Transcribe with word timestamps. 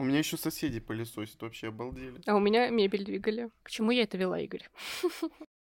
У 0.00 0.02
меня 0.02 0.20
еще 0.20 0.38
соседи 0.38 0.80
пылесосят, 0.80 1.42
вообще 1.42 1.68
обалдели. 1.68 2.22
А 2.24 2.34
у 2.34 2.40
меня 2.40 2.70
мебель 2.70 3.04
двигали. 3.04 3.50
К 3.62 3.70
чему 3.70 3.90
я 3.90 4.04
это 4.04 4.16
вела, 4.16 4.40
Игорь? 4.40 4.66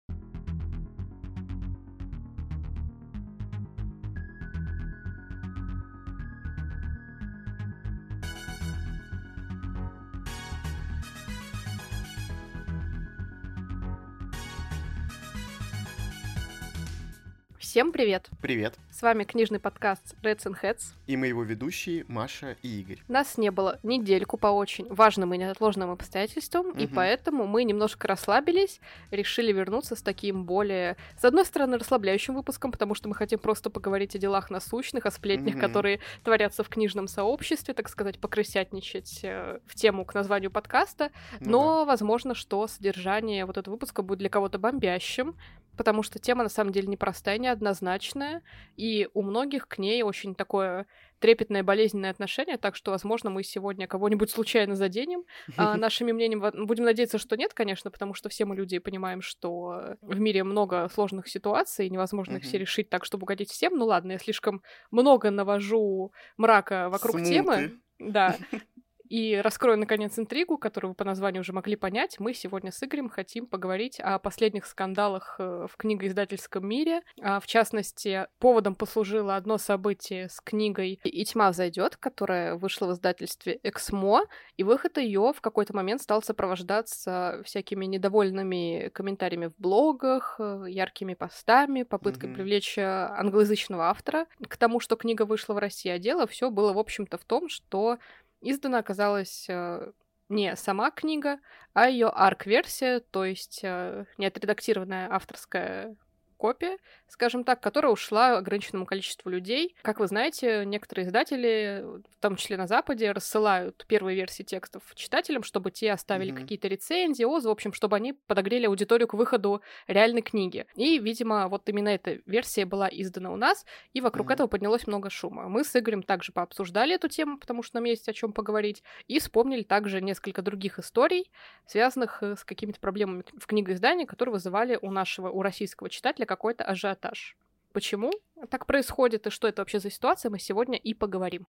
Всем 17.78 17.92
привет! 17.92 18.28
Привет! 18.42 18.74
С 18.90 19.02
вами 19.02 19.22
книжный 19.22 19.60
подкаст 19.60 20.16
Reds 20.24 20.46
and 20.46 20.60
Heads. 20.60 20.94
И 21.06 21.16
мы 21.16 21.28
его 21.28 21.44
ведущие 21.44 22.04
Маша 22.08 22.56
и 22.60 22.80
Игорь. 22.80 22.98
Нас 23.06 23.38
не 23.38 23.52
было 23.52 23.78
недельку 23.84 24.36
по 24.36 24.48
очень 24.48 24.92
важным 24.92 25.32
и 25.32 25.38
неотложным 25.38 25.92
обстоятельствам, 25.92 26.70
угу. 26.70 26.78
и 26.80 26.88
поэтому 26.88 27.46
мы 27.46 27.62
немножко 27.62 28.08
расслабились, 28.08 28.80
решили 29.12 29.52
вернуться 29.52 29.94
с 29.94 30.02
таким 30.02 30.42
более, 30.42 30.96
с 31.20 31.24
одной 31.24 31.44
стороны, 31.44 31.78
расслабляющим 31.78 32.34
выпуском, 32.34 32.72
потому 32.72 32.96
что 32.96 33.08
мы 33.08 33.14
хотим 33.14 33.38
просто 33.38 33.70
поговорить 33.70 34.16
о 34.16 34.18
делах 34.18 34.50
насущных, 34.50 35.06
о 35.06 35.12
сплетнях, 35.12 35.54
угу. 35.54 35.60
которые 35.60 36.00
творятся 36.24 36.64
в 36.64 36.68
книжном 36.68 37.06
сообществе, 37.06 37.74
так 37.74 37.88
сказать, 37.88 38.18
покрысятничать 38.18 39.20
э, 39.22 39.60
в 39.66 39.76
тему 39.76 40.04
к 40.04 40.14
названию 40.14 40.50
подкаста. 40.50 41.12
Ну, 41.38 41.50
Но, 41.50 41.78
да. 41.78 41.84
возможно, 41.84 42.34
что 42.34 42.66
содержание 42.66 43.46
вот 43.46 43.56
этого 43.56 43.74
выпуска 43.74 44.02
будет 44.02 44.18
для 44.18 44.30
кого-то 44.30 44.58
бомбящим, 44.58 45.36
потому 45.78 46.02
что 46.02 46.18
тема 46.18 46.42
на 46.42 46.48
самом 46.50 46.72
деле 46.72 46.88
непростая, 46.88 47.38
неоднозначная, 47.38 48.42
и 48.76 49.08
у 49.14 49.22
многих 49.22 49.66
к 49.68 49.78
ней 49.78 50.02
очень 50.02 50.34
такое 50.34 50.86
трепетное, 51.18 51.62
болезненное 51.62 52.10
отношение, 52.10 52.58
так 52.58 52.76
что, 52.76 52.90
возможно, 52.90 53.30
мы 53.30 53.42
сегодня 53.42 53.86
кого-нибудь 53.86 54.30
случайно 54.30 54.76
заденем 54.76 55.24
а, 55.56 55.76
нашими 55.78 56.12
мнениями. 56.12 56.64
Будем 56.64 56.84
надеяться, 56.84 57.18
что 57.18 57.36
нет, 57.36 57.54
конечно, 57.54 57.90
потому 57.90 58.14
что 58.14 58.28
все 58.28 58.44
мы 58.44 58.54
люди 58.56 58.76
и 58.76 58.80
понимаем, 58.80 59.22
что 59.22 59.96
в 60.02 60.20
мире 60.20 60.44
много 60.44 60.88
сложных 60.92 61.28
ситуаций, 61.28 61.86
и 61.86 61.90
невозможно 61.90 62.36
их 62.36 62.42
все 62.42 62.58
решить 62.58 62.90
так, 62.90 63.04
чтобы 63.04 63.22
угодить 63.22 63.50
всем. 63.50 63.76
Ну 63.76 63.86
ладно, 63.86 64.12
я 64.12 64.18
слишком 64.18 64.62
много 64.90 65.30
навожу 65.30 66.12
мрака 66.36 66.88
вокруг 66.90 67.16
Смуты. 67.16 67.30
темы. 67.30 67.80
Да, 67.98 68.36
и 69.08 69.36
раскрою, 69.36 69.78
наконец, 69.78 70.18
интригу, 70.18 70.58
которую 70.58 70.90
вы 70.90 70.94
по 70.94 71.04
названию 71.04 71.40
уже 71.40 71.52
могли 71.52 71.76
понять. 71.76 72.20
Мы 72.20 72.34
сегодня 72.34 72.72
с 72.72 72.82
Игорем 72.82 73.08
хотим 73.08 73.46
поговорить 73.46 74.00
о 74.00 74.18
последних 74.18 74.66
скандалах 74.66 75.36
э, 75.38 75.66
в 75.70 75.76
книгоиздательском 75.76 76.66
мире. 76.66 77.02
А, 77.20 77.40
в 77.40 77.46
частности, 77.46 78.26
поводом 78.38 78.74
послужило 78.74 79.36
одно 79.36 79.58
событие 79.58 80.28
с 80.28 80.40
книгой 80.40 81.00
«И 81.04 81.24
тьма 81.24 81.50
взойдет», 81.50 81.96
которая 81.96 82.56
вышла 82.56 82.86
в 82.86 82.92
издательстве 82.92 83.58
«Эксмо», 83.62 84.24
и 84.56 84.62
выход 84.62 84.98
ее 84.98 85.32
в 85.34 85.40
какой-то 85.40 85.74
момент 85.74 86.02
стал 86.02 86.22
сопровождаться 86.22 87.40
всякими 87.44 87.86
недовольными 87.86 88.90
комментариями 88.92 89.46
в 89.46 89.56
блогах, 89.56 90.36
э, 90.38 90.64
яркими 90.68 91.14
постами, 91.14 91.82
попыткой 91.82 92.30
mm-hmm. 92.30 92.34
привлечь 92.34 92.78
э, 92.78 92.82
англоязычного 92.82 93.88
автора 93.88 94.26
к 94.48 94.56
тому, 94.56 94.80
что 94.80 94.96
книга 94.96 95.22
вышла 95.22 95.54
в 95.54 95.58
России. 95.58 95.90
А 95.90 95.98
дело 95.98 96.26
все 96.26 96.50
было, 96.50 96.72
в 96.72 96.78
общем-то, 96.78 97.18
в 97.18 97.24
том, 97.24 97.48
что 97.48 97.98
издана 98.40 98.78
оказалась 98.78 99.46
э, 99.48 99.92
не 100.28 100.56
сама 100.56 100.90
книга, 100.90 101.38
а 101.72 101.88
ее 101.88 102.08
арк-версия, 102.08 103.00
то 103.00 103.24
есть 103.24 103.60
э, 103.62 104.04
не 104.18 104.26
отредактированная 104.26 105.08
авторская 105.10 105.96
копия, 106.38 106.78
скажем 107.08 107.44
так, 107.44 107.60
которая 107.60 107.92
ушла 107.92 108.38
ограниченному 108.38 108.86
количеству 108.86 109.28
людей. 109.28 109.76
Как 109.82 110.00
вы 110.00 110.06
знаете, 110.06 110.64
некоторые 110.64 111.06
издатели, 111.06 111.84
в 111.84 112.20
том 112.20 112.36
числе 112.36 112.56
на 112.56 112.66
Западе, 112.66 113.12
рассылают 113.12 113.84
первые 113.88 114.16
версии 114.16 114.44
текстов 114.44 114.82
читателям, 114.94 115.42
чтобы 115.42 115.70
те 115.70 115.92
оставили 115.92 116.32
mm-hmm. 116.32 116.40
какие-то 116.40 116.68
рецензии, 116.68 117.24
отзывы, 117.24 117.50
в 117.50 117.56
общем, 117.56 117.72
чтобы 117.72 117.96
они 117.96 118.12
подогрели 118.12 118.66
аудиторию 118.66 119.08
к 119.08 119.14
выходу 119.14 119.60
реальной 119.86 120.22
книги. 120.22 120.66
И, 120.76 120.98
видимо, 120.98 121.48
вот 121.48 121.68
именно 121.68 121.88
эта 121.88 122.20
версия 122.24 122.64
была 122.64 122.88
издана 122.90 123.32
у 123.32 123.36
нас, 123.36 123.66
и 123.92 124.00
вокруг 124.00 124.30
mm-hmm. 124.30 124.34
этого 124.34 124.46
поднялось 124.46 124.86
много 124.86 125.10
шума. 125.10 125.48
Мы 125.48 125.64
с 125.64 125.76
Игорем 125.76 126.02
также 126.02 126.32
пообсуждали 126.32 126.94
эту 126.94 127.08
тему, 127.08 127.38
потому 127.38 127.62
что 127.62 127.76
нам 127.76 127.84
есть 127.84 128.08
о 128.08 128.12
чем 128.12 128.32
поговорить, 128.32 128.82
и 129.08 129.18
вспомнили 129.18 129.64
также 129.64 130.00
несколько 130.00 130.40
других 130.42 130.78
историй, 130.78 131.30
связанных 131.66 132.22
э, 132.22 132.36
с 132.36 132.44
какими-то 132.44 132.78
проблемами 132.78 133.24
в 133.36 133.46
книгоиздании, 133.46 134.04
которые 134.04 134.34
вызывали 134.34 134.78
у 134.80 134.90
нашего, 134.90 135.30
у 135.30 135.42
российского 135.42 135.90
читателя 135.90 136.26
какой-то 136.28 136.64
ажиотаж. 136.64 137.36
Почему 137.72 138.12
так 138.50 138.66
происходит 138.66 139.26
и 139.26 139.30
что 139.30 139.48
это 139.48 139.62
вообще 139.62 139.80
за 139.80 139.90
ситуация, 139.90 140.30
мы 140.30 140.38
сегодня 140.38 140.78
и 140.78 140.94
поговорим. 140.94 141.46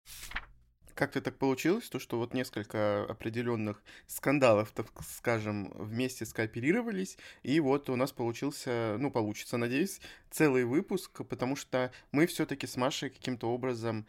Как-то 0.96 1.22
так 1.22 1.38
получилось, 1.38 1.90
то, 1.90 2.00
что 2.00 2.18
вот 2.18 2.34
несколько 2.34 3.04
определенных 3.04 3.84
скандалов, 4.08 4.72
так 4.72 4.88
скажем, 5.04 5.72
вместе 5.76 6.26
скооперировались, 6.26 7.20
и 7.44 7.60
вот 7.60 7.90
у 7.90 7.96
нас 7.96 8.12
получился, 8.12 8.96
ну, 8.98 9.12
получится, 9.12 9.58
надеюсь, 9.58 10.02
целый 10.32 10.66
выпуск, 10.66 11.22
потому 11.30 11.56
что 11.56 11.92
мы 12.12 12.26
все-таки 12.26 12.66
с 12.66 12.78
Машей 12.78 13.12
каким-то 13.12 13.52
образом, 13.52 14.08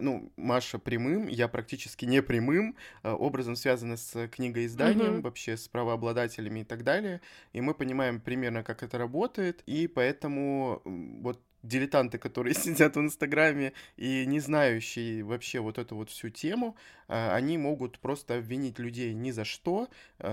ну, 0.00 0.32
Маша 0.36 0.78
прямым, 0.78 1.28
я 1.28 1.48
практически 1.48 2.04
не 2.04 2.22
прямым, 2.22 2.76
э, 3.02 3.10
образом 3.10 3.56
связаны 3.56 3.96
с 3.96 4.28
книгоизданием, 4.28 5.16
mm-hmm. 5.16 5.22
вообще 5.22 5.56
с 5.56 5.68
правообладателями 5.68 6.60
и 6.60 6.64
так 6.64 6.82
далее, 6.82 7.20
и 7.52 7.60
мы 7.60 7.74
понимаем 7.74 8.20
примерно, 8.20 8.62
как 8.62 8.82
это 8.82 8.98
работает, 8.98 9.62
и 9.66 9.86
поэтому 9.86 10.82
вот 10.84 11.40
дилетанты, 11.62 12.18
которые 12.18 12.54
сидят 12.54 12.96
в 12.96 13.00
Инстаграме 13.00 13.72
и 13.96 14.26
не 14.26 14.40
знающие 14.40 15.22
вообще 15.22 15.60
вот 15.60 15.78
эту 15.78 15.96
вот 15.96 16.10
всю 16.10 16.30
тему, 16.30 16.76
а, 17.08 17.34
они 17.34 17.58
могут 17.58 17.98
просто 17.98 18.36
обвинить 18.36 18.78
людей 18.78 19.12
ни 19.14 19.30
за 19.30 19.44
что, 19.44 19.88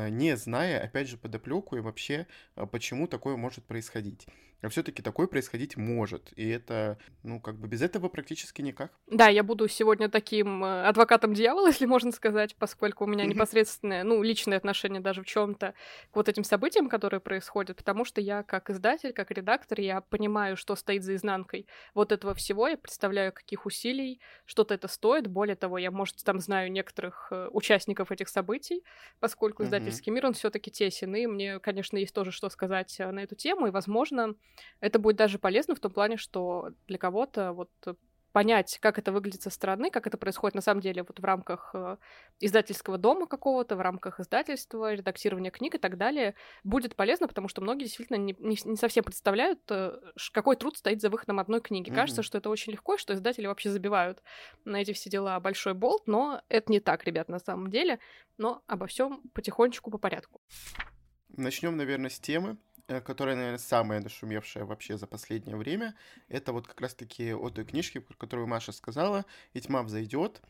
не 0.10 0.38
зная, 0.38 0.84
опять 0.84 1.08
же, 1.08 1.18
подоплеку 1.18 1.78
и 1.78 1.82
вообще, 1.82 2.28
почему 2.72 3.08
такое 3.08 3.36
может 3.38 3.64
происходить 3.66 4.28
а 4.62 4.70
все-таки 4.70 5.02
такое 5.02 5.28
происходить 5.28 5.78
может. 5.78 6.32
И 6.36 6.48
это, 6.50 6.98
ну, 7.24 7.40
как 7.40 7.56
бы 7.56 7.68
без 7.68 7.82
этого 7.82 8.10
практически 8.10 8.62
никак. 8.62 8.92
Да, 9.08 9.28
я 9.28 9.44
буду 9.44 9.68
сегодня 9.68 10.10
таким 10.10 10.64
э, 10.64 10.88
адвокатом 10.88 11.34
дьявола, 11.34 11.68
если 11.70 11.86
можно 11.86 12.12
сказать, 12.12 12.56
поскольку 12.56 13.04
у 13.04 13.08
меня 13.08 13.26
непосредственное, 13.26 14.04
ну, 14.04 14.22
личное 14.24 14.58
отношение 14.58 15.02
даже 15.02 15.22
в 15.22 15.26
чем-то 15.26 15.74
к 16.12 16.16
вот 16.16 16.30
этим 16.30 16.44
событиям, 16.44 16.90
которые 16.90 17.20
происходят, 17.20 17.78
потому 17.78 18.06
что 18.06 18.22
я 18.22 18.44
как 18.44 18.70
издатель, 18.70 19.14
как 19.14 19.32
редактор, 19.32 19.80
я 19.80 20.02
понимаю, 20.02 20.58
что 20.58 20.76
стоит 20.76 21.04
за 21.04 21.16
изнанкой 21.16 21.68
вот 21.94 22.12
этого 22.12 22.34
всего, 22.34 22.68
я 22.68 22.78
представляю, 22.78 23.34
каких 23.34 23.66
усилий 23.66 24.20
что-то 24.46 24.74
это 24.74 24.88
стоит. 24.88 25.28
Более 25.28 25.56
того, 25.56 25.78
я, 25.78 25.92
может, 25.92 26.24
там 26.24 26.40
знаю 26.40 26.72
некоторых 26.72 27.28
э, 27.32 27.50
участников 27.52 28.12
этих 28.12 28.30
событий, 28.30 28.84
поскольку 29.20 29.64
издательский 29.64 30.12
мир, 30.12 30.26
он 30.26 30.34
все-таки 30.34 30.72
тесен, 30.72 31.16
и 31.16 31.28
мне, 31.28 31.60
конечно, 31.60 31.98
есть 31.98 32.14
тоже 32.14 32.32
что 32.32 32.50
сказать 32.50 32.96
э, 33.00 33.12
на 33.12 33.24
эту 33.24 33.36
тему, 33.36 33.68
и, 33.68 33.72
возможно, 33.72 34.36
это 34.80 35.00
будет 35.00 35.16
даже 35.16 35.40
полезно 35.40 35.76
в 35.76 35.80
том 35.80 35.92
плане, 35.92 36.18
что 36.18 36.70
для 36.88 36.98
кого-то 36.98 37.54
вот 37.54 37.70
понять, 38.36 38.80
как 38.82 39.00
это 39.00 39.14
выглядит 39.14 39.44
со 39.44 39.50
стороны, 39.50 39.90
как 39.90 40.08
это 40.08 40.18
происходит 40.18 40.56
на 40.56 40.62
самом 40.62 40.82
деле 40.82 41.04
вот 41.04 41.22
в 41.22 41.24
рамках 41.24 41.72
э, 41.74 41.96
издательского 42.42 42.98
дома 42.98 43.28
какого-то, 43.28 43.78
в 43.78 43.80
рамках 43.80 44.20
издательства, 44.20 44.94
редактирования 44.94 45.52
книг 45.52 45.76
и 45.76 45.78
так 45.78 45.98
далее, 45.98 46.36
будет 46.66 46.98
полезно, 46.98 47.30
потому 47.30 47.48
что 47.48 47.62
многие 47.62 47.86
действительно 47.86 48.18
не, 48.18 48.36
не, 48.40 48.58
не 48.66 48.76
совсем 48.76 49.06
представляют, 49.06 49.62
э, 49.70 49.94
какой 50.34 50.58
труд 50.58 50.76
стоит 50.76 51.00
за 51.00 51.10
выходом 51.10 51.40
одной 51.40 51.62
книги. 51.62 51.90
Mm-hmm. 51.90 51.96
Кажется, 51.96 52.24
что 52.24 52.40
это 52.40 52.50
очень 52.50 52.74
легко, 52.74 52.98
что 52.98 53.14
издатели 53.14 53.48
вообще 53.48 53.70
забивают 53.70 54.22
на 54.66 54.82
эти 54.82 54.92
все 54.92 55.10
дела 55.10 55.40
большой 55.40 55.74
болт, 55.74 56.06
но 56.06 56.42
это 56.50 56.74
не 56.74 56.82
так, 56.82 57.06
ребят, 57.06 57.30
на 57.30 57.40
самом 57.40 57.72
деле. 57.72 58.00
Но 58.38 58.64
обо 58.68 58.86
всем 58.88 59.22
потихонечку 59.34 59.92
по 59.92 59.98
порядку. 59.98 60.42
Начнем, 61.30 61.78
наверное, 61.78 62.10
с 62.10 62.20
темы, 62.20 62.58
Э, 62.75 62.75
которая, 62.88 63.36
наверное, 63.36 63.58
самая 63.58 64.02
нашумевшая 64.02 64.66
вообще 64.66 64.98
за 64.98 65.08
последнее 65.08 65.56
время, 65.56 65.96
это 66.28 66.54
вот 66.54 66.68
как 66.68 66.82
раз-таки 66.82 67.34
от 67.34 67.56
той 67.56 67.66
книжки, 67.66 68.00
про 68.00 68.16
которую 68.16 68.48
Маша 68.48 68.72
сказала, 68.72 69.26
«И 69.54 69.62
тьма 69.62 69.84
взойдет», 69.84 70.42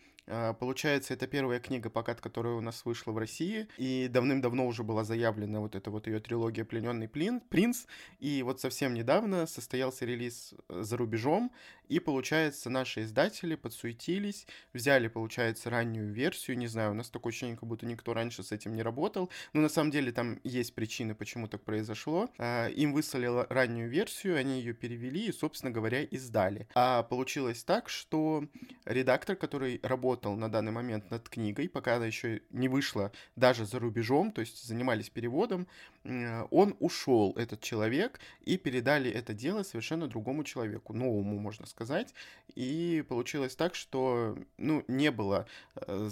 получается, 0.59 1.13
это 1.13 1.27
первая 1.27 1.59
книга, 1.59 1.89
пока 1.89 2.15
которая 2.15 2.53
у 2.53 2.61
нас 2.61 2.85
вышла 2.85 3.11
в 3.11 3.17
России, 3.17 3.67
и 3.77 4.07
давным-давно 4.09 4.65
уже 4.65 4.83
была 4.83 5.03
заявлена 5.03 5.59
вот 5.59 5.75
эта 5.75 5.91
вот 5.91 6.07
ее 6.07 6.19
трилогия 6.19 6.65
«Плененный 6.65 7.07
принц», 7.07 7.85
и 8.19 8.41
вот 8.43 8.61
совсем 8.61 8.93
недавно 8.93 9.45
состоялся 9.45 10.05
релиз 10.05 10.53
э, 10.69 10.81
за 10.81 10.97
рубежом, 10.97 11.51
и, 11.87 11.99
получается, 11.99 12.69
наши 12.69 13.03
издатели 13.03 13.55
подсуетились, 13.55 14.47
взяли, 14.73 15.07
получается, 15.07 15.69
раннюю 15.69 16.11
версию, 16.11 16.57
не 16.57 16.67
знаю, 16.67 16.91
у 16.91 16.95
нас 16.95 17.09
такое 17.09 17.31
ощущение, 17.31 17.57
как 17.57 17.69
будто 17.69 17.85
никто 17.85 18.13
раньше 18.13 18.41
с 18.41 18.51
этим 18.51 18.73
не 18.73 18.81
работал, 18.81 19.29
но 19.53 19.61
на 19.61 19.69
самом 19.69 19.91
деле 19.91 20.11
там 20.11 20.39
есть 20.43 20.73
причины, 20.73 21.13
почему 21.13 21.47
так 21.47 21.63
произошло. 21.63 22.29
А, 22.39 22.67
им 22.69 22.93
выслали 22.93 23.45
раннюю 23.53 23.89
версию, 23.89 24.37
они 24.37 24.59
ее 24.59 24.73
перевели 24.73 25.27
и, 25.27 25.31
собственно 25.31 25.71
говоря, 25.71 26.01
издали. 26.03 26.67
А 26.73 27.03
получилось 27.03 27.63
так, 27.63 27.89
что 27.89 28.45
редактор, 28.85 29.35
который 29.35 29.79
работал 29.83 30.14
работал 30.15 30.35
на 30.37 30.49
данный 30.49 30.71
момент 30.71 31.11
над 31.11 31.27
книгой, 31.29 31.67
пока 31.67 31.95
она 31.95 32.05
еще 32.05 32.41
не 32.51 32.69
вышла 32.69 33.11
даже 33.35 33.65
за 33.65 33.79
рубежом, 33.79 34.31
то 34.31 34.41
есть 34.41 34.65
занимались 34.65 35.09
переводом, 35.09 35.67
он 36.51 36.75
ушел, 36.79 37.33
этот 37.35 37.61
человек, 37.61 38.19
и 38.45 38.57
передали 38.57 39.11
это 39.11 39.33
дело 39.33 39.63
совершенно 39.63 40.07
другому 40.07 40.43
человеку, 40.43 40.93
новому, 40.93 41.39
можно 41.39 41.65
сказать. 41.65 42.13
И 42.55 43.03
получилось 43.09 43.55
так, 43.55 43.75
что 43.75 44.37
ну, 44.57 44.83
не 44.87 45.11
было 45.11 45.47
э, 45.75 46.09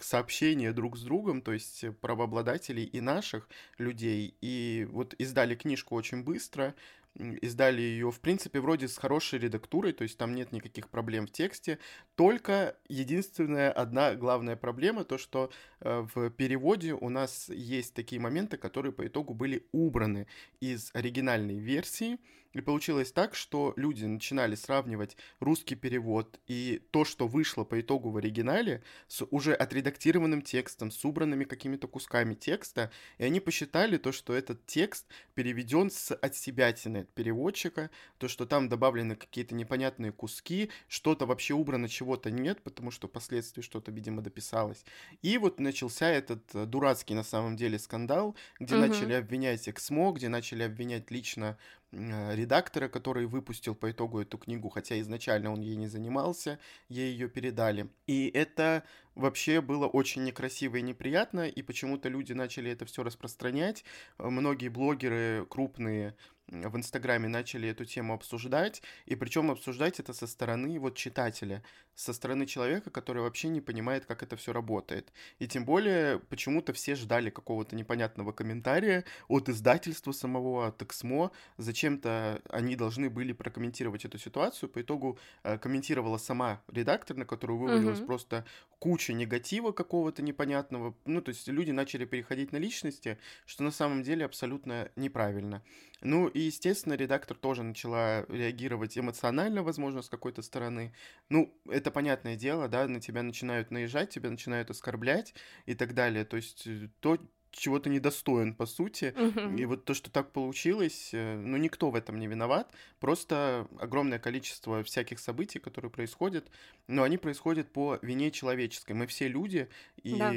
сообщения 0.00 0.72
друг 0.72 0.96
с 0.96 1.02
другом, 1.02 1.42
то 1.42 1.52
есть 1.52 1.84
правообладателей 2.00 2.84
и 2.84 3.00
наших 3.00 3.48
людей. 3.78 4.34
И 4.40 4.88
вот 4.90 5.14
издали 5.18 5.54
книжку 5.54 5.94
очень 5.94 6.24
быстро, 6.24 6.74
издали 7.18 7.80
ее, 7.80 8.10
в 8.10 8.20
принципе, 8.20 8.60
вроде 8.60 8.88
с 8.88 8.98
хорошей 8.98 9.38
редактурой, 9.38 9.92
то 9.92 10.02
есть 10.02 10.18
там 10.18 10.34
нет 10.34 10.52
никаких 10.52 10.88
проблем 10.88 11.26
в 11.26 11.30
тексте, 11.30 11.78
только 12.16 12.76
единственная 12.88 13.70
одна 13.70 14.14
главная 14.14 14.56
проблема, 14.56 15.04
то, 15.04 15.18
что 15.18 15.50
э, 15.80 16.06
в 16.14 16.30
переводе 16.30 16.94
у 16.94 17.08
нас 17.08 17.48
есть 17.48 17.94
такие 17.94 18.20
моменты, 18.20 18.56
которые 18.56 18.92
по 18.92 19.06
итогу 19.06 19.34
были 19.34 19.66
убраны 19.72 20.26
из 20.60 20.90
оригинальной 20.94 21.58
версии, 21.58 22.18
и 22.54 22.60
получилось 22.60 23.12
так, 23.12 23.34
что 23.34 23.74
люди 23.76 24.04
начинали 24.04 24.54
сравнивать 24.54 25.16
русский 25.40 25.74
перевод 25.74 26.40
и 26.46 26.82
то, 26.90 27.04
что 27.04 27.26
вышло 27.26 27.64
по 27.64 27.80
итогу 27.80 28.10
в 28.10 28.16
оригинале, 28.16 28.82
с 29.08 29.24
уже 29.30 29.54
отредактированным 29.54 30.40
текстом, 30.40 30.90
с 30.90 31.04
убранными 31.04 31.44
какими-то 31.44 31.88
кусками 31.88 32.34
текста, 32.34 32.90
и 33.18 33.24
они 33.24 33.40
посчитали 33.40 33.96
то, 33.96 34.12
что 34.12 34.32
этот 34.34 34.64
текст 34.66 35.06
переведен 35.34 35.90
с 35.90 36.14
от 36.14 36.36
себятины 36.36 36.98
от 36.98 37.12
переводчика, 37.12 37.90
то, 38.18 38.28
что 38.28 38.46
там 38.46 38.68
добавлены 38.68 39.16
какие-то 39.16 39.54
непонятные 39.54 40.12
куски, 40.12 40.70
что-то 40.88 41.26
вообще 41.26 41.54
убрано, 41.54 41.88
чего-то 41.88 42.30
нет, 42.30 42.62
потому 42.62 42.90
что 42.90 43.08
впоследствии 43.08 43.62
что-то, 43.62 43.90
видимо, 43.90 44.22
дописалось. 44.22 44.84
И 45.22 45.38
вот 45.38 45.58
начался 45.58 46.08
этот 46.08 46.54
э, 46.54 46.66
дурацкий 46.66 47.14
на 47.14 47.24
самом 47.24 47.56
деле 47.56 47.78
скандал, 47.78 48.36
где 48.60 48.76
угу. 48.76 48.86
начали 48.86 49.14
обвинять 49.14 49.68
Эксмо, 49.68 50.12
где 50.12 50.28
начали 50.28 50.62
обвинять 50.62 51.10
лично 51.10 51.58
редактора, 51.94 52.88
который 52.88 53.26
выпустил 53.26 53.74
по 53.74 53.90
итогу 53.90 54.20
эту 54.20 54.38
книгу, 54.38 54.68
хотя 54.68 55.00
изначально 55.00 55.52
он 55.52 55.60
ей 55.60 55.76
не 55.76 55.86
занимался, 55.86 56.58
ей 56.88 57.12
ее 57.12 57.28
передали. 57.28 57.88
И 58.06 58.30
это 58.34 58.82
вообще 59.14 59.60
было 59.60 59.86
очень 59.86 60.24
некрасиво 60.24 60.76
и 60.76 60.82
неприятно, 60.82 61.48
и 61.48 61.62
почему-то 61.62 62.08
люди 62.08 62.32
начали 62.32 62.70
это 62.70 62.84
все 62.84 63.02
распространять. 63.02 63.84
Многие 64.18 64.68
блогеры 64.68 65.46
крупные 65.48 66.16
в 66.48 66.76
Инстаграме 66.76 67.28
начали 67.28 67.68
эту 67.68 67.84
тему 67.84 68.14
обсуждать, 68.14 68.82
и 69.06 69.16
причем 69.16 69.50
обсуждать 69.50 70.00
это 70.00 70.12
со 70.12 70.26
стороны 70.26 70.78
вот 70.78 70.96
читателя, 70.96 71.62
со 71.94 72.12
стороны 72.12 72.46
человека, 72.46 72.90
который 72.90 73.22
вообще 73.22 73.48
не 73.48 73.60
понимает, 73.60 74.04
как 74.04 74.22
это 74.22 74.36
все 74.36 74.52
работает. 74.52 75.12
И 75.38 75.46
тем 75.46 75.64
более, 75.64 76.18
почему-то 76.18 76.72
все 76.72 76.94
ждали 76.96 77.30
какого-то 77.30 77.76
непонятного 77.76 78.32
комментария 78.32 79.04
от 79.28 79.48
издательства 79.48 80.12
самого, 80.12 80.66
от 80.66 80.82
Эксмо. 80.82 81.30
Зачем-то 81.56 82.42
они 82.50 82.76
должны 82.76 83.10
были 83.10 83.32
прокомментировать 83.32 84.04
эту 84.04 84.18
ситуацию. 84.18 84.68
По 84.68 84.82
итогу 84.82 85.18
э, 85.44 85.56
комментировала 85.58 86.18
сама 86.18 86.62
редактор, 86.70 87.16
на 87.16 87.24
которую 87.24 87.58
вывалилась 87.58 88.00
uh-huh. 88.00 88.06
просто 88.06 88.44
куча 88.78 89.12
негатива 89.12 89.72
какого-то 89.72 90.22
непонятного. 90.22 90.94
Ну, 91.06 91.22
то 91.22 91.30
есть 91.30 91.48
люди 91.48 91.70
начали 91.70 92.04
переходить 92.04 92.52
на 92.52 92.58
личности, 92.58 93.18
что 93.46 93.62
на 93.62 93.70
самом 93.70 94.02
деле 94.02 94.24
абсолютно 94.24 94.90
неправильно. 94.96 95.62
Ну 96.02 96.28
и, 96.34 96.40
естественно, 96.40 96.94
редактор 96.94 97.36
тоже 97.36 97.62
начала 97.62 98.24
реагировать 98.28 98.98
эмоционально, 98.98 99.62
возможно, 99.62 100.02
с 100.02 100.08
какой-то 100.08 100.42
стороны. 100.42 100.92
Ну, 101.28 101.56
это 101.70 101.92
понятное 101.92 102.34
дело, 102.34 102.66
да, 102.68 102.88
на 102.88 103.00
тебя 103.00 103.22
начинают 103.22 103.70
наезжать, 103.70 104.10
тебя 104.10 104.30
начинают 104.30 104.68
оскорблять 104.68 105.32
и 105.66 105.74
так 105.74 105.94
далее. 105.94 106.24
То 106.24 106.36
есть 106.36 106.66
э, 106.66 106.88
то, 106.98 107.18
чего 107.56 107.78
то 107.78 107.88
недостоин, 107.88 108.54
по 108.54 108.66
сути. 108.66 109.14
Mm-hmm. 109.16 109.60
И 109.60 109.64
вот 109.64 109.84
то, 109.84 109.94
что 109.94 110.10
так 110.10 110.32
получилось, 110.32 111.10
э, 111.12 111.36
ну, 111.36 111.56
никто 111.56 111.90
в 111.90 111.94
этом 111.94 112.18
не 112.18 112.26
виноват. 112.26 112.72
Просто 113.00 113.68
огромное 113.78 114.18
количество 114.18 114.82
всяких 114.82 115.18
событий, 115.18 115.58
которые 115.58 115.90
происходят, 115.90 116.50
но 116.86 117.02
они 117.02 117.18
происходят 117.18 117.72
по 117.72 117.98
вине 118.02 118.30
человеческой. 118.30 118.92
Мы 118.92 119.06
все 119.06 119.28
люди, 119.28 119.68
и 120.02 120.16
да. 120.16 120.32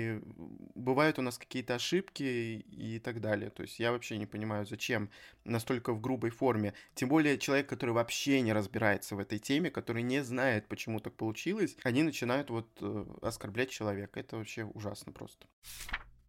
бывают 0.75 1.19
у 1.19 1.21
нас 1.21 1.37
какие-то 1.37 1.75
ошибки 1.75 2.23
и 2.71 2.99
так 2.99 3.21
далее. 3.21 3.49
То 3.49 3.63
есть 3.63 3.79
я 3.79 3.91
вообще 3.91 4.17
не 4.17 4.25
понимаю, 4.25 4.65
зачем 4.65 5.09
настолько 5.43 5.93
в 5.93 6.01
грубой 6.01 6.29
форме. 6.29 6.73
Тем 6.95 7.09
более 7.09 7.37
человек, 7.37 7.67
который 7.67 7.91
вообще 7.91 8.41
не 8.41 8.53
разбирается 8.53 9.15
в 9.15 9.19
этой 9.19 9.39
теме, 9.39 9.71
который 9.71 10.03
не 10.03 10.23
знает, 10.23 10.67
почему 10.67 10.99
так 10.99 11.13
получилось, 11.13 11.75
они 11.83 12.03
начинают 12.03 12.49
вот 12.49 12.67
э, 12.81 13.05
оскорблять 13.21 13.69
человека. 13.69 14.19
Это 14.19 14.37
вообще 14.37 14.65
ужасно 14.65 15.11
просто. 15.11 15.47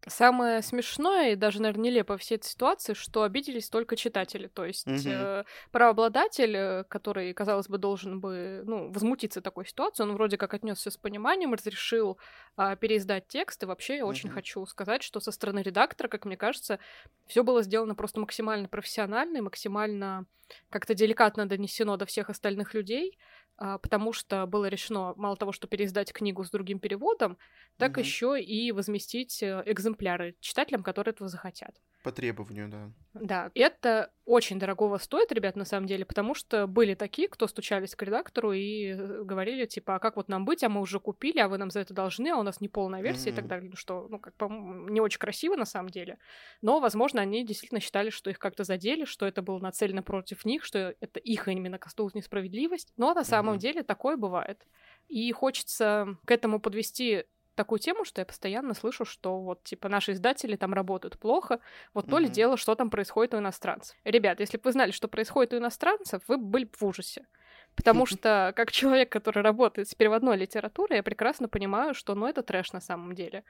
Самое 0.08 0.62
смешное 0.62 1.32
и 1.32 1.36
даже, 1.36 1.60
наверное, 1.60 1.84
нелепо 1.84 2.16
всей 2.16 2.36
этой 2.36 2.46
ситуации, 2.46 2.94
что 2.94 3.22
обиделись 3.22 3.68
только 3.68 3.96
читатели. 3.96 4.48
То 4.48 4.64
есть 4.64 4.86
угу. 4.86 5.08
э, 5.08 5.44
правообладатель, 5.70 6.56
э, 6.56 6.84
который, 6.84 7.32
казалось 7.34 7.68
бы, 7.68 7.78
должен 7.78 8.20
бы 8.20 8.62
ну, 8.66 8.90
возмутиться 8.90 9.40
такой 9.40 9.66
ситуации, 9.66 10.02
он 10.02 10.12
вроде 10.12 10.36
как 10.36 10.54
отнесся 10.54 10.90
с 10.90 10.96
пониманием, 10.96 11.54
разрешил 11.54 12.18
э, 12.56 12.76
переиздать 12.80 13.28
текст. 13.28 13.62
И 13.62 13.66
вообще 13.66 13.96
я 13.96 14.04
угу. 14.04 14.10
очень 14.10 14.30
хочу 14.30 14.64
сказать, 14.66 15.02
что 15.02 15.20
со 15.20 15.32
стороны 15.32 15.60
редактора, 15.60 16.08
как 16.08 16.24
мне 16.24 16.36
кажется, 16.36 16.78
все 17.26 17.42
было 17.42 17.62
сделано 17.62 17.94
просто 17.94 18.20
максимально 18.20 18.68
профессионально 18.68 19.38
и 19.38 19.42
максимально 19.42 20.26
как-то 20.70 20.94
деликатно 20.94 21.46
донесено 21.46 21.96
до 21.96 22.06
всех 22.06 22.30
остальных 22.30 22.74
людей. 22.74 23.18
А, 23.58 23.78
потому 23.78 24.12
что 24.12 24.46
было 24.46 24.66
решено 24.66 25.14
мало 25.16 25.36
того, 25.36 25.50
что 25.50 25.66
переиздать 25.66 26.12
книгу 26.12 26.44
с 26.44 26.50
другим 26.50 26.78
переводом, 26.78 27.36
так 27.76 27.92
угу. 27.92 28.00
еще 28.00 28.40
и 28.40 28.70
возместить 28.70 29.42
э, 29.42 29.64
экземпляры 29.66 30.36
читателям, 30.40 30.84
которые 30.84 31.12
этого 31.12 31.28
захотят. 31.28 31.80
По 32.02 32.12
требованию, 32.12 32.68
да. 32.68 32.90
Да, 33.14 33.50
это 33.54 34.12
очень 34.24 34.58
дорогого 34.58 34.98
стоит, 34.98 35.32
ребят, 35.32 35.56
на 35.56 35.64
самом 35.64 35.86
деле, 35.86 36.04
потому 36.04 36.34
что 36.34 36.66
были 36.66 36.94
такие, 36.94 37.28
кто 37.28 37.48
стучались 37.48 37.96
к 37.96 38.02
редактору 38.02 38.52
и 38.52 38.92
э, 38.92 39.22
говорили, 39.24 39.66
типа, 39.66 39.96
а 39.96 39.98
как 39.98 40.16
вот 40.16 40.28
нам 40.28 40.44
быть, 40.44 40.62
а 40.62 40.68
мы 40.68 40.80
уже 40.80 41.00
купили, 41.00 41.40
а 41.40 41.48
вы 41.48 41.58
нам 41.58 41.70
за 41.70 41.80
это 41.80 41.94
должны, 41.94 42.28
а 42.28 42.36
у 42.36 42.42
нас 42.42 42.60
не 42.60 42.68
полная 42.68 43.02
версия 43.02 43.30
mm-hmm. 43.30 43.32
и 43.32 43.36
так 43.36 43.46
далее, 43.48 43.72
что, 43.74 44.06
ну, 44.08 44.20
как 44.20 44.34
по 44.34 44.48
не 44.48 45.00
очень 45.00 45.18
красиво 45.18 45.56
на 45.56 45.64
самом 45.64 45.90
деле, 45.90 46.18
но, 46.62 46.78
возможно, 46.78 47.20
они 47.20 47.44
действительно 47.44 47.80
считали, 47.80 48.10
что 48.10 48.30
их 48.30 48.38
как-то 48.38 48.62
задели, 48.62 49.04
что 49.04 49.26
это 49.26 49.42
было 49.42 49.58
нацелено 49.58 50.02
против 50.02 50.44
них, 50.44 50.64
что 50.64 50.94
это 51.00 51.18
их 51.18 51.48
именно 51.48 51.78
коснулась 51.78 52.14
несправедливость, 52.14 52.92
но 52.96 53.12
на 53.14 53.24
самом 53.24 53.56
mm-hmm. 53.56 53.58
деле 53.58 53.82
такое 53.82 54.16
бывает. 54.16 54.64
И 55.08 55.32
хочется 55.32 56.16
к 56.26 56.30
этому 56.30 56.60
подвести 56.60 57.24
такую 57.58 57.80
тему, 57.80 58.04
что 58.04 58.20
я 58.20 58.24
постоянно 58.24 58.72
слышу, 58.72 59.04
что 59.04 59.40
вот, 59.40 59.64
типа, 59.64 59.88
наши 59.88 60.12
издатели 60.12 60.56
там 60.56 60.72
работают 60.72 61.18
плохо, 61.18 61.58
вот 61.92 62.06
то 62.06 62.16
mm-hmm. 62.16 62.22
ли 62.22 62.28
дело, 62.28 62.56
что 62.56 62.74
там 62.76 62.88
происходит 62.88 63.34
у 63.34 63.38
иностранцев. 63.38 63.96
Ребят, 64.04 64.40
если 64.40 64.56
бы 64.56 64.62
вы 64.64 64.72
знали, 64.72 64.92
что 64.92 65.08
происходит 65.08 65.52
у 65.52 65.58
иностранцев, 65.58 66.22
вы 66.28 66.38
были 66.38 66.64
бы 66.64 66.76
в 66.78 66.84
ужасе. 66.84 67.26
Потому 67.74 68.06
что, 68.12 68.52
как 68.56 68.70
человек, 68.70 69.10
который 69.10 69.42
работает 69.42 69.88
с 69.88 69.94
переводной 69.94 70.36
литературой, 70.36 70.98
я 70.98 71.02
прекрасно 71.02 71.48
понимаю, 71.48 71.94
что, 71.94 72.14
ну, 72.14 72.26
это 72.26 72.42
трэш 72.42 72.72
на 72.72 72.80
самом 72.80 73.14
деле. 73.14 73.42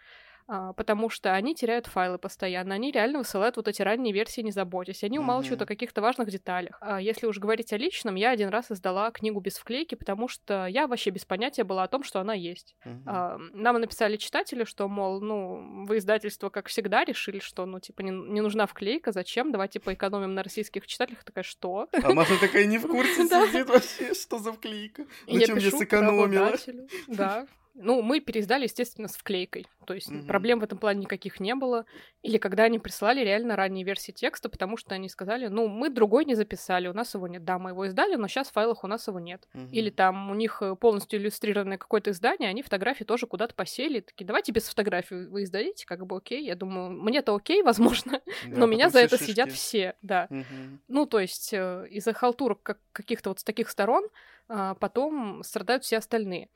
А, 0.49 0.73
потому 0.73 1.11
что 1.11 1.35
они 1.35 1.55
теряют 1.55 1.87
файлы 1.87 2.17
постоянно, 2.19 2.75
они 2.75 2.91
реально 2.91 3.19
высылают 3.19 3.57
вот 3.57 3.69
эти 3.69 3.83
ранние 3.83 4.15
версии, 4.15 4.41
не 4.41 4.51
заботясь, 4.51 5.05
они 5.05 5.19
умалчивают 5.19 5.61
mm-hmm. 5.61 5.65
о 5.65 5.67
каких-то 5.67 6.01
важных 6.01 6.31
деталях. 6.31 6.79
А 6.81 7.01
если 7.01 7.27
уж 7.27 7.39
говорить 7.39 7.73
о 7.75 7.77
личном, 7.77 8.15
я 8.15 8.31
один 8.31 8.49
раз 8.49 8.71
издала 8.71 9.11
книгу 9.11 9.41
без 9.41 9.59
вклейки, 9.59 9.95
потому 9.95 10.27
что 10.27 10.67
я 10.67 10.87
вообще 10.87 11.11
без 11.11 11.27
понятия 11.27 11.65
была 11.65 11.83
о 11.83 11.89
том, 11.89 12.03
что 12.03 12.21
она 12.21 12.33
есть. 12.33 12.77
Mm-hmm. 12.87 13.51
Нам 13.53 13.79
написали 13.79 14.17
читатели, 14.17 14.65
что, 14.65 14.89
мол, 14.89 15.21
ну, 15.21 15.85
вы 15.85 15.99
издательство, 15.99 16.49
как 16.49 16.69
всегда, 16.69 17.05
решили, 17.05 17.41
что, 17.41 17.67
ну, 17.67 17.79
типа, 17.79 18.01
не, 18.01 18.11
не 18.11 18.41
нужна 18.41 18.67
вклейка, 18.67 19.13
зачем, 19.13 19.53
давайте 19.53 19.81
поэкономим 19.81 20.35
на 20.35 20.43
российских 20.43 20.87
читателях. 20.87 21.25
Такая, 21.25 21.45
что? 21.45 21.89
А 21.93 22.15
Маша 22.15 22.41
такая 22.41 22.65
не 22.65 22.79
в 22.79 22.87
курсе 22.89 23.29
сидит 23.29 23.69
вообще, 23.69 24.15
что 24.15 24.39
за 24.39 24.53
вклейка? 24.53 25.05
Зачем 25.27 25.59
я 25.59 25.71
сэкономила? 25.71 26.57
Да, 27.09 27.47
ну, 27.75 28.03
мы 28.03 28.21
переиздали, 28.21 28.65
естественно, 28.65 29.09
с 29.09 29.17
вклейкой. 29.17 29.67
То 29.87 29.95
есть 29.95 30.11
mm-hmm. 30.11 30.27
проблем 30.27 30.61
в 30.61 30.65
этом 30.65 30.79
плане 30.79 31.01
никаких 31.01 31.41
не 31.41 31.55
было. 31.55 31.87
Или 32.23 32.39
когда 32.39 32.65
они 32.65 32.79
прислали 32.79 33.21
реально 33.21 33.57
ранние 33.57 33.85
версии 33.85 34.13
текста, 34.13 34.49
потому 34.49 34.77
что 34.77 34.95
они 34.95 35.09
сказали, 35.09 35.47
ну, 35.47 35.69
мы 35.69 35.89
другой 35.89 36.25
не 36.25 36.35
записали, 36.35 36.89
у 36.89 36.93
нас 36.93 37.15
его 37.15 37.27
нет. 37.27 37.45
Да, 37.45 37.59
мы 37.59 37.71
его 37.71 37.87
издали, 37.87 38.17
но 38.17 38.29
сейчас 38.29 38.49
в 38.49 38.53
файлах 38.53 38.85
у 38.85 38.87
нас 38.87 39.07
его 39.09 39.19
нет. 39.19 39.49
Mm-hmm. 39.55 39.71
Или 39.71 39.91
там 39.91 40.31
у 40.31 40.35
них 40.35 40.59
э, 40.61 40.77
полностью 40.77 41.21
иллюстрированное 41.21 41.79
какое-то 41.79 42.11
издание, 42.11 42.51
они 42.51 42.63
фотографии 42.63 43.05
тоже 43.05 43.27
куда-то 43.27 43.55
посели. 43.55 44.01
Такие, 44.01 44.27
давайте 44.27 44.53
без 44.53 44.69
фотографий 44.69 45.27
вы 45.27 45.45
издадите, 45.45 45.87
как 45.87 46.05
бы 46.07 46.17
окей. 46.17 46.45
Я 46.45 46.57
думаю, 46.57 46.91
мне-то 46.91 47.35
окей, 47.35 47.63
возможно, 47.65 48.21
да, 48.47 48.57
но 48.59 48.67
меня 48.67 48.91
за 48.91 49.01
это 49.01 49.17
шишки. 49.17 49.31
сидят 49.31 49.53
все, 49.53 49.95
да. 50.03 50.27
Mm-hmm. 50.31 50.79
Ну, 50.89 51.07
то 51.07 51.21
есть 51.21 51.53
э, 51.53 51.87
из-за 51.91 52.13
халтурок 52.13 52.63
как, 52.63 52.79
каких-то 52.93 53.31
вот 53.31 53.41
с 53.41 53.45
таких 53.45 53.71
сторон 53.71 54.09
а, 54.49 54.75
потом 54.75 55.43
страдают 55.43 55.85
все 55.85 55.99
остальные. 55.99 56.49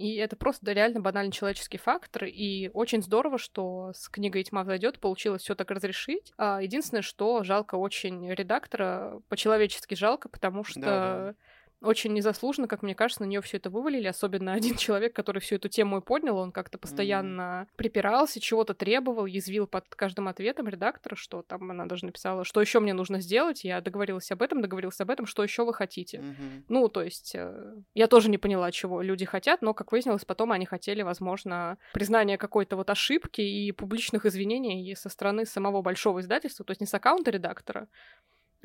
И 0.00 0.14
это 0.14 0.34
просто 0.34 0.72
реально 0.72 1.00
банальный 1.00 1.30
человеческий 1.30 1.76
фактор. 1.76 2.24
И 2.24 2.70
очень 2.72 3.02
здорово, 3.02 3.36
что 3.36 3.92
с 3.94 4.08
книгой 4.08 4.42
«Тьма 4.44 4.62
взойдет» 4.62 4.98
получилось 4.98 5.42
все 5.42 5.54
так 5.54 5.70
разрешить. 5.70 6.32
А 6.38 6.62
единственное, 6.62 7.02
что 7.02 7.44
жалко 7.44 7.74
очень 7.74 8.32
редактора, 8.32 9.20
по-человечески 9.28 9.94
жалко, 9.94 10.30
потому 10.30 10.64
что... 10.64 10.80
Да, 10.80 10.86
да 10.86 11.34
очень 11.82 12.12
незаслуженно, 12.12 12.68
как 12.68 12.82
мне 12.82 12.94
кажется, 12.94 13.22
на 13.22 13.26
нее 13.26 13.40
все 13.40 13.56
это 13.56 13.70
вывалили, 13.70 14.06
особенно 14.06 14.52
один 14.54 14.76
человек, 14.76 15.14
который 15.14 15.40
всю 15.40 15.56
эту 15.56 15.68
тему 15.68 15.98
и 15.98 16.00
поднял, 16.00 16.36
он 16.36 16.52
как-то 16.52 16.78
постоянно 16.78 17.40
mm-hmm. 17.40 17.76
припирался, 17.76 18.40
чего-то 18.40 18.74
требовал, 18.74 19.26
язвил 19.26 19.66
под 19.66 19.86
каждым 19.94 20.28
ответом 20.28 20.68
редактора, 20.68 21.16
что 21.16 21.42
там 21.42 21.70
она 21.70 21.86
даже 21.86 22.06
написала, 22.06 22.44
что 22.44 22.60
еще 22.60 22.80
мне 22.80 22.92
нужно 22.92 23.20
сделать, 23.20 23.64
я 23.64 23.80
договорилась 23.80 24.30
об 24.30 24.42
этом, 24.42 24.60
договорилась 24.60 25.00
об 25.00 25.10
этом, 25.10 25.26
что 25.26 25.42
еще 25.42 25.64
вы 25.64 25.74
хотите. 25.74 26.18
Mm-hmm. 26.18 26.64
Ну, 26.68 26.88
то 26.88 27.02
есть 27.02 27.32
э, 27.34 27.74
я 27.94 28.06
тоже 28.06 28.30
не 28.30 28.38
поняла, 28.38 28.70
чего 28.70 29.02
люди 29.02 29.24
хотят, 29.24 29.62
но, 29.62 29.74
как 29.74 29.92
выяснилось, 29.92 30.24
потом 30.24 30.52
они 30.52 30.66
хотели, 30.66 31.02
возможно, 31.02 31.78
признания 31.92 32.38
какой-то 32.38 32.76
вот 32.76 32.90
ошибки 32.90 33.40
и 33.40 33.72
публичных 33.72 34.26
извинений 34.26 34.94
со 34.96 35.08
стороны 35.08 35.46
самого 35.46 35.82
большого 35.82 36.20
издательства, 36.20 36.64
то 36.64 36.72
есть 36.72 36.80
не 36.80 36.86
с 36.86 36.94
аккаунта 36.94 37.30
редактора, 37.30 37.88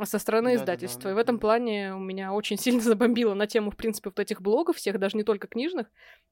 со 0.04 0.20
стороны 0.20 0.56
да, 0.56 0.56
издательства. 0.56 1.04
Да, 1.04 1.08
да, 1.10 1.12
и 1.12 1.16
в 1.16 1.18
этом 1.18 1.40
плане 1.40 1.94
у 1.96 2.00
меня 2.00 2.34
очень 2.34 2.58
сильно 2.58 2.82
забомбило 2.82 3.34
на 3.34 3.48
тему, 3.48 3.72
в 3.72 3.78
принципе, 3.78 4.10
вот 4.10 4.20
этих 4.20 4.42
блогов 4.42 4.76
всех, 4.76 5.00
даже 5.00 5.16
не 5.16 5.24
только 5.24 5.48
книжных, 5.48 5.88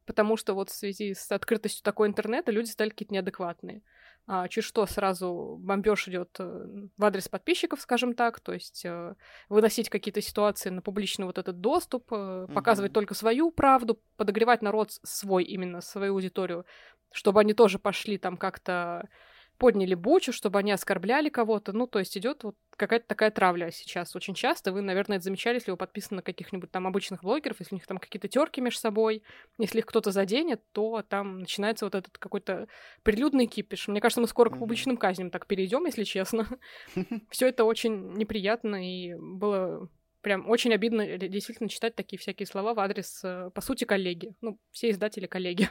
потому 0.05 0.35
что 0.35 0.53
вот 0.53 0.69
в 0.69 0.75
связи 0.75 1.13
с 1.13 1.31
открытостью 1.31 1.83
такой 1.83 2.07
интернета 2.07 2.51
люди 2.51 2.69
стали 2.69 2.89
какие-то 2.89 3.13
неадекватные. 3.13 3.81
А, 4.25 4.47
через 4.47 4.67
что 4.67 4.85
сразу 4.85 5.57
бомбеж 5.59 6.07
идет 6.07 6.37
э, 6.39 6.65
в 6.97 7.03
адрес 7.03 7.27
подписчиков, 7.27 7.81
скажем 7.81 8.13
так, 8.13 8.39
то 8.39 8.53
есть 8.53 8.85
э, 8.85 9.15
выносить 9.49 9.89
какие-то 9.89 10.21
ситуации 10.21 10.69
на 10.69 10.81
публичный 10.81 11.25
вот 11.25 11.37
этот 11.37 11.59
доступ, 11.59 12.07
э, 12.13 12.47
показывать 12.53 12.91
mm-hmm. 12.91 12.95
только 12.95 13.15
свою 13.15 13.51
правду, 13.51 13.99
подогревать 14.15 14.61
народ 14.61 14.91
свой, 15.03 15.43
именно 15.43 15.81
свою 15.81 16.13
аудиторию, 16.13 16.65
чтобы 17.11 17.41
они 17.41 17.53
тоже 17.53 17.79
пошли 17.79 18.17
там 18.17 18.37
как-то 18.37 19.09
подняли 19.57 19.93
бучу, 19.93 20.31
чтобы 20.31 20.59
они 20.59 20.71
оскорбляли 20.71 21.29
кого-то. 21.29 21.73
Ну, 21.73 21.85
то 21.85 21.99
есть 21.99 22.17
идет 22.17 22.43
вот 22.43 22.55
какая-то 22.75 23.07
такая 23.07 23.31
травля 23.31 23.71
сейчас 23.71 24.15
очень 24.15 24.33
часто. 24.33 24.71
Вы, 24.71 24.81
наверное, 24.81 25.17
это 25.17 25.25
замечали, 25.25 25.55
если 25.55 25.71
вы 25.71 25.77
подписаны 25.77 26.17
на 26.17 26.21
каких-нибудь 26.21 26.71
там 26.71 26.87
обычных 26.87 27.23
блогеров, 27.23 27.59
если 27.59 27.75
у 27.75 27.77
них 27.77 27.87
там 27.87 27.97
какие-то 27.97 28.27
терки 28.27 28.61
между 28.61 28.79
собой, 28.79 29.23
если 29.57 29.79
их 29.79 29.85
кто-то 29.85 30.11
заденет, 30.11 30.61
то 30.71 31.03
там 31.03 31.39
начинается 31.39 31.85
вот 31.85 31.95
этот 31.95 32.17
какой-то 32.17 32.67
прилюдный 33.03 33.47
кипиш. 33.47 33.87
Мне 33.87 34.01
кажется, 34.01 34.21
мы 34.21 34.27
скоро 34.27 34.49
к 34.49 34.59
публичным 34.59 34.97
казням 34.97 35.29
так 35.29 35.47
перейдем, 35.47 35.85
если 35.85 36.03
честно. 36.03 36.47
Все 37.29 37.47
это 37.47 37.63
очень 37.63 38.13
неприятно 38.13 38.75
и 38.87 39.13
было 39.15 39.89
прям 40.21 40.49
очень 40.49 40.73
обидно 40.73 41.17
действительно 41.17 41.69
читать 41.69 41.95
такие 41.95 42.17
всякие 42.17 42.47
слова 42.47 42.73
в 42.73 42.79
адрес, 42.79 43.21
э, 43.23 43.51
по 43.53 43.61
сути, 43.61 43.83
коллеги. 43.83 44.33
Ну, 44.41 44.57
все 44.71 44.89
издатели 44.89 45.27
коллеги. 45.27 45.69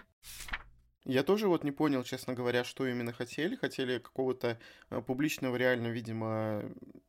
Я 1.05 1.25
тоже 1.25 1.49
вот 1.49 1.65
не 1.65 1.73
понял, 1.73 2.05
честно 2.05 2.33
говоря, 2.33 2.63
что 2.63 2.87
именно 2.87 3.13
хотели. 3.13 3.57
Хотели 3.57 3.99
какого-то 3.99 4.59
э, 4.91 5.03
публичного, 5.03 5.57
реально, 5.57 5.89
видимо, 5.89 6.63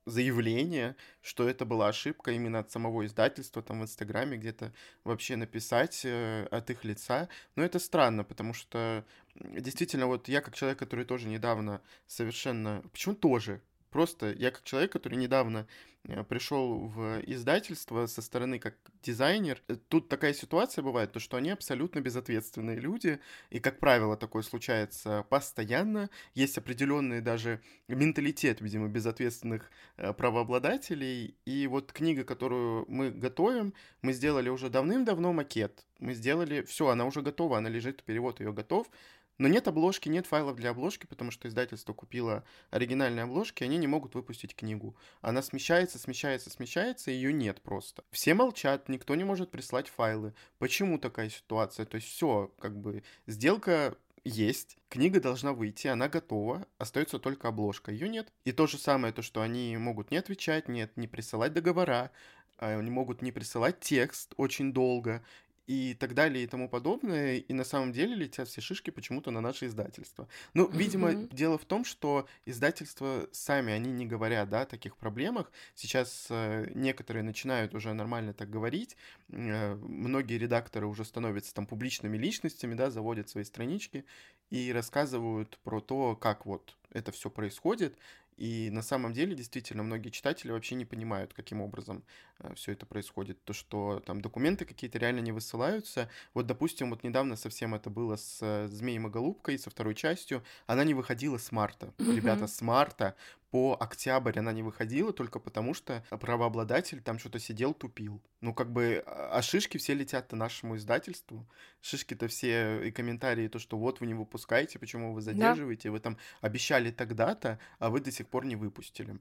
заявления, 0.06 0.96
что 1.22 1.48
это 1.48 1.64
была 1.64 1.90
ошибка 1.90 2.32
именно 2.32 2.60
от 2.60 2.72
самого 2.72 3.06
издательства, 3.06 3.62
там 3.62 3.82
в 3.82 3.84
Инстаграме 3.84 4.38
где-то 4.38 4.74
вообще 5.04 5.36
написать 5.36 6.02
э, 6.06 6.48
от 6.50 6.72
их 6.72 6.84
лица. 6.84 7.30
Но 7.56 7.64
это 7.64 7.78
странно, 7.78 8.24
потому 8.24 8.54
что 8.54 9.06
действительно 9.36 10.08
вот 10.08 10.28
я 10.28 10.42
как 10.42 10.56
человек, 10.56 10.80
который 10.80 11.06
тоже 11.06 11.28
недавно 11.28 11.80
совершенно... 12.08 12.84
Почему 12.92 13.14
тоже? 13.14 13.62
Просто 13.94 14.34
я 14.40 14.50
как 14.50 14.64
человек, 14.64 14.92
который 14.92 15.20
недавно 15.20 15.68
э, 16.06 16.24
пришел 16.24 16.88
в 16.88 17.22
издательство 17.28 18.08
со 18.08 18.24
стороны 18.24 18.58
как 18.58 18.76
дизайнер, 19.04 19.62
э, 19.68 19.76
тут 19.88 20.10
такая 20.10 20.34
ситуация 20.34 20.82
бывает, 20.82 21.12
то 21.12 21.20
что 21.20 21.38
они 21.38 21.52
абсолютно 21.52 22.00
безответственные 22.00 22.80
люди, 22.80 23.20
и, 23.52 23.60
как 23.60 23.80
правило, 23.80 24.18
такое 24.18 24.42
случается 24.42 25.28
постоянно. 25.30 26.10
Есть 26.34 26.58
определенный 26.58 27.22
даже 27.22 27.62
менталитет, 27.88 28.62
видимо, 28.62 28.88
безответственных 28.88 29.70
э, 29.98 30.12
правообладателей. 30.14 31.38
И 31.46 31.68
вот 31.68 31.94
книга, 31.94 32.24
которую 32.24 32.86
мы 32.88 33.12
готовим, 33.12 33.76
мы 34.02 34.14
сделали 34.14 34.50
уже 34.50 34.72
давным-давно 34.72 35.34
макет. 35.34 35.86
Мы 36.00 36.16
сделали, 36.16 36.64
все, 36.64 36.88
она 36.88 37.06
уже 37.06 37.22
готова, 37.22 37.60
она 37.60 37.70
лежит, 37.70 38.02
перевод 38.02 38.40
ее 38.40 38.54
готов. 38.54 38.90
Но 39.38 39.48
нет 39.48 39.68
обложки, 39.68 40.10
нет 40.10 40.28
файлов 40.28 40.56
для 40.56 40.72
обложки, 40.72 41.06
потому 41.06 41.32
что 41.32 41.48
издательство 41.48 41.94
купило 41.94 42.44
оригинальные 42.70 43.24
обложки, 43.24 43.64
они 43.64 43.78
не 43.78 43.88
могут 43.88 44.16
выпустить 44.16 44.56
книгу. 44.56 44.96
Она 45.22 45.42
смещается, 45.42 45.98
смещается, 45.98 46.50
смещается, 46.50 47.12
ее 47.12 47.34
нет 47.34 47.62
просто. 47.62 48.04
Все 48.12 48.34
молчат, 48.34 48.90
никто 48.90 49.16
не 49.16 49.24
может 49.24 49.52
прислать 49.52 49.88
файлы. 49.88 50.34
Почему 50.60 51.00
такая 51.00 51.30
ситуация? 51.30 51.86
То 51.86 51.96
есть 51.96 52.08
все, 52.08 52.52
как 52.60 52.78
бы, 52.78 53.04
сделка 53.26 53.98
есть, 54.24 54.78
книга 54.90 55.20
должна 55.20 55.54
выйти, 55.54 55.88
она 55.88 56.08
готова, 56.08 56.66
остается 56.78 57.20
только 57.20 57.50
обложка, 57.50 57.92
ее 57.92 58.08
нет. 58.08 58.32
И 58.46 58.52
то 58.52 58.68
же 58.68 58.78
самое, 58.78 59.14
то, 59.14 59.22
что 59.22 59.42
они 59.42 59.76
могут 59.78 60.12
не 60.12 60.18
отвечать, 60.18 60.68
нет, 60.68 60.96
не 60.96 61.08
присылать 61.08 61.54
договора, 61.54 62.12
а, 62.58 62.78
они 62.78 62.90
могут 62.90 63.22
не 63.22 63.32
присылать 63.32 63.80
текст 63.80 64.34
очень 64.38 64.72
долго, 64.72 65.24
и 65.68 65.94
так 65.94 66.14
далее 66.14 66.44
и 66.44 66.48
тому 66.48 66.70
подобное. 66.70 67.38
И 67.38 67.54
на 67.54 67.64
самом 67.64 67.92
деле 67.92 68.16
летят 68.16 68.48
все 68.48 68.62
шишки 68.62 68.90
почему-то 68.90 69.32
на 69.32 69.42
наше 69.42 69.68
издательство. 69.68 70.28
Ну, 70.54 70.70
видимо, 70.70 71.12
mm-hmm. 71.12 71.34
дело 71.34 71.58
в 71.58 71.66
том, 71.66 71.86
что 71.86 72.28
издательства 72.46 73.28
сами, 73.32 73.74
они 73.74 73.92
не 73.92 74.06
говорят, 74.06 74.50
да, 74.50 74.62
о 74.62 74.66
таких 74.66 74.98
проблемах. 74.98 75.52
Сейчас 75.76 76.28
э, 76.30 76.70
некоторые 76.74 77.24
начинают 77.24 77.74
уже 77.74 77.94
нормально 77.94 78.34
так 78.34 78.50
говорить. 78.50 78.98
Э, 79.30 79.76
многие 79.76 80.38
редакторы 80.38 80.88
уже 80.88 81.06
становятся 81.06 81.54
там 81.54 81.66
публичными 81.66 82.18
личностями, 82.18 82.76
да, 82.76 82.92
заводят 82.92 83.30
свои 83.30 83.44
странички 83.44 84.06
и 84.54 84.72
рассказывают 84.72 85.58
про 85.64 85.82
то, 85.82 86.16
как 86.16 86.46
вот 86.46 86.78
это 86.92 87.12
все 87.12 87.32
происходит. 87.32 87.98
И 88.38 88.70
на 88.72 88.84
самом 88.84 89.12
деле, 89.12 89.36
действительно, 89.36 89.82
многие 89.82 90.10
читатели 90.10 90.52
вообще 90.52 90.76
не 90.76 90.86
понимают, 90.86 91.34
каким 91.34 91.60
образом 91.60 92.04
э, 92.38 92.54
все 92.54 92.74
это 92.74 92.86
происходит. 92.86 93.44
То, 93.46 93.54
что 93.54 94.04
там 94.06 94.22
документы 94.22 94.66
какие-то 94.66 95.00
реально 95.00 95.22
не 95.22 95.32
высылаются. 95.32 96.08
Вот, 96.36 96.46
допустим, 96.46 96.92
вот 96.92 97.04
недавно 97.04 97.36
совсем 97.36 97.74
это 97.74 97.90
было 97.90 98.16
с 98.16 98.40
э, 98.42 98.68
Змеем 98.68 99.08
и 99.08 99.10
Голубкой, 99.10 99.58
со 99.58 99.72
второй 99.72 99.96
частью. 99.96 100.44
Она 100.68 100.84
не 100.84 100.94
выходила 100.94 101.40
с 101.40 101.52
марта. 101.52 101.92
Mm-hmm. 101.98 102.16
Ребята, 102.16 102.46
с 102.46 102.62
марта 102.62 103.16
по 103.54 103.78
октябрь 103.80 104.40
она 104.40 104.52
не 104.52 104.64
выходила 104.64 105.14
только 105.14 105.38
потому, 105.38 105.76
что 105.76 106.04
правообладатель 106.10 107.04
там 107.04 107.20
что-то 107.20 107.38
сидел, 107.38 107.76
тупил. 107.76 108.20
Ну, 108.42 108.52
как 108.52 108.72
бы, 108.74 109.04
а, 109.06 109.38
а 109.38 109.42
шишки 109.44 109.78
все 109.78 109.94
летят-то 109.94 110.36
нашему 110.36 110.76
издательству. 110.76 111.48
Шишки-то 111.80 112.28
все 112.30 112.84
и 112.88 112.90
комментарии, 112.90 113.48
то, 113.48 113.60
что 113.60 113.78
вот 113.78 114.00
вы 114.00 114.08
не 114.08 114.16
выпускаете, 114.16 114.80
почему 114.80 115.14
вы 115.14 115.22
задерживаете, 115.22 115.90
да. 115.90 115.92
вы 115.92 116.00
там 116.00 116.18
обещали 116.42 116.90
тогда-то, 116.90 117.60
а 117.78 117.92
вы 117.92 118.00
до 118.00 118.12
сих 118.12 118.28
пор 118.28 118.44
не 118.46 118.56
выпустили. 118.56 119.20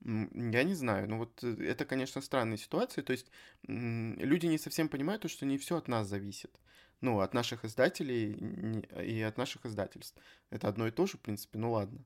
Я 0.00 0.64
не 0.64 0.74
знаю, 0.74 1.08
ну 1.08 1.18
вот 1.18 1.38
э, 1.44 1.54
это, 1.64 1.84
конечно, 1.84 2.20
странная 2.22 2.56
ситуация, 2.56 3.04
то 3.04 3.12
есть 3.12 3.30
люди 3.68 4.46
не 4.46 4.58
совсем 4.58 4.88
понимают, 4.88 5.30
что 5.30 5.46
не 5.46 5.58
все 5.58 5.76
от 5.76 5.86
нас 5.86 6.08
зависит 6.08 6.58
ну, 7.00 7.20
от 7.20 7.34
наших 7.34 7.64
издателей 7.64 8.32
и 9.02 9.22
от 9.22 9.38
наших 9.38 9.64
издательств. 9.64 10.20
Это 10.50 10.68
одно 10.68 10.86
и 10.86 10.90
то 10.90 11.06
же, 11.06 11.16
в 11.16 11.20
принципе, 11.20 11.58
ну 11.58 11.72
ладно. 11.72 12.00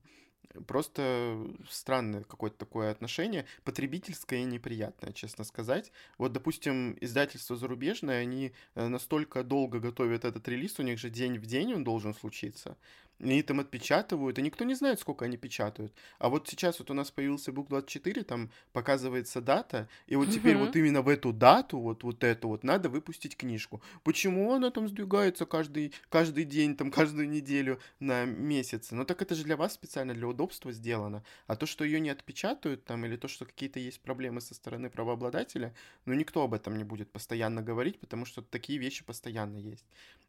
Просто 0.67 1.47
странное 1.69 2.23
какое-то 2.23 2.57
такое 2.57 2.91
отношение, 2.91 3.45
потребительское 3.63 4.39
и 4.39 4.43
неприятное, 4.43 5.13
честно 5.13 5.43
сказать. 5.43 5.91
Вот, 6.17 6.33
допустим, 6.33 6.97
издательство 7.01 7.55
зарубежное, 7.55 8.21
они 8.21 8.53
э, 8.75 8.87
настолько 8.87 9.43
долго 9.43 9.79
готовят 9.79 10.25
этот 10.25 10.47
релиз, 10.47 10.79
у 10.79 10.83
них 10.83 10.99
же 10.99 11.09
день 11.09 11.37
в 11.37 11.45
день 11.45 11.73
он 11.73 11.83
должен 11.83 12.13
случиться. 12.13 12.77
Они 13.19 13.41
там 13.43 13.61
отпечатывают, 13.61 14.37
и 14.37 14.41
никто 14.41 14.65
не 14.65 14.75
знает, 14.75 14.99
сколько 14.99 15.25
они 15.25 15.37
печатают. 15.37 15.93
А 16.19 16.29
вот 16.29 16.49
сейчас 16.49 16.79
вот 16.79 16.91
у 16.91 16.93
нас 16.93 17.11
появился 17.11 17.51
Book 17.51 17.69
24, 17.69 18.23
там 18.23 18.51
показывается 18.73 19.39
дата, 19.39 19.87
и 20.07 20.15
вот 20.15 20.29
теперь 20.29 20.57
вот 20.57 20.75
именно 20.75 21.01
в 21.01 21.07
эту 21.07 21.31
дату, 21.31 21.79
вот, 21.79 22.03
вот 22.03 22.23
эту 22.23 22.49
вот, 22.49 22.63
надо 22.63 22.89
выпустить 22.89 23.37
книжку. 23.37 23.81
Почему 24.03 24.53
она 24.53 24.69
там 24.69 24.87
сдвигается 24.89 25.45
каждый, 25.45 25.93
каждый 26.09 26.43
день, 26.43 26.75
там, 26.75 26.91
каждую 26.91 27.29
неделю 27.29 27.79
на 27.99 28.25
месяц? 28.25 28.91
Ну 28.91 29.05
так 29.05 29.21
это 29.21 29.33
же 29.33 29.43
для 29.43 29.55
вас 29.55 29.73
специально, 29.73 30.13
для 30.13 30.27
удобства 30.27 30.73
сделано. 30.73 31.23
А 31.47 31.55
то, 31.55 31.65
что 31.65 31.85
ее 31.85 32.01
не 32.01 32.09
отпечатают 32.09 32.83
там, 32.83 33.05
или 33.05 33.15
то, 33.15 33.29
что 33.29 33.45
какие-то 33.45 33.79
есть 33.79 34.01
проблемы 34.01 34.41
со 34.41 34.53
стороны 34.53 34.89
правообладателя, 34.89 35.73
ну 36.05 36.13
никто 36.13 36.43
об 36.43 36.53
этом 36.53 36.77
не 36.77 36.83
будет 36.83 37.09
постоянно 37.11 37.61
говорить, 37.61 37.99
потому 37.99 38.25
что 38.25 38.41
такие 38.41 38.77
вещи 38.77 39.05
постоянно 39.05 39.57
есть. 39.57 39.85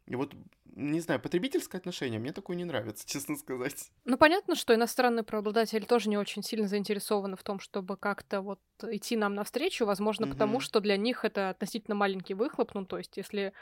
И 0.07 0.15
вот, 0.15 0.33
не 0.75 0.99
знаю, 1.01 1.19
потребительское 1.19 1.79
отношение 1.79 2.19
мне 2.19 2.31
такое 2.31 2.55
не 2.55 2.65
нравится, 2.65 3.05
честно 3.07 3.35
сказать. 3.35 3.91
Ну, 4.05 4.17
понятно, 4.17 4.55
что 4.55 4.73
иностранные 4.73 5.23
правообладатели 5.23 5.85
тоже 5.85 6.09
не 6.09 6.17
очень 6.17 6.43
сильно 6.43 6.67
заинтересованы 6.67 7.35
в 7.35 7.43
том, 7.43 7.59
чтобы 7.59 7.97
как-то 7.97 8.41
вот 8.41 8.59
идти 8.83 9.17
нам 9.17 9.35
навстречу, 9.35 9.85
возможно, 9.85 10.25
mm-hmm. 10.25 10.31
потому 10.31 10.59
что 10.59 10.79
для 10.79 10.97
них 10.97 11.25
это 11.25 11.49
относительно 11.49 11.95
маленький 11.95 12.33
выхлоп. 12.33 12.73
Ну, 12.73 12.85
то 12.85 12.97
есть, 12.97 13.17
если 13.17 13.53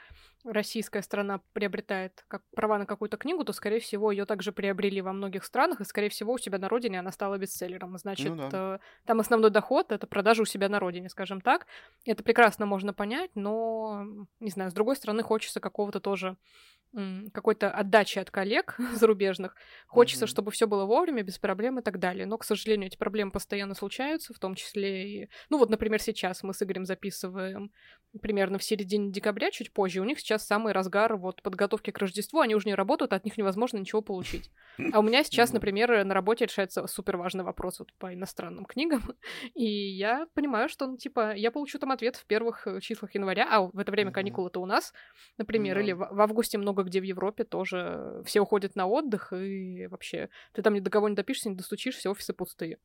российская 0.45 1.01
страна 1.01 1.41
приобретает 1.53 2.23
как 2.27 2.43
права 2.55 2.77
на 2.77 2.85
какую-то 2.85 3.17
книгу, 3.17 3.43
то, 3.43 3.53
скорее 3.53 3.79
всего, 3.79 4.11
ее 4.11 4.25
также 4.25 4.51
приобрели 4.51 5.01
во 5.01 5.13
многих 5.13 5.43
странах, 5.43 5.81
и, 5.81 5.85
скорее 5.85 6.09
всего, 6.09 6.33
у 6.33 6.37
себя 6.37 6.57
на 6.59 6.69
родине 6.69 6.99
она 6.99 7.11
стала 7.11 7.37
бестселлером. 7.37 7.97
Значит, 7.97 8.29
ну, 8.29 8.49
да. 8.49 8.75
э, 8.75 8.79
там 9.05 9.19
основной 9.19 9.51
доход— 9.51 9.91
это 9.93 10.07
продажа 10.07 10.43
у 10.43 10.45
себя 10.45 10.69
на 10.69 10.79
родине, 10.79 11.09
скажем 11.09 11.41
так. 11.41 11.67
Это 12.05 12.23
прекрасно 12.23 12.65
можно 12.65 12.93
понять, 12.93 13.31
но, 13.35 14.05
не 14.39 14.51
знаю, 14.51 14.71
с 14.71 14.73
другой 14.73 14.95
стороны, 14.95 15.23
хочется 15.23 15.59
какого-то 15.59 15.99
тоже 15.99 16.37
какой-то 17.33 17.71
отдачи 17.71 18.19
от 18.19 18.31
коллег 18.31 18.77
зарубежных. 18.93 19.55
Хочется, 19.87 20.25
mm-hmm. 20.25 20.29
чтобы 20.29 20.51
все 20.51 20.67
было 20.67 20.85
вовремя, 20.85 21.23
без 21.23 21.37
проблем 21.37 21.79
и 21.79 21.81
так 21.81 21.99
далее. 21.99 22.25
Но, 22.25 22.37
к 22.37 22.43
сожалению, 22.43 22.87
эти 22.87 22.97
проблемы 22.97 23.31
постоянно 23.31 23.75
случаются, 23.75 24.33
в 24.33 24.39
том 24.39 24.55
числе 24.55 25.09
и... 25.09 25.29
Ну 25.49 25.57
вот, 25.57 25.69
например, 25.69 26.01
сейчас 26.01 26.43
мы 26.43 26.53
с 26.53 26.61
Игорем 26.61 26.85
записываем 26.85 27.71
примерно 28.21 28.57
в 28.57 28.63
середине 28.63 29.11
декабря, 29.11 29.51
чуть 29.51 29.73
позже. 29.73 30.01
У 30.01 30.05
них 30.05 30.19
сейчас 30.19 30.45
самый 30.45 30.73
разгар 30.73 31.15
вот 31.17 31.41
подготовки 31.41 31.91
к 31.91 31.97
Рождеству, 31.97 32.39
они 32.39 32.55
уже 32.55 32.67
не 32.67 32.75
работают, 32.75 33.13
от 33.13 33.25
них 33.25 33.37
невозможно 33.37 33.77
ничего 33.77 34.01
получить. 34.01 34.51
А 34.91 34.99
у 34.99 35.01
меня 35.01 35.23
сейчас, 35.23 35.53
например, 35.53 36.03
на 36.03 36.13
работе 36.13 36.45
решается 36.45 36.85
супер 36.87 37.15
важный 37.15 37.45
вопрос 37.45 37.79
вот 37.79 37.93
по 37.93 38.13
иностранным 38.13 38.65
книгам, 38.65 39.01
и 39.53 39.65
я 39.65 40.27
понимаю, 40.33 40.67
что, 40.67 40.87
ну, 40.87 40.97
типа, 40.97 41.33
я 41.33 41.49
получу 41.49 41.79
там 41.79 41.91
ответ 41.91 42.17
в 42.17 42.25
первых 42.25 42.67
э, 42.67 42.81
числах 42.81 43.15
января, 43.15 43.47
а 43.49 43.61
в 43.61 43.79
это 43.79 43.91
время 43.91 44.11
каникулы-то 44.11 44.59
у 44.61 44.65
нас, 44.65 44.93
например, 45.37 45.79
или 45.79 45.93
в 45.93 46.19
августе 46.19 46.57
много 46.57 46.74
где 46.83 46.99
в 46.99 47.03
Европе 47.03 47.43
тоже 47.43 48.21
все 48.25 48.41
уходят 48.41 48.75
на 48.75 48.87
отдых, 48.87 49.33
и 49.33 49.87
вообще 49.87 50.29
ты 50.53 50.61
там 50.61 50.73
ни 50.73 50.79
до 50.79 50.89
кого 50.89 51.09
не 51.09 51.15
допишешься, 51.15 51.49
не 51.49 51.55
достучишься, 51.55 52.09
офисы 52.09 52.33
пустые. 52.33 52.79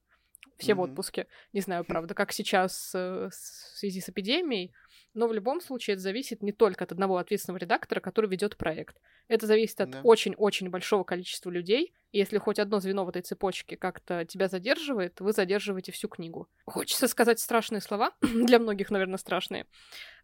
Все 0.56 0.72
mm-hmm. 0.72 0.74
в 0.74 0.80
отпуске. 0.80 1.26
Не 1.52 1.60
знаю, 1.60 1.84
правда, 1.84 2.14
как 2.14 2.32
сейчас 2.32 2.92
э, 2.94 3.28
в 3.30 3.34
связи 3.34 4.00
с 4.00 4.08
эпидемией, 4.08 4.72
но 5.14 5.26
в 5.26 5.32
любом 5.32 5.60
случае 5.60 5.94
это 5.94 6.02
зависит 6.02 6.42
не 6.42 6.52
только 6.52 6.84
от 6.84 6.92
одного 6.92 7.16
ответственного 7.16 7.58
редактора, 7.58 8.00
который 8.00 8.30
ведет 8.30 8.56
проект. 8.56 8.96
Это 9.28 9.46
зависит 9.46 9.80
от 9.80 9.96
очень-очень 10.02 10.66
да. 10.66 10.70
большого 10.70 11.04
количества 11.04 11.50
людей. 11.50 11.94
И 12.12 12.18
если 12.18 12.38
хоть 12.38 12.58
одно 12.58 12.80
звено 12.80 13.04
в 13.04 13.08
этой 13.08 13.22
цепочке 13.22 13.76
как-то 13.76 14.24
тебя 14.24 14.48
задерживает, 14.48 15.20
вы 15.20 15.32
задерживаете 15.32 15.92
всю 15.92 16.08
книгу. 16.08 16.48
Хочется 16.64 17.06
сказать 17.06 17.38
страшные 17.38 17.80
слова, 17.80 18.12
для 18.20 18.58
многих, 18.58 18.90
наверное, 18.90 19.18
страшные, 19.18 19.66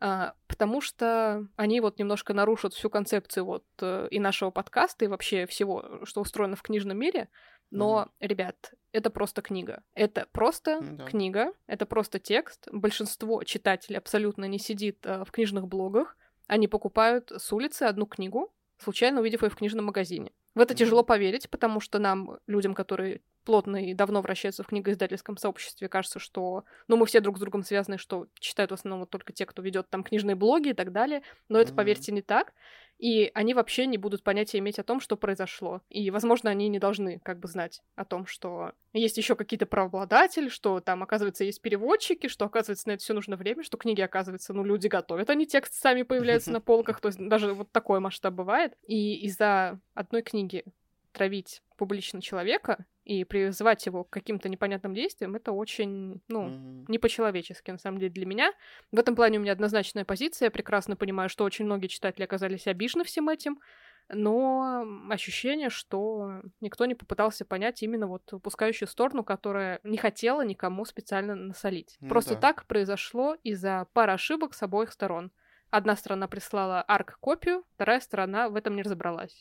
а, 0.01 0.35
потому 0.49 0.81
что 0.81 1.47
они 1.57 1.81
вот 1.81 1.99
немножко 1.99 2.35
нарушат 2.35 2.75
всю 2.75 2.91
концепцию 2.91 3.45
вот 3.45 3.65
э, 3.81 4.09
и 4.11 4.19
нашего 4.19 4.51
подкаста, 4.51 5.05
и 5.05 5.09
вообще 5.09 5.47
всего, 5.47 6.01
что 6.05 6.21
устроено 6.21 6.57
в 6.57 6.63
книжном 6.63 6.99
мире. 6.99 7.29
Но, 7.71 8.09
mm-hmm. 8.21 8.27
ребят, 8.29 8.75
это 8.93 9.11
просто 9.11 9.43
книга. 9.43 9.83
Это 9.95 10.27
просто 10.33 10.79
mm, 10.81 10.97
да. 10.97 11.05
книга, 11.05 11.53
это 11.67 11.85
просто 11.85 12.19
текст. 12.19 12.69
Большинство 12.73 13.43
читателей 13.43 13.99
абсолютно 13.99 14.47
не 14.47 14.59
сидит 14.59 15.05
э, 15.05 15.25
в 15.25 15.31
книжных 15.31 15.67
блогах. 15.69 16.17
Они 16.47 16.69
покупают 16.69 17.33
с 17.33 17.53
улицы 17.53 17.83
одну 17.83 18.07
книгу, 18.07 18.53
случайно 18.79 19.21
увидев 19.21 19.43
ее 19.43 19.51
в 19.51 19.57
книжном 19.57 19.87
магазине. 19.87 20.33
В 20.55 20.61
это 20.61 20.73
mm-hmm. 20.73 20.79
тяжело 20.79 21.03
поверить, 21.03 21.51
потому 21.51 21.81
что 21.81 21.99
нам, 21.99 22.39
людям, 22.47 22.75
которые 22.75 23.21
плотно 23.47 23.83
и 23.83 23.95
давно 23.95 24.21
вращаются 24.21 24.63
в 24.63 24.67
книгоиздательском 24.67 25.39
сообществе, 25.39 25.89
кажется, 25.89 26.19
что, 26.19 26.65
ну, 26.89 26.97
мы 26.97 27.07
все 27.07 27.21
друг 27.21 27.39
с 27.39 27.41
другом 27.41 27.63
связаны, 27.63 27.97
что 27.97 28.27
читают 28.39 28.73
в 28.73 28.75
основном 28.75 29.01
вот 29.01 29.11
только 29.11 29.33
те, 29.33 29.47
кто 29.47 29.63
ведет 29.63 29.89
там 29.89 30.05
книжные 30.05 30.37
блоги 30.37 30.69
и 30.69 30.75
так 30.75 30.93
далее, 30.93 31.23
но 31.49 31.59
это, 31.59 31.73
mm-hmm. 31.73 31.77
поверьте, 31.77 32.13
не 32.13 32.23
так 32.23 32.53
и 32.99 33.31
они 33.35 33.53
вообще 33.53 33.87
не 33.87 33.99
будут 33.99 34.23
понятия 34.23 34.59
иметь 34.59 34.79
о 34.79 34.85
том, 34.85 35.01
что 35.01 35.17
произошло. 35.17 35.83
И, 35.89 36.11
возможно, 36.11 36.51
они 36.51 36.69
не 36.69 36.79
должны 36.79 37.19
как 37.21 37.39
бы 37.39 37.49
знать 37.49 37.83
о 37.95 38.05
том, 38.05 38.27
что 38.27 38.73
есть 38.93 39.19
еще 39.19 39.37
какие-то 39.37 39.67
правообладатели, 39.67 40.49
что 40.49 40.81
там, 40.81 41.03
оказывается, 41.03 41.45
есть 41.45 41.61
переводчики, 41.61 42.29
что, 42.29 42.47
оказывается, 42.47 42.89
на 42.89 42.93
это 42.93 43.03
все 43.03 43.13
нужно 43.13 43.37
время, 43.37 43.63
что 43.63 43.77
книги, 43.77 44.01
оказывается, 44.01 44.55
ну, 44.55 44.65
люди 44.65 44.87
готовят, 44.89 45.29
они 45.29 45.47
текст 45.47 45.75
сами 45.75 46.03
появляются 46.03 46.51
на 46.51 46.61
полках, 46.61 47.01
то 47.01 47.09
есть 47.09 47.19
даже 47.19 47.53
вот 47.53 47.71
такой 47.71 48.01
масштаб 48.01 48.33
бывает. 48.33 48.73
И 48.87 49.17
из-за 49.27 49.79
одной 49.95 50.23
книги 50.23 50.65
травить 51.13 51.63
публично 51.77 52.23
человека 52.23 52.87
и 53.07 53.23
призывать 53.23 53.87
его 53.87 54.03
к 54.03 54.11
каким-то 54.11 54.49
непонятным 54.49 54.93
действиям, 54.93 55.37
это 55.37 55.53
очень, 55.53 56.21
ну, 56.27 56.49
mm-hmm. 56.49 56.85
не 56.89 56.99
по-человечески, 56.99 57.71
на 57.71 57.79
самом 57.79 58.01
деле, 58.01 58.11
для 58.11 58.27
меня. 58.27 58.53
В 58.91 58.99
этом 58.99 59.15
плане 59.15 59.39
у 59.39 59.43
меня 59.43 59.53
однозначная 59.53 60.05
позиция. 60.05 60.47
Я 60.47 60.51
прекрасно 60.51 60.97
понимаю, 60.97 61.29
что 61.29 61.45
очень 61.45 61.67
многие 61.67 61.87
читатели 61.87 62.25
оказались 62.25 62.67
обижены 62.67 63.05
всем 63.05 63.29
этим, 63.29 63.61
но 64.09 64.85
ощущение, 65.09 65.71
что 65.71 66.43
никто 66.61 66.85
не 66.85 66.97
попытался 66.97 67.45
понять 67.45 67.81
именно 67.85 68.09
вот 68.09 68.33
выпускающую 68.33 68.89
сторону, 68.89 69.23
которая 69.23 69.79
не 69.85 69.99
хотела 69.99 70.45
никому 70.45 70.85
специально 70.85 71.37
насолить. 71.37 71.97
Ну, 72.01 72.09
Просто 72.09 72.35
да. 72.35 72.41
так 72.41 72.67
произошло 72.67 73.37
из-за 73.45 73.87
пары 73.93 74.15
ошибок 74.15 74.53
с 74.55 74.63
обоих 74.65 74.93
сторон. 74.93 75.31
Одна 75.71 75.95
сторона 75.95 76.27
прислала 76.27 76.83
арк-копию, 76.83 77.65
вторая 77.75 78.01
сторона 78.01 78.49
в 78.49 78.57
этом 78.57 78.75
не 78.75 78.83
разобралась. 78.83 79.41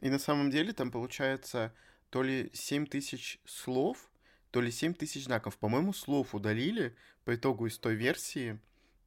И 0.00 0.10
на 0.10 0.18
самом 0.18 0.50
деле 0.50 0.72
там 0.72 0.90
получается 0.90 1.72
то 2.14 2.22
ли 2.22 2.48
7 2.52 2.86
тысяч 2.86 3.40
слов, 3.44 4.08
то 4.52 4.60
ли 4.60 4.70
7 4.70 4.94
тысяч 4.94 5.24
знаков. 5.24 5.58
По-моему, 5.58 5.92
слов 5.92 6.32
удалили 6.32 6.94
по 7.24 7.34
итогу 7.34 7.66
из 7.66 7.76
той 7.76 7.96
версии, 7.96 8.60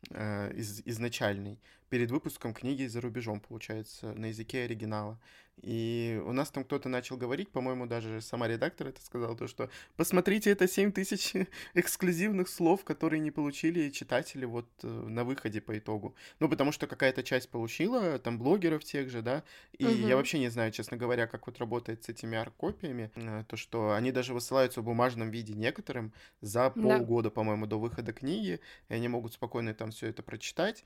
э, 0.09 0.53
из, 0.53 0.81
изначальной, 0.85 1.57
перед 1.89 2.11
выпуском 2.11 2.53
книги 2.53 2.85
за 2.85 2.99
рубежом, 2.99 3.39
получается, 3.39 4.11
на 4.11 4.25
языке 4.25 4.63
оригинала. 4.63 5.21
И 5.63 6.21
у 6.25 6.33
нас 6.33 6.51
там 6.51 6.63
кто-то 6.63 6.87
начал 6.87 7.17
говорить, 7.17 7.49
по-моему, 7.49 7.87
даже 7.87 8.21
сама 8.21 8.47
редактор 8.47 8.87
это 8.87 9.01
сказала, 9.01 9.35
то, 9.35 9.47
что 9.47 9.69
посмотрите, 9.95 10.51
это 10.51 10.67
7 10.67 10.91
тысяч 10.91 11.33
эксклюзивных 11.73 12.47
слов, 12.47 12.83
которые 12.83 13.19
не 13.19 13.31
получили 13.31 13.89
читатели 13.89 14.45
вот 14.45 14.67
э, 14.83 14.87
на 14.87 15.23
выходе 15.23 15.59
по 15.59 15.77
итогу. 15.77 16.15
Ну, 16.39 16.47
потому 16.47 16.71
что 16.71 16.85
какая-то 16.85 17.23
часть 17.23 17.49
получила, 17.49 18.19
там, 18.19 18.37
блогеров 18.37 18.83
тех 18.83 19.09
же, 19.09 19.21
да, 19.23 19.43
и 19.77 19.85
угу. 19.85 20.07
я 20.07 20.15
вообще 20.15 20.37
не 20.37 20.49
знаю, 20.49 20.71
честно 20.71 20.95
говоря, 20.95 21.25
как 21.25 21.47
вот 21.47 21.57
работает 21.57 22.03
с 22.03 22.09
этими 22.09 22.37
арт-копиями, 22.37 23.11
э, 23.15 23.43
то, 23.47 23.57
что 23.57 23.93
они 23.93 24.11
даже 24.11 24.35
высылаются 24.35 24.81
в 24.81 24.83
бумажном 24.83 25.31
виде 25.31 25.55
некоторым 25.55 26.13
за 26.41 26.69
полгода, 26.69 27.29
да. 27.29 27.33
по-моему, 27.33 27.65
до 27.65 27.79
выхода 27.79 28.13
книги, 28.13 28.59
и 28.89 28.93
они 28.93 29.07
могут 29.07 29.33
спокойно 29.33 29.73
там 29.73 29.89
все 29.89 30.07
это 30.07 30.21
прочитать, 30.21 30.85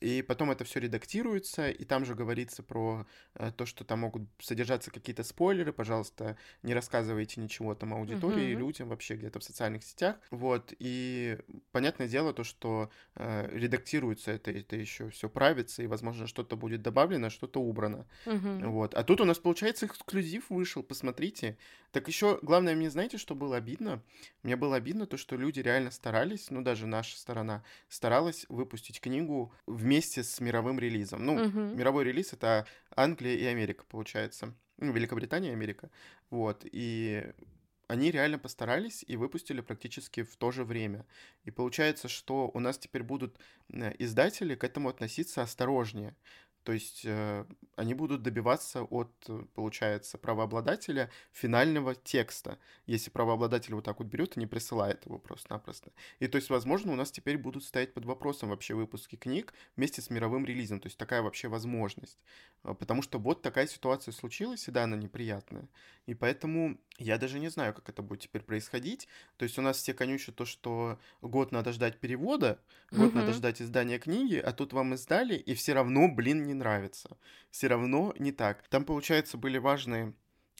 и 0.00 0.20
потом 0.20 0.50
это 0.50 0.64
все 0.64 0.78
редактируется, 0.78 1.70
и 1.70 1.84
там 1.84 2.04
же 2.04 2.14
говорится 2.14 2.62
про 2.62 3.06
э, 3.34 3.50
то, 3.56 3.64
что 3.64 3.84
там 3.84 4.00
могут 4.00 4.09
содержаться 4.38 4.90
какие-то 4.90 5.22
спойлеры, 5.22 5.72
пожалуйста, 5.72 6.36
не 6.62 6.74
рассказывайте 6.74 7.40
ничего 7.40 7.74
там 7.74 7.94
аудитории, 7.94 8.52
mm-hmm. 8.52 8.58
людям 8.58 8.88
вообще 8.88 9.16
где-то 9.16 9.40
в 9.40 9.44
социальных 9.44 9.84
сетях. 9.84 10.16
Вот, 10.30 10.72
и 10.78 11.38
понятное 11.72 12.08
дело 12.08 12.32
то, 12.32 12.44
что 12.44 12.90
э, 13.16 13.48
редактируется 13.52 14.32
это, 14.32 14.50
это 14.50 14.76
еще 14.76 15.10
все 15.10 15.28
правится, 15.28 15.82
и, 15.82 15.86
возможно, 15.86 16.26
что-то 16.26 16.56
будет 16.56 16.82
добавлено, 16.82 17.30
что-то 17.30 17.60
убрано. 17.60 18.06
Mm-hmm. 18.26 18.66
Вот. 18.68 18.94
А 18.94 19.04
тут 19.04 19.20
у 19.20 19.24
нас, 19.24 19.38
получается, 19.38 19.86
эксклюзив 19.86 20.50
вышел, 20.50 20.82
посмотрите. 20.82 21.56
Так 21.92 22.06
еще, 22.06 22.38
главное, 22.42 22.76
мне 22.76 22.88
знаете, 22.88 23.18
что 23.18 23.34
было 23.34 23.56
обидно? 23.56 24.02
Мне 24.42 24.56
было 24.56 24.76
обидно 24.76 25.06
то, 25.06 25.16
что 25.16 25.36
люди 25.36 25.60
реально 25.60 25.90
старались, 25.90 26.50
ну, 26.50 26.62
даже 26.62 26.86
наша 26.86 27.18
сторона 27.18 27.64
старалась 27.88 28.46
выпустить 28.48 29.00
книгу 29.00 29.52
вместе 29.66 30.22
с 30.22 30.40
мировым 30.40 30.78
релизом. 30.78 31.24
Ну, 31.26 31.38
mm-hmm. 31.38 31.74
мировой 31.74 32.04
релиз— 32.04 32.32
это 32.32 32.66
Англия 32.94 33.34
и 33.34 33.44
Америка, 33.44 33.84
получается. 33.88 33.99
Ну, 34.78 34.92
Великобритания 34.92 35.52
Америка. 35.52 35.90
Вот. 36.30 36.64
И 36.70 37.32
они 37.90 38.12
реально 38.12 38.38
постарались 38.38 39.04
и 39.08 39.16
выпустили 39.16 39.60
практически 39.60 40.22
в 40.22 40.36
то 40.36 40.52
же 40.52 40.64
время. 40.64 41.04
И 41.44 41.50
получается, 41.50 42.08
что 42.08 42.50
у 42.54 42.60
нас 42.60 42.78
теперь 42.78 43.02
будут 43.02 43.36
э, 43.68 43.92
издатели 43.98 44.54
к 44.54 44.62
этому 44.62 44.88
относиться 44.88 45.42
осторожнее. 45.42 46.14
То 46.64 46.72
есть 46.72 47.02
э, 47.04 47.44
они 47.76 47.94
будут 47.94 48.22
добиваться 48.22 48.82
от, 48.82 49.12
получается, 49.54 50.18
правообладателя 50.18 51.10
финального 51.32 51.94
текста. 51.94 52.58
Если 52.86 53.10
правообладатель 53.10 53.74
вот 53.74 53.84
так 53.84 53.98
вот 53.98 54.08
берет 54.08 54.36
и 54.36 54.40
не 54.40 54.46
присылает 54.46 55.06
его 55.06 55.18
просто-напросто. 55.18 55.90
И 56.18 56.26
то 56.26 56.36
есть, 56.36 56.50
возможно, 56.50 56.92
у 56.92 56.96
нас 56.96 57.10
теперь 57.10 57.38
будут 57.38 57.64
стоять 57.64 57.94
под 57.94 58.04
вопросом 58.04 58.50
вообще 58.50 58.74
выпуски 58.74 59.16
книг 59.16 59.54
вместе 59.76 60.02
с 60.02 60.10
мировым 60.10 60.44
релизом. 60.44 60.80
То 60.80 60.86
есть 60.86 60.98
такая 60.98 61.22
вообще 61.22 61.48
возможность. 61.48 62.18
А, 62.62 62.74
потому 62.74 63.02
что 63.02 63.18
вот 63.18 63.42
такая 63.42 63.66
ситуация 63.66 64.12
случилась, 64.12 64.68
и 64.68 64.70
да, 64.70 64.84
она 64.84 64.96
неприятная. 64.96 65.68
И 66.06 66.14
поэтому 66.14 66.78
я 66.98 67.16
даже 67.16 67.38
не 67.38 67.48
знаю, 67.48 67.72
как 67.72 67.88
это 67.88 68.02
будет 68.02 68.20
теперь 68.20 68.42
происходить. 68.42 69.08
То 69.36 69.44
есть 69.44 69.58
у 69.58 69.62
нас 69.62 69.78
все 69.78 69.94
конючат 69.94 70.34
то, 70.34 70.44
что 70.44 70.98
год 71.22 71.52
надо 71.52 71.72
ждать 71.72 71.98
перевода, 71.98 72.60
год 72.90 73.12
mm-hmm. 73.12 73.14
надо 73.14 73.32
ждать 73.32 73.62
издания 73.62 73.98
книги, 73.98 74.36
а 74.36 74.52
тут 74.52 74.72
вам 74.72 74.94
издали, 74.94 75.34
и 75.34 75.54
все 75.54 75.72
равно, 75.72 76.08
блин, 76.08 76.46
не 76.50 76.54
нравится. 76.54 77.16
Все 77.50 77.68
равно 77.68 78.14
не 78.18 78.32
так. 78.32 78.66
Там, 78.68 78.84
получается, 78.84 79.38
были 79.38 79.58
важные 79.58 80.14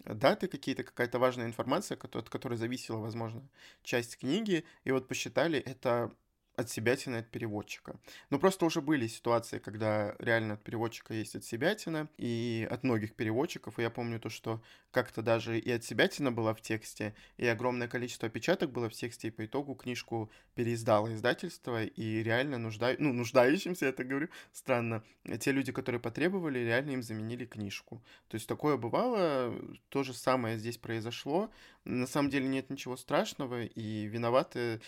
даты 0.05 0.49
какие-то, 0.49 0.85
какая-то 0.85 1.19
важная 1.19 1.47
информация, 1.47 1.99
от 2.01 2.29
которой 2.29 2.57
зависела, 2.57 2.99
возможно, 2.99 3.49
часть 3.83 4.17
книги, 4.19 4.65
и 4.85 4.93
вот 4.93 5.09
посчитали 5.09 5.59
это 5.59 6.13
от 6.57 6.71
себятины 6.71 7.17
от 7.17 7.31
переводчика. 7.31 7.97
Но 8.31 8.39
просто 8.39 8.67
уже 8.67 8.81
были 8.81 9.07
ситуации, 9.07 9.59
когда 9.59 10.15
реально 10.19 10.55
от 10.55 10.63
переводчика 10.63 11.15
есть 11.15 11.35
от 11.37 11.45
себятина, 11.45 12.09
и 12.19 12.67
от 12.71 12.83
многих 12.83 13.15
переводчиков, 13.15 13.79
и 13.79 13.83
я 13.83 13.91
помню 13.91 14.21
то, 14.21 14.29
что 14.29 14.63
как-то 14.91 15.23
даже 15.23 15.59
и 15.59 15.71
от 15.71 15.85
себятина 15.85 16.33
была 16.33 16.55
в 16.55 16.61
тексте, 16.61 17.15
и 17.37 17.47
огромное 17.47 17.89
количество 17.89 18.29
опечаток 18.29 18.71
было 18.71 18.89
в 18.89 18.93
тексте, 18.93 19.29
и 19.29 19.31
по 19.31 19.45
итогу 19.45 19.75
книжку 19.75 20.31
переиздало 20.55 21.15
издательство, 21.15 21.85
и 21.85 22.23
реально 22.23 22.59
нужда... 22.59 22.95
ну, 22.99 23.13
нуждающимся, 23.13 23.87
я 23.87 23.93
так 23.93 24.09
говорю, 24.09 24.29
странно, 24.53 25.03
те 25.41 25.53
люди, 25.53 25.73
которые 25.73 26.01
потребовали, 26.01 26.59
реально 26.59 26.93
им 26.93 27.03
заменили 27.03 27.45
книжку. 27.45 28.03
То 28.29 28.37
есть 28.37 28.49
такое 28.49 28.77
бывало, 28.77 29.55
то 29.89 30.03
же 30.03 30.13
самое 30.13 30.59
здесь 30.59 30.77
произошло, 30.77 31.51
на 31.85 32.07
самом 32.07 32.31
деле 32.31 32.47
нет 32.47 32.69
ничего 32.71 32.97
страшного, 32.97 33.65
и 33.65 34.07
виноваты 34.07 34.81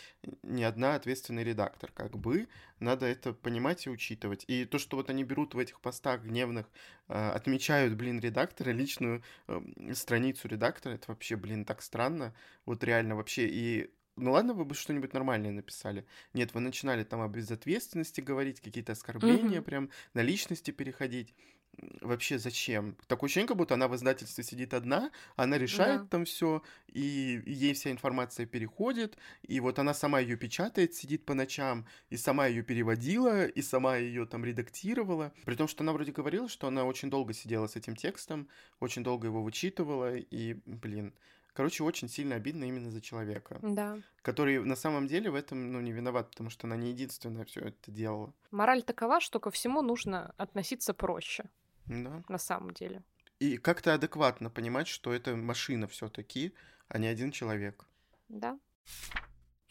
не 0.43 0.65
одна 0.65 0.95
ответственная 0.95 1.43
редактор, 1.53 1.91
как 1.93 2.19
бы, 2.19 2.49
надо 2.81 3.07
это 3.07 3.33
понимать 3.33 3.87
и 3.87 3.91
учитывать. 3.91 4.45
И 4.49 4.65
то, 4.65 4.79
что 4.79 4.97
вот 4.97 5.11
они 5.11 5.25
берут 5.25 5.55
в 5.55 5.59
этих 5.59 5.81
постах 5.81 6.23
гневных, 6.23 6.67
э, 7.09 7.31
отмечают, 7.31 7.95
блин, 7.95 8.21
редактора, 8.21 8.71
личную 8.71 9.23
э, 9.49 9.61
страницу 9.95 10.49
редактора, 10.49 10.95
это 10.95 11.05
вообще, 11.09 11.37
блин, 11.37 11.65
так 11.65 11.83
странно, 11.83 12.35
вот 12.67 12.83
реально 12.85 13.17
вообще, 13.17 13.49
и 13.49 13.91
ну 14.17 14.33
ладно, 14.33 14.53
вы 14.53 14.65
бы 14.65 14.75
что-нибудь 14.75 15.15
нормальное 15.15 15.53
написали. 15.53 16.05
Нет, 16.35 16.53
вы 16.55 16.61
начинали 16.61 17.03
там 17.03 17.23
о 17.23 17.29
безответственности 17.29 18.21
говорить, 18.21 18.61
какие-то 18.61 18.93
оскорбления, 18.93 19.61
mm-hmm. 19.61 19.63
прям 19.63 19.91
на 20.15 20.21
личности 20.21 20.71
переходить 20.71 21.35
вообще 22.01 22.39
зачем? 22.39 22.97
Такое 23.07 23.29
ощущение, 23.29 23.49
как 23.49 23.57
будто 23.57 23.75
она 23.75 23.89
в 23.89 23.97
издательстве 23.97 24.45
сидит 24.45 24.75
одна, 24.75 25.11
она 25.37 25.59
решает 25.59 26.03
да. 26.03 26.09
там 26.09 26.25
все, 26.25 26.63
и 26.89 27.43
ей 27.47 27.75
вся 27.75 27.91
информация 27.91 28.47
переходит, 28.47 29.17
и 29.43 29.61
вот 29.61 29.79
она 29.79 29.95
сама 29.95 30.21
ее 30.21 30.37
печатает, 30.37 30.95
сидит 30.95 31.25
по 31.25 31.35
ночам, 31.35 31.87
и 32.11 32.17
сама 32.17 32.47
ее 32.47 32.63
переводила, 32.63 33.47
и 33.47 33.63
сама 33.63 33.97
ее 33.97 34.27
там 34.27 34.45
редактировала. 34.45 35.33
При 35.45 35.55
том, 35.55 35.69
что 35.69 35.83
она 35.83 35.93
вроде 35.93 36.13
говорила, 36.13 36.49
что 36.49 36.67
она 36.67 36.85
очень 36.85 37.11
долго 37.11 37.33
сидела 37.33 37.67
с 37.67 37.77
этим 37.77 37.97
текстом, 37.97 38.49
очень 38.81 39.03
долго 39.03 39.27
его 39.27 39.43
вычитывала, 39.43 40.17
и, 40.17 40.55
блин, 40.67 41.15
Короче, 41.55 41.85
очень 41.85 42.09
сильно 42.09 42.37
обидно 42.37 42.65
именно 42.65 42.91
за 42.91 43.03
человека. 43.03 43.59
Да. 43.63 43.99
Который 44.23 44.65
на 44.65 44.77
самом 44.77 45.07
деле 45.07 45.31
в 45.31 45.35
этом 45.35 45.71
ну, 45.71 45.81
не 45.81 45.93
виноват, 45.93 46.31
потому 46.31 46.49
что 46.49 46.67
она 46.67 46.77
не 46.77 46.91
единственная 46.91 47.45
все 47.45 47.61
это 47.61 47.91
делала. 47.91 48.33
Мораль 48.51 48.83
такова, 48.83 49.21
что 49.21 49.39
ко 49.39 49.51
всему 49.51 49.83
нужно 49.83 50.33
относиться 50.39 50.95
проще. 50.95 51.45
Да. 51.87 52.23
На 52.29 52.39
самом 52.39 52.73
деле. 52.73 53.03
И 53.39 53.57
как-то 53.57 53.95
адекватно 53.95 54.51
понимать, 54.51 54.89
что 54.89 55.13
это 55.13 55.35
машина 55.37 55.89
все-таки, 55.89 56.55
а 56.89 56.99
не 56.99 57.09
один 57.09 57.33
человек. 57.33 57.87
Да. 58.29 58.59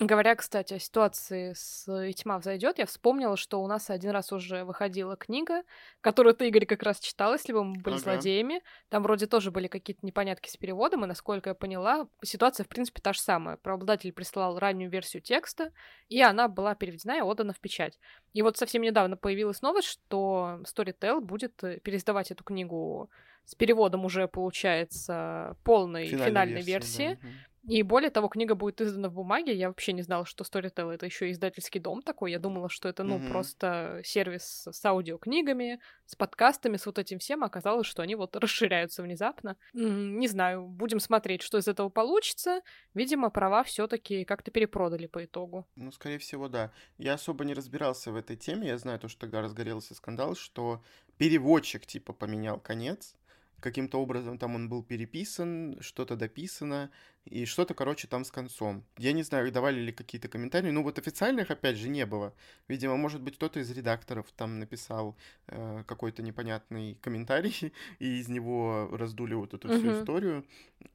Говоря, 0.03 0.35
кстати, 0.35 0.73
о 0.73 0.79
ситуации 0.79 1.53
с 1.53 1.85
«Тьма 2.15 2.39
взойдет», 2.39 2.79
я 2.79 2.87
вспомнила, 2.87 3.37
что 3.37 3.61
у 3.61 3.67
нас 3.67 3.91
один 3.91 4.09
раз 4.09 4.31
уже 4.31 4.63
выходила 4.63 5.15
книга, 5.15 5.61
которую 6.01 6.33
ты, 6.33 6.47
Игорь, 6.47 6.65
как 6.65 6.81
раз 6.81 6.99
читал, 6.99 7.33
если 7.33 7.53
бы 7.53 7.63
мы 7.63 7.73
были 7.73 7.93
ага. 7.93 8.03
злодеями. 8.03 8.63
Там 8.89 9.03
вроде 9.03 9.27
тоже 9.27 9.51
были 9.51 9.67
какие-то 9.67 10.03
непонятки 10.03 10.49
с 10.49 10.57
переводом, 10.57 11.05
и, 11.05 11.07
насколько 11.07 11.51
я 11.51 11.53
поняла, 11.53 12.07
ситуация, 12.23 12.63
в 12.63 12.67
принципе, 12.67 12.99
та 12.99 13.13
же 13.13 13.19
самая. 13.19 13.57
Правообладатель 13.57 14.11
прислал 14.11 14.57
раннюю 14.57 14.89
версию 14.89 15.21
текста, 15.21 15.71
и 16.09 16.19
она 16.19 16.47
была 16.47 16.73
переведена 16.73 17.19
и 17.19 17.21
отдана 17.21 17.53
в 17.53 17.59
печать. 17.59 17.99
И 18.33 18.41
вот 18.41 18.57
совсем 18.57 18.81
недавно 18.81 19.17
появилась 19.17 19.61
новость, 19.61 19.87
что 19.87 20.61
Storytel 20.63 21.19
будет 21.21 21.63
э, 21.63 21.79
пересдавать 21.79 22.31
эту 22.31 22.43
книгу 22.43 23.11
с 23.45 23.53
переводом 23.55 24.05
уже, 24.05 24.27
получается, 24.27 25.57
полной 25.63 26.07
финальной, 26.07 26.25
финальной 26.25 26.61
версии. 26.61 27.01
версии. 27.03 27.19
Да. 27.21 27.29
И 27.67 27.83
более 27.83 28.09
того, 28.09 28.27
книга 28.27 28.55
будет 28.55 28.81
издана 28.81 29.09
в 29.09 29.13
бумаге. 29.13 29.53
Я 29.53 29.67
вообще 29.67 29.93
не 29.93 30.01
знала, 30.01 30.25
что 30.25 30.43
Storytel 30.43 30.91
это 30.91 31.05
еще 31.05 31.29
издательский 31.29 31.79
дом 31.79 32.01
такой. 32.01 32.31
Я 32.31 32.39
думала, 32.39 32.69
что 32.69 32.89
это, 32.89 33.03
ну, 33.03 33.19
mm-hmm. 33.19 33.29
просто 33.29 34.01
сервис 34.03 34.67
с 34.71 34.83
аудиокнигами, 34.85 35.79
с 36.07 36.15
подкастами, 36.15 36.77
с 36.77 36.85
вот 36.87 36.97
этим 36.97 37.19
всем. 37.19 37.43
Оказалось, 37.43 37.85
что 37.85 38.01
они 38.01 38.15
вот 38.15 38.35
расширяются 38.35 39.03
внезапно. 39.03 39.57
Не 39.73 40.27
знаю, 40.27 40.65
будем 40.65 40.99
смотреть, 40.99 41.43
что 41.43 41.59
из 41.59 41.67
этого 41.67 41.89
получится. 41.89 42.61
Видимо, 42.95 43.29
права 43.29 43.63
все-таки 43.63 44.25
как-то 44.25 44.49
перепродали 44.49 45.05
по 45.05 45.23
итогу. 45.23 45.67
Ну, 45.75 45.91
скорее 45.91 46.17
всего, 46.17 46.47
да. 46.47 46.71
Я 46.97 47.13
особо 47.13 47.45
не 47.45 47.53
разбирался 47.53 48.11
в 48.11 48.15
этой 48.15 48.37
теме. 48.37 48.69
Я 48.69 48.77
знаю 48.79 48.99
то, 48.99 49.07
что 49.07 49.21
тогда 49.21 49.41
разгорелся 49.41 49.93
скандал, 49.93 50.35
что 50.35 50.83
переводчик 51.17 51.85
типа 51.85 52.13
поменял 52.13 52.59
конец 52.59 53.15
каким-то 53.61 54.01
образом 54.01 54.37
там 54.37 54.55
он 54.55 54.67
был 54.67 54.83
переписан, 54.83 55.77
что-то 55.79 56.17
дописано, 56.17 56.91
и 57.25 57.45
что-то, 57.45 57.73
короче, 57.73 58.07
там 58.07 58.25
с 58.25 58.31
концом. 58.31 58.83
Я 58.97 59.13
не 59.13 59.23
знаю, 59.23 59.51
давали 59.51 59.79
ли 59.79 59.91
какие-то 59.91 60.27
комментарии, 60.27 60.71
ну 60.71 60.83
вот 60.83 60.97
официальных, 60.97 61.51
опять 61.51 61.77
же, 61.77 61.87
не 61.87 62.05
было. 62.05 62.33
Видимо, 62.67 62.97
может 62.97 63.21
быть, 63.21 63.35
кто-то 63.35 63.59
из 63.59 63.69
редакторов 63.71 64.31
там 64.35 64.59
написал 64.59 65.15
э, 65.47 65.83
какой-то 65.85 66.23
непонятный 66.23 66.97
комментарий, 67.01 67.73
и 67.99 68.19
из 68.19 68.27
него 68.27 68.89
раздули 68.91 69.35
вот 69.35 69.53
эту 69.53 69.69
всю 69.69 70.01
историю. 70.01 70.45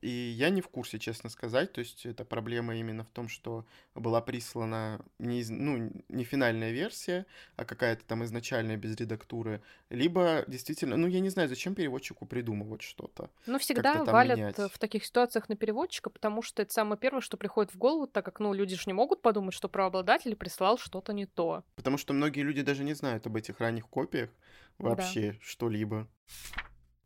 И 0.00 0.08
я 0.08 0.50
не 0.50 0.62
в 0.62 0.68
курсе, 0.68 0.98
честно 0.98 1.30
сказать, 1.30 1.72
то 1.72 1.78
есть 1.78 2.06
эта 2.06 2.24
проблема 2.24 2.76
именно 2.76 3.04
в 3.04 3.10
том, 3.10 3.28
что 3.28 3.64
была 3.94 4.20
прислана 4.20 5.00
не, 5.20 5.44
ну, 5.48 5.92
не 6.08 6.24
финальная 6.24 6.72
версия, 6.72 7.24
а 7.54 7.64
какая-то 7.64 8.04
там 8.04 8.24
изначальная 8.24 8.76
без 8.76 8.96
редактуры, 8.96 9.62
либо 9.90 10.44
действительно, 10.48 10.96
ну 10.96 11.06
я 11.06 11.20
не 11.20 11.30
знаю, 11.30 11.48
зачем 11.48 11.74
переводчику 11.74 12.26
придумывать 12.26 12.82
что-то. 12.82 13.30
Ну 13.46 13.58
всегда 13.58 14.04
валят 14.04 14.38
менять. 14.38 14.58
в 14.58 14.78
таких 14.78 15.04
ситуациях 15.04 15.48
на 15.48 15.54
переводчика, 15.56 16.10
потому 16.16 16.40
что 16.40 16.62
это 16.62 16.72
самое 16.72 16.98
первое, 16.98 17.20
что 17.20 17.36
приходит 17.36 17.74
в 17.74 17.76
голову, 17.76 18.06
так 18.06 18.24
как, 18.24 18.40
ну, 18.40 18.54
люди 18.54 18.74
же 18.74 18.84
не 18.86 18.94
могут 18.94 19.20
подумать, 19.20 19.52
что 19.52 19.68
правообладатель 19.68 20.34
прислал 20.34 20.78
что-то 20.78 21.12
не 21.12 21.26
то. 21.26 21.62
Потому 21.74 21.98
что 21.98 22.14
многие 22.14 22.40
люди 22.40 22.62
даже 22.62 22.84
не 22.84 22.94
знают 22.94 23.26
об 23.26 23.36
этих 23.36 23.60
ранних 23.60 23.86
копиях 23.86 24.30
вообще 24.78 25.32
да. 25.32 25.38
что-либо. 25.42 26.08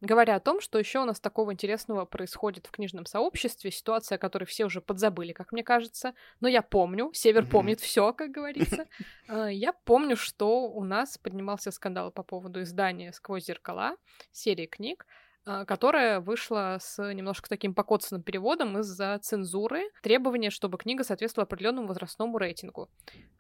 Говоря 0.01 0.37
о 0.37 0.41
том, 0.41 0.61
что 0.61 0.79
еще 0.79 1.01
у 1.01 1.05
нас 1.05 1.19
такого 1.19 1.53
интересного 1.53 2.05
происходит 2.07 2.67
в 2.67 2.71
книжном 2.71 3.05
сообществе, 3.05 3.73
ситуация, 3.73 4.17
которую 4.17 4.47
все 4.47 4.65
уже 4.65 4.81
подзабыли, 4.81 5.33
как 5.33 5.51
мне 5.51 5.65
кажется, 5.65 6.15
но 6.39 6.47
я 6.47 6.63
помню, 6.63 7.11
Север 7.13 7.45
помнит 7.47 7.81
все, 7.81 8.13
как 8.13 8.31
говорится. 8.31 8.87
А, 9.29 9.49
я 9.49 9.73
помню, 9.73 10.17
что 10.17 10.69
у 10.69 10.83
нас 10.85 11.19
поднимался 11.19 11.71
скандал 11.71 12.11
по 12.11 12.23
поводу 12.23 12.63
издания 12.63 13.13
«Сквозь 13.13 13.45
зеркала» 13.45 13.97
серии 14.33 14.67
книг, 14.67 15.07
которая 15.45 16.21
вышла 16.21 16.79
с 16.81 17.03
немножко 17.13 17.49
таким 17.49 17.75
покоцанным 17.75 18.23
переводом 18.23 18.79
из-за 18.79 19.19
цензуры, 19.23 19.83
требования, 20.03 20.51
чтобы 20.51 20.79
книга 20.79 21.05
соответствовала 21.05 21.47
определенному 21.47 21.89
возрастному 21.89 22.39
рейтингу. 22.39 22.89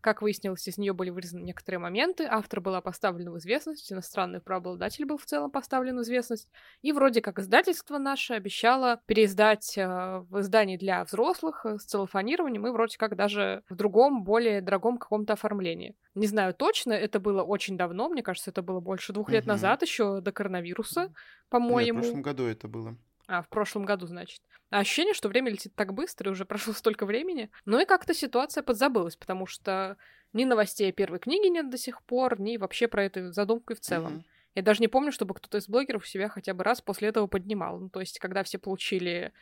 Как 0.00 0.22
выяснилось, 0.22 0.66
из 0.66 0.78
нее 0.78 0.94
были 0.94 1.10
вырезаны 1.10 1.42
некоторые 1.42 1.78
моменты, 1.78 2.24
автор 2.24 2.60
была 2.60 2.80
поставлена 2.80 3.30
в 3.30 3.38
известность, 3.38 3.92
иностранный 3.92 4.40
правообладатель 4.40 5.04
был 5.04 5.18
в 5.18 5.26
целом 5.26 5.50
поставлен 5.50 5.98
в 5.98 6.02
известность, 6.02 6.48
и 6.80 6.92
вроде 6.92 7.20
как 7.20 7.38
издательство 7.38 7.98
наше 7.98 8.34
обещало 8.34 9.00
переиздать 9.06 9.76
э, 9.76 10.24
в 10.30 10.40
издании 10.40 10.78
для 10.78 11.04
взрослых 11.04 11.66
э, 11.66 11.78
с 11.78 11.84
целлофанированием 11.84 12.66
и 12.66 12.70
вроде 12.70 12.96
как 12.96 13.14
даже 13.14 13.62
в 13.68 13.76
другом, 13.76 14.24
более 14.24 14.62
дорогом 14.62 14.96
каком-то 14.96 15.34
оформлении. 15.34 15.94
Не 16.14 16.26
знаю 16.26 16.54
точно, 16.54 16.92
это 16.92 17.20
было 17.20 17.42
очень 17.42 17.76
давно, 17.76 18.08
мне 18.08 18.22
кажется, 18.22 18.50
это 18.50 18.62
было 18.62 18.80
больше 18.80 19.12
двух 19.12 19.30
лет 19.30 19.46
назад, 19.46 19.82
еще 19.82 20.20
до 20.20 20.32
коронавируса, 20.32 21.12
по-моему. 21.48 22.00
в 22.00 22.02
прошлом 22.02 22.22
году 22.22 22.46
это 22.46 22.66
было. 22.66 22.96
А, 23.28 23.42
в 23.42 23.48
прошлом 23.48 23.84
году, 23.84 24.06
значит. 24.06 24.40
А 24.70 24.80
ощущение, 24.80 25.14
что 25.14 25.28
время 25.28 25.52
летит 25.52 25.72
так 25.76 25.94
быстро, 25.94 26.28
и 26.28 26.32
уже 26.32 26.44
прошло 26.46 26.72
столько 26.72 27.06
времени. 27.06 27.50
Ну 27.64 27.80
и 27.80 27.84
как-то 27.84 28.12
ситуация 28.12 28.64
подзабылась, 28.64 29.16
потому 29.16 29.46
что 29.46 29.96
ни 30.32 30.44
новостей 30.44 30.90
о 30.90 30.92
первой 30.92 31.20
книге 31.20 31.48
нет 31.48 31.70
до 31.70 31.78
сих 31.78 32.02
пор, 32.02 32.40
ни 32.40 32.56
вообще 32.56 32.88
про 32.88 33.04
эту 33.04 33.32
задумку 33.32 33.72
и 33.72 33.76
в 33.76 33.80
целом. 33.80 34.18
Mm-hmm. 34.18 34.24
Я 34.56 34.62
даже 34.62 34.80
не 34.80 34.88
помню, 34.88 35.12
чтобы 35.12 35.34
кто-то 35.34 35.58
из 35.58 35.68
блогеров 35.68 36.08
себя 36.08 36.28
хотя 36.28 36.54
бы 36.54 36.64
раз 36.64 36.80
после 36.80 37.08
этого 37.08 37.28
поднимал. 37.28 37.78
Ну, 37.78 37.88
то 37.88 38.00
есть, 38.00 38.18
когда 38.18 38.42
все 38.42 38.58
получили 38.58 39.32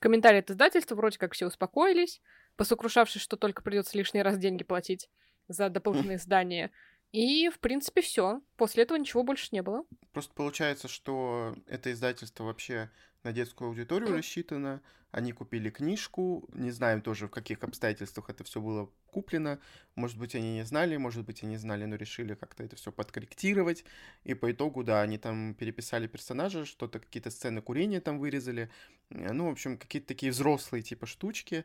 комментарии 0.00 0.40
от 0.40 0.50
издательства, 0.50 0.94
вроде 0.94 1.18
как 1.18 1.32
все 1.32 1.46
успокоились, 1.46 2.20
посокрушавшись, 2.56 3.22
что 3.22 3.36
только 3.36 3.62
придется 3.62 3.96
лишний 3.96 4.22
раз 4.22 4.36
деньги 4.36 4.64
платить 4.64 5.08
за 5.50 5.68
дополнительные 5.68 6.18
здания. 6.26 6.70
И, 7.12 7.48
в 7.48 7.58
принципе, 7.58 8.02
все. 8.02 8.40
После 8.56 8.84
этого 8.84 8.96
ничего 8.96 9.22
больше 9.22 9.48
не 9.52 9.62
было. 9.62 9.84
Просто 10.12 10.32
получается, 10.32 10.86
что 10.88 11.56
это 11.66 11.92
издательство 11.92 12.44
вообще 12.44 12.88
на 13.24 13.32
детскую 13.32 13.68
аудиторию 13.68 14.16
рассчитано. 14.16 14.80
Они 15.10 15.32
купили 15.32 15.70
книжку. 15.70 16.48
Не 16.52 16.70
знаем 16.70 17.02
тоже, 17.02 17.26
в 17.26 17.30
каких 17.30 17.64
обстоятельствах 17.64 18.30
это 18.30 18.44
все 18.44 18.60
было 18.60 18.88
куплено. 19.06 19.58
Может 19.96 20.18
быть, 20.18 20.36
они 20.36 20.54
не 20.54 20.64
знали, 20.64 20.96
может 20.96 21.26
быть, 21.26 21.42
они 21.42 21.56
знали, 21.56 21.84
но 21.84 21.96
решили 21.96 22.34
как-то 22.34 22.62
это 22.62 22.76
все 22.76 22.92
подкорректировать. 22.92 23.84
И 24.22 24.34
по 24.34 24.52
итогу, 24.52 24.84
да, 24.84 25.02
они 25.02 25.18
там 25.18 25.54
переписали 25.54 26.06
персонажа, 26.06 26.64
что-то, 26.64 27.00
какие-то 27.00 27.30
сцены 27.30 27.60
курения 27.60 28.00
там 28.00 28.20
вырезали. 28.20 28.70
Ну, 29.08 29.48
в 29.48 29.50
общем, 29.50 29.78
какие-то 29.78 30.06
такие 30.06 30.30
взрослые 30.30 30.82
типа 30.82 31.06
штучки. 31.06 31.64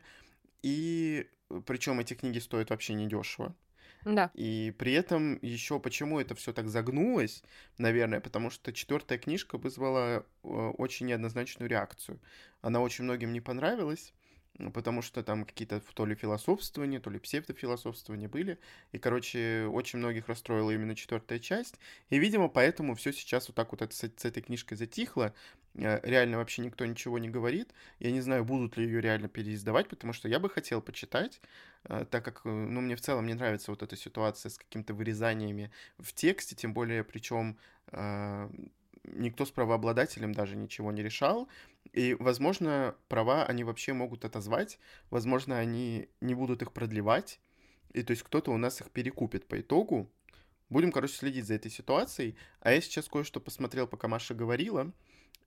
И 0.62 1.30
причем 1.66 2.00
эти 2.00 2.14
книги 2.14 2.40
стоят 2.40 2.70
вообще 2.70 2.94
недешево. 2.94 3.54
Да. 4.06 4.30
И 4.34 4.72
при 4.78 4.92
этом 4.92 5.36
еще 5.42 5.80
почему 5.80 6.20
это 6.20 6.36
все 6.36 6.52
так 6.52 6.68
загнулось, 6.68 7.42
наверное, 7.76 8.20
потому 8.20 8.50
что 8.50 8.72
четвертая 8.72 9.18
книжка 9.18 9.58
вызвала 9.58 10.24
э, 10.44 10.48
очень 10.48 11.06
неоднозначную 11.06 11.68
реакцию. 11.68 12.20
Она 12.60 12.80
очень 12.80 13.02
многим 13.02 13.32
не 13.32 13.40
понравилась, 13.40 14.14
потому 14.72 15.02
что 15.02 15.24
там 15.24 15.44
какие-то 15.44 15.80
то 15.80 16.06
ли 16.06 16.14
философствования, 16.14 17.00
то 17.00 17.10
ли 17.10 17.18
псевдофилософствования 17.18 18.28
были. 18.28 18.60
И, 18.92 18.98
короче, 18.98 19.66
очень 19.66 19.98
многих 19.98 20.28
расстроила 20.28 20.70
именно 20.70 20.94
четвертая 20.94 21.40
часть. 21.40 21.74
И, 22.08 22.20
видимо, 22.20 22.48
поэтому 22.48 22.94
все 22.94 23.12
сейчас 23.12 23.48
вот 23.48 23.56
так 23.56 23.72
вот 23.72 23.92
с 23.92 24.04
этой 24.04 24.40
книжкой 24.40 24.76
затихло. 24.78 25.34
Э, 25.78 26.00
реально 26.02 26.38
вообще 26.38 26.62
никто 26.62 26.86
ничего 26.86 27.18
не 27.18 27.28
говорит. 27.28 27.72
Я 27.98 28.10
не 28.10 28.20
знаю, 28.20 28.44
будут 28.44 28.76
ли 28.76 28.84
ее 28.84 29.00
реально 29.00 29.28
переиздавать, 29.28 29.88
потому 29.88 30.12
что 30.12 30.28
я 30.28 30.38
бы 30.38 30.48
хотел 30.48 30.80
почитать, 30.80 31.40
э, 31.84 32.06
так 32.10 32.24
как, 32.24 32.42
э, 32.44 32.48
ну, 32.48 32.80
мне 32.80 32.96
в 32.96 33.00
целом 33.00 33.26
не 33.26 33.34
нравится 33.34 33.70
вот 33.70 33.82
эта 33.82 33.96
ситуация 33.96 34.50
с 34.50 34.58
какими-то 34.58 34.94
вырезаниями 34.94 35.70
в 35.98 36.12
тексте, 36.12 36.56
тем 36.56 36.72
более, 36.74 37.04
причем 37.04 37.58
никто 39.04 39.44
с 39.46 39.52
правообладателем 39.52 40.32
даже 40.32 40.56
ничего 40.56 40.90
не 40.90 41.00
решал. 41.00 41.48
И, 41.92 42.14
возможно, 42.14 42.96
права 43.08 43.44
они 43.44 43.62
вообще 43.62 43.92
могут 43.92 44.24
отозвать, 44.24 44.80
возможно, 45.10 45.58
они 45.58 46.08
не 46.20 46.34
будут 46.34 46.62
их 46.62 46.72
продлевать, 46.72 47.38
и 47.92 48.02
то 48.02 48.10
есть 48.10 48.24
кто-то 48.24 48.50
у 48.50 48.56
нас 48.56 48.80
их 48.80 48.90
перекупит 48.90 49.46
по 49.46 49.60
итогу. 49.60 50.10
Будем, 50.68 50.90
короче, 50.90 51.14
следить 51.14 51.46
за 51.46 51.54
этой 51.54 51.70
ситуацией. 51.70 52.34
А 52.60 52.72
я 52.72 52.80
сейчас 52.80 53.08
кое-что 53.08 53.38
посмотрел, 53.38 53.86
пока 53.86 54.08
Маша 54.08 54.34
говорила, 54.34 54.92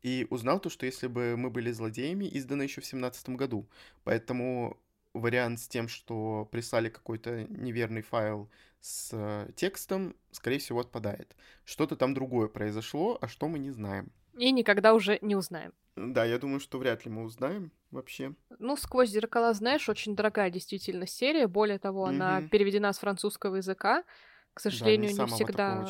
и 0.01 0.27
узнал 0.29 0.59
то, 0.59 0.69
что 0.69 0.85
если 0.85 1.07
бы 1.07 1.35
мы 1.38 1.49
были 1.49 1.71
злодеями, 1.71 2.29
издано 2.31 2.63
еще 2.63 2.81
в 2.81 2.85
семнадцатом 2.85 3.38
году. 3.38 3.67
Поэтому 4.03 4.77
вариант 5.13 5.59
с 5.59 5.67
тем, 5.67 5.88
что 5.88 6.47
прислали 6.51 6.89
какой-то 6.89 7.45
неверный 7.49 8.01
файл 8.01 8.49
с 8.79 9.09
э, 9.12 9.51
текстом, 9.55 10.15
скорее 10.31 10.59
всего, 10.59 10.79
отпадает. 10.79 11.35
Что-то 11.65 11.95
там 11.95 12.13
другое 12.13 12.47
произошло, 12.47 13.17
а 13.21 13.27
что 13.27 13.47
мы 13.47 13.59
не 13.59 13.71
знаем. 13.71 14.12
И 14.38 14.51
никогда 14.51 14.93
уже 14.93 15.19
не 15.21 15.35
узнаем. 15.35 15.73
Да, 15.95 16.23
я 16.23 16.39
думаю, 16.39 16.62
что 16.62 16.77
вряд 16.77 17.03
ли 17.05 17.12
мы 17.12 17.23
узнаем 17.23 17.71
вообще. 17.91 18.33
Ну, 18.57 18.77
«Сквозь 18.77 19.09
зеркала», 19.09 19.53
знаешь, 19.53 19.89
очень 19.89 20.15
дорогая 20.15 20.49
действительно 20.49 21.07
серия. 21.07 21.47
Более 21.47 21.77
того, 21.77 22.07
mm-hmm. 22.07 22.15
она 22.15 22.41
переведена 22.43 22.93
с 22.93 22.99
французского 22.99 23.57
языка. 23.57 24.03
К 24.59 24.61
сожалению, 24.61 25.15
да, 25.15 25.23
не, 25.23 25.29
не 25.29 25.35
всегда 25.35 25.85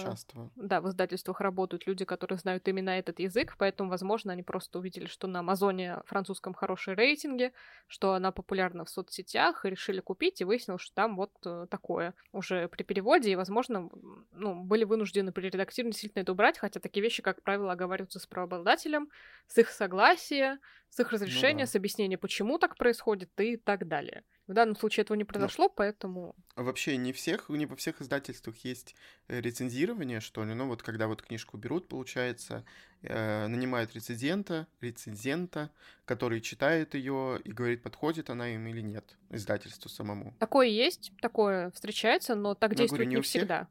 да, 0.56 0.80
в 0.80 0.90
издательствах 0.90 1.42
работают 1.42 1.88
люди, 1.88 2.06
которые 2.06 2.38
знают 2.38 2.68
именно 2.68 2.92
этот 2.92 3.20
язык, 3.20 3.56
поэтому, 3.58 3.90
возможно, 3.90 4.32
они 4.32 4.44
просто 4.44 4.78
увидели, 4.78 5.08
что 5.08 5.26
на 5.26 5.40
Амазоне 5.40 5.98
французском 6.06 6.54
хорошие 6.54 6.94
рейтинги, 6.94 7.52
что 7.88 8.14
она 8.14 8.32
популярна 8.32 8.86
в 8.86 8.90
соцсетях, 8.92 9.66
и 9.66 9.72
решили 9.72 10.02
купить, 10.02 10.40
и 10.42 10.44
выяснилось, 10.44 10.84
что 10.84 10.94
там 10.94 11.16
вот 11.16 11.32
э, 11.48 11.66
такое 11.68 12.14
уже 12.32 12.68
при 12.68 12.84
переводе, 12.84 13.32
и, 13.32 13.36
возможно, 13.36 13.90
ну, 14.34 14.64
были 14.64 14.84
вынуждены 14.84 15.32
при 15.32 15.48
редактировании 15.48 15.94
действительно 15.94 16.22
это 16.22 16.34
убрать, 16.34 16.60
хотя 16.60 16.80
такие 16.80 17.02
вещи, 17.02 17.24
как 17.24 17.42
правило, 17.42 17.72
оговариваются 17.72 18.20
с 18.20 18.28
правообладателем, 18.28 19.10
с 19.48 19.58
их 19.58 19.70
согласия, 19.70 20.60
с 20.90 21.00
их 21.00 21.12
разрешения, 21.12 21.64
ну, 21.64 21.66
да. 21.66 21.72
с 21.72 21.76
объяснения, 21.76 22.20
почему 22.20 22.60
так 22.60 22.78
происходит 22.78 23.32
и 23.40 23.58
так 23.58 23.88
далее. 23.88 24.24
В 24.50 24.54
данном 24.54 24.76
случае 24.76 25.04
этого 25.04 25.16
не 25.16 25.26
произошло, 25.26 25.66
Но... 25.66 25.70
поэтому... 25.70 26.36
Вообще 26.56 26.98
не 26.98 27.14
всех, 27.14 27.50
не 27.50 27.68
во 27.68 27.76
всех 27.76 28.02
издательствах 28.02 28.58
есть 28.66 28.96
э, 29.28 29.42
рецензирование, 29.42 30.22
что 30.22 30.44
ли. 30.44 30.56
Ну 30.56 30.68
вот 30.68 30.82
когда 30.82 31.06
вот 31.06 31.22
книжку 31.22 31.56
берут, 31.56 31.88
получается, 31.88 32.66
э, 33.04 33.46
нанимают 33.46 33.94
рецензента, 33.94 34.66
рецензента, 34.82 35.70
который 36.06 36.42
читает 36.42 36.96
ее 36.96 37.40
и 37.44 37.52
говорит, 37.52 37.84
подходит 37.84 38.32
она 38.32 38.50
им 38.50 38.66
или 38.66 38.82
нет 38.82 39.20
издательству 39.30 39.88
самому. 39.88 40.34
Такое 40.40 40.66
есть, 40.66 41.12
такое 41.22 41.70
встречается, 41.70 42.34
но 42.34 42.56
так 42.56 42.72
но, 42.72 42.78
действует 42.78 43.02
говорю, 43.02 43.10
не, 43.12 43.16
не 43.18 43.22
всегда. 43.22 43.68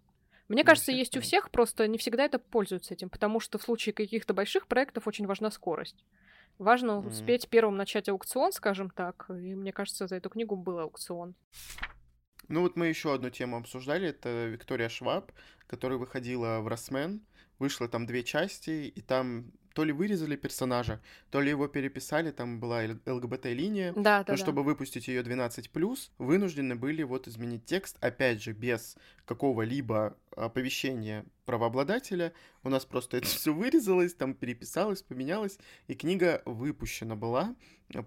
Мне 0.46 0.58
не 0.58 0.64
кажется, 0.64 0.92
всех, 0.92 0.98
есть 0.98 1.16
у 1.16 1.20
всех, 1.20 1.50
просто 1.50 1.88
не 1.88 1.98
всегда 1.98 2.24
это 2.24 2.38
пользуются 2.38 2.94
этим, 2.94 3.10
потому 3.10 3.40
что 3.40 3.58
в 3.58 3.62
случае 3.64 3.94
каких-то 3.94 4.32
больших 4.32 4.68
проектов 4.68 5.08
очень 5.08 5.26
важна 5.26 5.50
скорость. 5.50 6.04
Важно 6.58 6.92
mm-hmm. 6.92 7.08
успеть 7.08 7.48
первым 7.48 7.76
начать 7.76 8.08
аукцион, 8.08 8.52
скажем 8.52 8.90
так. 8.90 9.26
И 9.30 9.54
мне 9.54 9.72
кажется, 9.72 10.06
за 10.06 10.16
эту 10.16 10.28
книгу 10.30 10.56
был 10.56 10.78
аукцион. 10.80 11.34
Ну 12.48 12.62
вот 12.62 12.76
мы 12.76 12.86
еще 12.86 13.14
одну 13.14 13.30
тему 13.30 13.58
обсуждали, 13.58 14.08
это 14.08 14.46
Виктория 14.46 14.88
Шваб, 14.88 15.32
которая 15.66 15.98
выходила 15.98 16.60
в 16.60 16.68
Росмен. 16.68 17.20
Вышло 17.58 17.88
там 17.88 18.06
две 18.06 18.22
части, 18.22 18.86
и 18.88 19.00
там 19.00 19.52
то 19.74 19.84
ли 19.84 19.92
вырезали 19.92 20.34
персонажа, 20.34 21.00
то 21.30 21.40
ли 21.40 21.50
его 21.50 21.68
переписали, 21.68 22.32
там 22.32 22.58
была 22.58 22.82
ЛГБТ-линия. 23.06 23.92
Да, 23.94 24.24
да, 24.24 24.32
но 24.32 24.36
чтобы 24.36 24.64
выпустить 24.64 25.06
ее 25.06 25.22
12+, 25.22 26.10
вынуждены 26.18 26.74
были 26.74 27.04
вот 27.04 27.28
изменить 27.28 27.64
текст, 27.64 27.96
опять 28.00 28.42
же, 28.42 28.52
без 28.52 28.96
какого-либо 29.24 30.16
оповещения 30.44 31.24
правообладателя. 31.44 32.32
У 32.62 32.68
нас 32.68 32.84
просто 32.84 33.16
это 33.16 33.26
все 33.26 33.52
вырезалось, 33.52 34.14
там 34.14 34.34
переписалось, 34.34 35.02
поменялось, 35.02 35.58
и 35.86 35.94
книга 35.94 36.42
выпущена 36.44 37.16
была. 37.16 37.54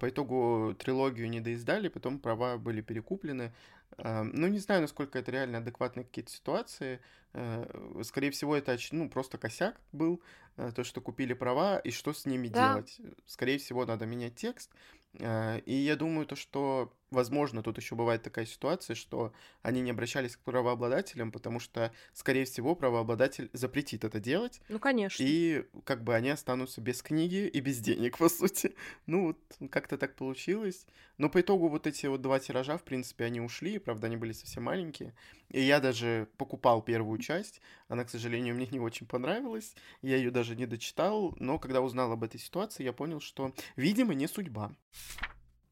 По 0.00 0.08
итогу 0.08 0.74
трилогию 0.78 1.28
не 1.28 1.40
доиздали, 1.40 1.88
потом 1.88 2.18
права 2.18 2.56
были 2.56 2.80
перекуплены. 2.80 3.52
Ну, 3.98 4.46
не 4.46 4.58
знаю, 4.58 4.80
насколько 4.80 5.18
это 5.18 5.30
реально 5.30 5.58
адекватные 5.58 6.04
какие-то 6.04 6.30
ситуации. 6.30 7.00
Э, 7.34 8.02
скорее 8.02 8.30
всего, 8.30 8.56
это 8.56 8.76
ну, 8.90 9.08
просто 9.08 9.38
косяк 9.38 9.80
был, 9.92 10.22
э, 10.56 10.70
то, 10.74 10.84
что 10.84 11.00
купили 11.00 11.32
права, 11.32 11.78
и 11.78 11.90
что 11.90 12.12
с 12.12 12.26
ними 12.26 12.48
да. 12.48 12.74
делать. 12.74 13.00
Скорее 13.26 13.58
всего, 13.58 13.86
надо 13.86 14.06
менять 14.06 14.34
текст. 14.34 14.70
Э, 15.14 15.60
и 15.60 15.74
я 15.74 15.96
думаю, 15.96 16.26
то, 16.26 16.36
что 16.36 16.92
Возможно, 17.12 17.62
тут 17.62 17.76
еще 17.76 17.94
бывает 17.94 18.22
такая 18.22 18.46
ситуация, 18.46 18.96
что 18.96 19.34
они 19.60 19.82
не 19.82 19.90
обращались 19.90 20.34
к 20.34 20.40
правообладателям, 20.40 21.30
потому 21.30 21.60
что, 21.60 21.92
скорее 22.14 22.46
всего, 22.46 22.74
правообладатель 22.74 23.50
запретит 23.52 24.04
это 24.04 24.18
делать. 24.18 24.62
Ну, 24.70 24.78
конечно. 24.78 25.22
И 25.22 25.66
как 25.84 26.02
бы 26.04 26.14
они 26.14 26.30
останутся 26.30 26.80
без 26.80 27.02
книги 27.02 27.46
и 27.46 27.60
без 27.60 27.80
денег, 27.80 28.16
по 28.18 28.30
сути. 28.30 28.74
Ну, 29.04 29.26
вот 29.26 29.70
как-то 29.70 29.98
так 29.98 30.16
получилось. 30.16 30.86
Но 31.18 31.28
по 31.28 31.42
итогу 31.42 31.68
вот 31.68 31.86
эти 31.86 32.06
вот 32.06 32.22
два 32.22 32.40
тиража, 32.40 32.78
в 32.78 32.82
принципе, 32.82 33.24
они 33.26 33.42
ушли, 33.42 33.78
правда, 33.78 34.06
они 34.06 34.16
были 34.16 34.32
совсем 34.32 34.62
маленькие. 34.64 35.14
И 35.50 35.60
я 35.60 35.80
даже 35.80 36.28
покупал 36.38 36.80
первую 36.80 37.18
часть. 37.18 37.60
Она, 37.88 38.04
к 38.04 38.10
сожалению, 38.10 38.54
мне 38.54 38.66
не 38.70 38.80
очень 38.80 39.06
понравилась. 39.06 39.74
Я 40.00 40.16
ее 40.16 40.30
даже 40.30 40.56
не 40.56 40.64
дочитал. 40.64 41.36
Но 41.38 41.58
когда 41.58 41.82
узнал 41.82 42.10
об 42.10 42.24
этой 42.24 42.40
ситуации, 42.40 42.84
я 42.84 42.94
понял, 42.94 43.20
что, 43.20 43.52
видимо, 43.76 44.14
не 44.14 44.28
судьба. 44.28 44.74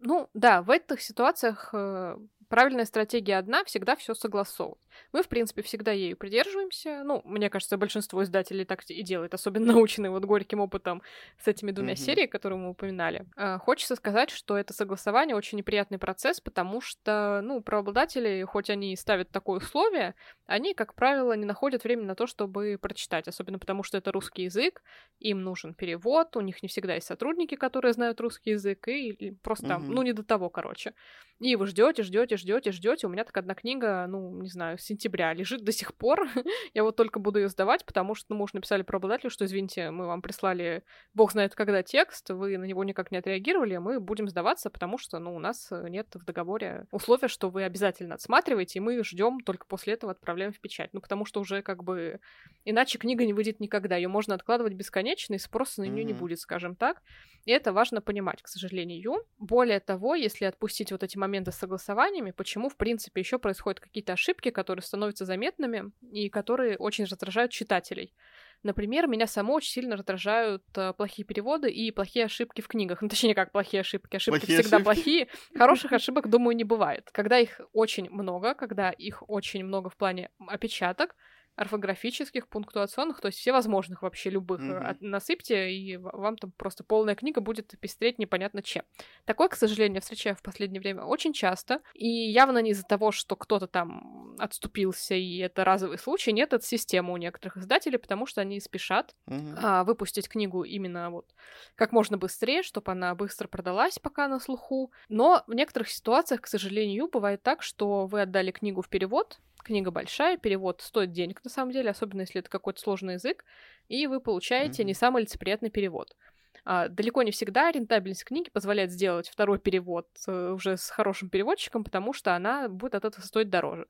Ну 0.01 0.29
да, 0.35 0.63
в 0.63 0.71
этих 0.71 1.01
ситуациях 1.03 1.71
э, 1.73 2.17
правильная 2.51 2.85
стратегия 2.85 3.39
одна, 3.39 3.65
всегда 3.65 3.95
все 3.95 4.13
согласовывать. 4.13 4.81
Мы, 5.13 5.23
в 5.23 5.29
принципе, 5.29 5.63
всегда 5.63 5.93
ею 5.93 6.17
придерживаемся. 6.17 7.03
Ну, 7.05 7.23
мне 7.25 7.49
кажется, 7.49 7.79
большинство 7.79 8.25
издателей 8.25 8.65
так 8.65 8.83
и 8.91 9.03
делает, 9.03 9.33
особенно 9.33 9.67
наученные 9.73 10.11
вот 10.11 10.25
горьким 10.25 10.61
опытом 10.61 11.01
с 11.39 11.47
этими 11.47 11.71
двумя 11.71 11.93
mm-hmm. 11.93 11.97
сериями, 11.97 12.27
которые 12.27 12.59
мы 12.59 12.71
упоминали. 12.71 13.25
А, 13.37 13.59
хочется 13.59 13.95
сказать, 13.95 14.31
что 14.31 14.59
это 14.59 14.75
согласование 14.75 15.37
очень 15.37 15.59
неприятный 15.59 15.99
процесс, 15.99 16.41
потому 16.41 16.81
что, 16.81 17.41
ну, 17.43 17.63
правообладатели, 17.63 18.43
хоть 18.43 18.69
они 18.69 18.93
и 18.93 18.97
ставят 18.97 19.31
такое 19.31 19.61
условие, 19.61 20.17
они, 20.47 20.75
как 20.75 20.95
правило, 20.95 21.33
не 21.35 21.47
находят 21.47 21.85
времени 21.85 22.07
на 22.07 22.17
то, 22.17 22.27
чтобы 22.27 22.79
прочитать, 22.83 23.29
особенно 23.29 23.61
потому 23.61 23.85
что 23.85 23.97
это 23.97 24.11
русский 24.11 24.43
язык, 24.43 24.83
им 25.21 25.45
нужен 25.45 25.73
перевод, 25.73 26.37
у 26.37 26.41
них 26.41 26.65
не 26.65 26.69
всегда 26.69 26.95
есть 26.95 27.07
сотрудники, 27.07 27.55
которые 27.55 27.93
знают 27.93 28.21
русский 28.21 28.51
язык, 28.51 28.89
и 28.89 29.37
просто 29.43 29.69
mm-hmm. 29.69 29.87
ну, 29.87 30.03
не 30.03 30.13
до 30.13 30.25
того, 30.25 30.51
короче. 30.51 30.95
И 31.41 31.57
вы 31.57 31.67
ждете, 31.67 32.03
ждете, 32.03 32.37
ждете, 32.37 32.71
ждете. 32.71 33.07
У 33.07 33.11
меня 33.11 33.25
так 33.25 33.35
одна 33.39 33.55
книга, 33.55 34.07
ну, 34.07 34.43
не 34.43 34.51
знаю, 34.51 34.79
с 34.79 34.83
сентября 34.83 35.33
лежит 35.33 35.65
до 35.65 35.73
сих 35.73 35.95
пор. 35.95 36.29
Я 36.75 36.85
вот 36.85 36.97
только 36.97 37.19
буду 37.19 37.39
ее 37.39 37.49
сдавать, 37.49 37.87
потому 37.87 38.15
что, 38.15 38.27
ну, 38.29 38.37
мы 38.37 38.45
уже 38.45 38.57
написали 38.57 38.83
правообладателю, 38.83 39.31
что, 39.31 39.47
извините, 39.47 39.91
мы 39.91 40.07
вам 40.07 40.21
прислали 40.21 40.85
бог 41.15 41.33
знает 41.33 41.55
когда 41.55 41.83
текст, 41.83 42.29
вы 42.29 42.59
на 42.59 42.65
него 42.65 42.85
никак 42.85 43.11
не 43.11 43.17
отреагировали, 43.17 43.79
мы 43.79 44.01
будем 44.01 44.29
сдаваться, 44.29 44.69
потому 44.69 44.99
что, 44.99 45.19
ну, 45.19 45.35
у 45.35 45.39
нас 45.39 45.69
нет 45.71 46.09
в 46.15 46.25
договоре 46.27 46.87
условия, 46.91 47.29
что 47.29 47.49
вы 47.49 47.65
обязательно 47.65 48.17
отсматриваете, 48.17 48.79
и 48.79 48.83
мы 48.83 49.03
ждем 49.03 49.41
только 49.41 49.67
после 49.67 49.95
этого 49.95 50.13
отправляем 50.13 50.53
в 50.53 50.61
печать. 50.61 50.91
Ну, 50.93 51.01
потому 51.01 51.25
что 51.25 51.41
уже 51.41 51.63
как 51.63 51.83
бы 51.85 52.21
иначе 52.67 52.99
книга 52.99 53.25
не 53.25 53.33
выйдет 53.33 53.61
никогда. 53.61 53.97
Ее 53.97 54.09
можно 54.09 54.35
откладывать 54.35 54.75
бесконечно, 54.75 55.35
и 55.35 55.39
спроса 55.39 55.81
на 55.81 55.87
нее 55.87 56.05
mm-hmm. 56.05 56.07
не 56.07 56.13
будет, 56.13 56.41
скажем 56.41 56.77
так. 56.77 57.03
И 57.47 57.53
это 57.53 57.73
важно 57.73 58.03
понимать, 58.03 58.43
к 58.43 58.49
сожалению. 58.49 59.25
Более 59.39 59.81
того, 59.81 60.15
если 60.15 60.45
отпустить 60.45 60.93
вот 60.93 61.03
эти 61.03 61.17
моменты 61.17 61.30
с 61.39 61.57
согласованиями, 61.57 62.31
почему, 62.31 62.69
в 62.69 62.77
принципе, 62.77 63.21
еще 63.21 63.39
происходят 63.39 63.81
какие-то 63.81 64.13
ошибки, 64.13 64.51
которые 64.51 64.83
становятся 64.83 65.25
заметными 65.25 65.93
и 66.13 66.29
которые 66.29 66.77
очень 66.77 67.05
раздражают 67.05 67.53
читателей. 67.53 68.15
Например, 68.63 69.07
меня 69.07 69.27
само 69.27 69.55
очень 69.55 69.71
сильно 69.71 69.97
раздражают 69.97 70.63
э, 70.77 70.93
плохие 70.93 71.25
переводы 71.25 71.71
и 71.71 71.91
плохие 71.91 72.27
ошибки 72.27 72.61
в 72.61 72.69
книгах. 72.69 73.01
Ну, 73.01 73.09
точнее, 73.09 73.35
как 73.35 73.53
плохие 73.53 73.81
ошибки. 73.81 74.17
Ошибки 74.17 74.39
плохие 74.39 74.61
всегда 74.61 74.77
ошибки. 74.77 74.85
плохие. 74.85 75.29
Хороших 75.57 75.93
ошибок, 75.95 76.29
думаю, 76.29 76.55
не 76.55 76.65
бывает. 76.65 77.09
Когда 77.13 77.39
их 77.39 77.61
очень 77.73 78.11
много, 78.11 78.55
когда 78.55 78.91
их 78.91 79.23
очень 79.29 79.65
много 79.65 79.89
в 79.89 79.97
плане 79.97 80.31
опечаток, 80.47 81.15
орфографических, 81.61 82.49
пунктуационных, 82.49 83.21
то 83.21 83.27
есть 83.27 83.39
всевозможных 83.39 84.01
вообще 84.01 84.31
любых 84.31 84.63
mm-hmm. 84.63 84.97
насыпьте, 85.01 85.71
и 85.71 85.99
вам 85.99 86.39
там 86.39 86.53
просто 86.53 86.85
полная 86.85 87.15
книга 87.15 87.43
будет 87.43 87.79
пестреть 87.79 88.19
непонятно 88.19 88.63
чем. 88.63 88.83
Такое, 89.27 89.49
к 89.49 89.57
сожалению, 89.57 90.01
встречаю 90.01 90.35
в 90.37 90.43
последнее 90.43 90.81
время 90.81 91.03
очень 91.03 91.35
часто, 91.35 91.83
и 91.93 92.09
явно 92.09 92.61
не 92.61 92.71
из-за 92.71 92.85
того, 92.85 93.13
что 93.13 93.37
кто-то 93.37 93.67
там 93.67 94.37
отступился, 94.39 95.15
и 95.15 95.37
это 95.37 95.63
разовый 95.65 95.99
случай, 95.99 96.33
нет, 96.33 96.55
это 96.55 96.65
система 96.65 97.13
у 97.13 97.19
некоторых 97.19 97.59
издателей, 97.59 97.99
потому 97.99 98.25
что 98.25 98.41
они 98.41 98.59
спешат 98.59 99.15
mm-hmm. 99.29 99.59
а, 99.63 99.85
выпустить 99.85 100.31
книгу 100.31 100.65
именно 100.65 101.11
вот 101.11 101.27
как 101.75 101.93
можно 101.93 102.17
быстрее, 102.17 102.63
чтобы 102.63 102.91
она 102.93 103.15
быстро 103.15 103.49
продалась 103.49 103.99
пока 103.99 104.29
на 104.29 104.41
слуху, 104.41 104.93
но 105.11 105.45
в 105.47 105.53
некоторых 105.53 105.91
ситуациях, 105.91 106.41
к 106.41 106.47
сожалению, 106.47 107.09
бывает 107.09 107.43
так, 107.43 107.63
что 107.63 108.07
вы 108.07 108.23
отдали 108.23 108.51
книгу 108.51 108.81
в 108.81 108.89
перевод, 108.89 109.39
Книга 109.65 109.91
большая, 109.91 110.37
перевод 110.37 110.81
стоит 110.81 111.13
денег 111.13 111.43
на 111.45 111.51
самом 111.51 111.73
деле, 111.73 111.91
особенно 111.91 112.23
если 112.23 112.41
это 112.41 112.49
какой-то 112.49 112.81
сложный 112.81 113.15
язык, 113.15 113.45
и 113.89 114.07
вы 114.07 114.21
получаете 114.21 114.83
mm-hmm. 114.83 114.87
не 114.87 114.95
самый 114.95 115.23
лицеприятный 115.23 115.71
перевод. 115.71 116.17
А, 116.65 116.89
далеко 116.89 117.23
не 117.23 117.31
всегда 117.31 117.71
рентабельность 117.71 118.25
книги 118.25 118.51
позволяет 118.51 118.91
сделать 118.91 119.29
второй 119.29 119.59
перевод 119.59 120.09
э, 120.27 120.51
уже 120.51 120.77
с 120.77 120.91
хорошим 120.91 121.31
переводчиком, 121.31 121.85
потому 121.85 122.13
что 122.13 122.35
она 122.35 122.69
будет 122.69 122.95
от 122.95 123.05
этого 123.05 123.25
стоить 123.25 123.51
дороже. 123.51 123.87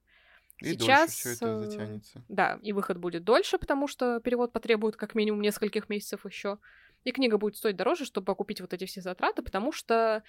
И 0.61 0.72
Сейчас, 0.72 1.12
все 1.12 1.30
это 1.30 1.46
э, 1.46 1.59
затянется. 1.64 2.24
Да, 2.28 2.59
и 2.62 2.72
выход 2.72 2.98
будет 2.98 3.24
дольше, 3.24 3.59
потому 3.59 3.88
что 3.88 4.20
перевод 4.20 4.52
потребует 4.52 4.96
как 4.96 5.14
минимум 5.14 5.40
нескольких 5.40 5.88
месяцев 5.88 6.24
еще. 6.26 6.59
И 7.04 7.12
книга 7.12 7.38
будет 7.38 7.56
стоить 7.56 7.76
дороже, 7.76 8.04
чтобы 8.04 8.30
окупить 8.33 8.61
вот 8.61 8.72
эти 8.74 8.85
все 8.85 9.00
затраты, 9.00 9.42
потому 9.42 9.72
что 9.72 10.22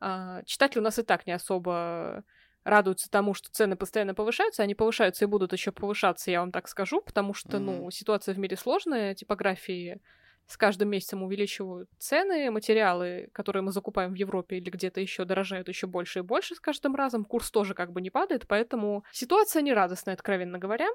э, 0.00 0.42
читатель 0.44 0.80
у 0.80 0.82
нас 0.82 0.98
и 0.98 1.02
так 1.02 1.26
не 1.26 1.32
особо 1.32 2.24
радуются 2.64 3.10
тому, 3.10 3.34
что 3.34 3.50
цены 3.50 3.76
постоянно 3.76 4.14
повышаются, 4.14 4.62
они 4.62 4.74
повышаются 4.74 5.24
и 5.24 5.28
будут 5.28 5.52
еще 5.52 5.72
повышаться, 5.72 6.30
я 6.30 6.40
вам 6.40 6.52
так 6.52 6.68
скажу, 6.68 7.00
потому 7.00 7.34
что, 7.34 7.56
mm-hmm. 7.56 7.60
ну, 7.60 7.90
ситуация 7.90 8.34
в 8.34 8.38
мире 8.38 8.56
сложная, 8.56 9.14
типографии 9.14 10.00
с 10.48 10.56
каждым 10.56 10.88
месяцем 10.88 11.22
увеличивают 11.22 11.90
цены, 11.98 12.50
материалы, 12.50 13.28
которые 13.32 13.62
мы 13.62 13.70
закупаем 13.70 14.12
в 14.12 14.16
Европе 14.16 14.56
или 14.56 14.70
где-то 14.70 15.00
еще 15.00 15.26
дорожают 15.26 15.68
еще 15.68 15.86
больше 15.86 16.20
и 16.20 16.22
больше 16.22 16.54
с 16.54 16.60
каждым 16.60 16.94
разом, 16.94 17.24
курс 17.24 17.50
тоже 17.50 17.74
как 17.74 17.92
бы 17.92 18.00
не 18.00 18.10
падает, 18.10 18.46
поэтому 18.48 19.04
ситуация 19.12 19.62
нерадостная, 19.62 20.14
откровенно 20.14 20.58
говоря. 20.58 20.88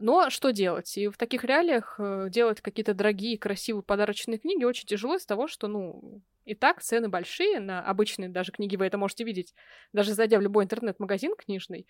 Но 0.00 0.30
что 0.30 0.50
делать? 0.50 0.96
И 0.96 1.06
в 1.08 1.16
таких 1.16 1.44
реалиях 1.44 1.94
э, 1.98 2.28
делать 2.28 2.60
какие-то 2.60 2.94
дорогие, 2.94 3.38
красивые 3.38 3.84
подарочные 3.84 4.38
книги 4.38 4.64
очень 4.64 4.86
тяжело 4.86 5.14
из 5.14 5.26
того, 5.26 5.46
что, 5.46 5.68
ну, 5.68 6.22
и 6.48 6.54
так 6.54 6.82
цены 6.82 7.08
большие 7.08 7.60
на 7.60 7.82
обычные 7.82 8.28
даже 8.28 8.52
книги, 8.52 8.76
вы 8.76 8.86
это 8.86 8.98
можете 8.98 9.24
видеть, 9.24 9.54
даже 9.92 10.14
зайдя 10.14 10.38
в 10.38 10.42
любой 10.42 10.64
интернет-магазин 10.64 11.34
книжный, 11.36 11.86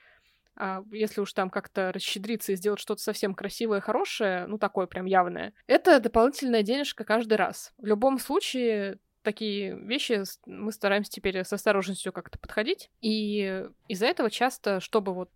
а 0.56 0.82
если 0.90 1.20
уж 1.20 1.32
там 1.32 1.50
как-то 1.50 1.92
расщедриться 1.92 2.52
и 2.52 2.56
сделать 2.56 2.80
что-то 2.80 3.00
совсем 3.00 3.34
красивое, 3.34 3.80
хорошее, 3.80 4.46
ну 4.48 4.58
такое 4.58 4.88
прям 4.88 5.06
явное, 5.06 5.52
это 5.68 6.00
дополнительная 6.00 6.64
денежка 6.64 7.04
каждый 7.04 7.34
раз. 7.34 7.72
В 7.78 7.86
любом 7.86 8.18
случае, 8.18 8.98
такие 9.22 9.78
вещи 9.78 10.22
мы 10.46 10.72
стараемся 10.72 11.12
теперь 11.12 11.44
с 11.44 11.52
осторожностью 11.52 12.12
как-то 12.12 12.40
подходить. 12.40 12.90
И 13.00 13.66
из-за 13.86 14.06
этого 14.06 14.30
часто, 14.30 14.80
чтобы 14.80 15.14
вот 15.14 15.30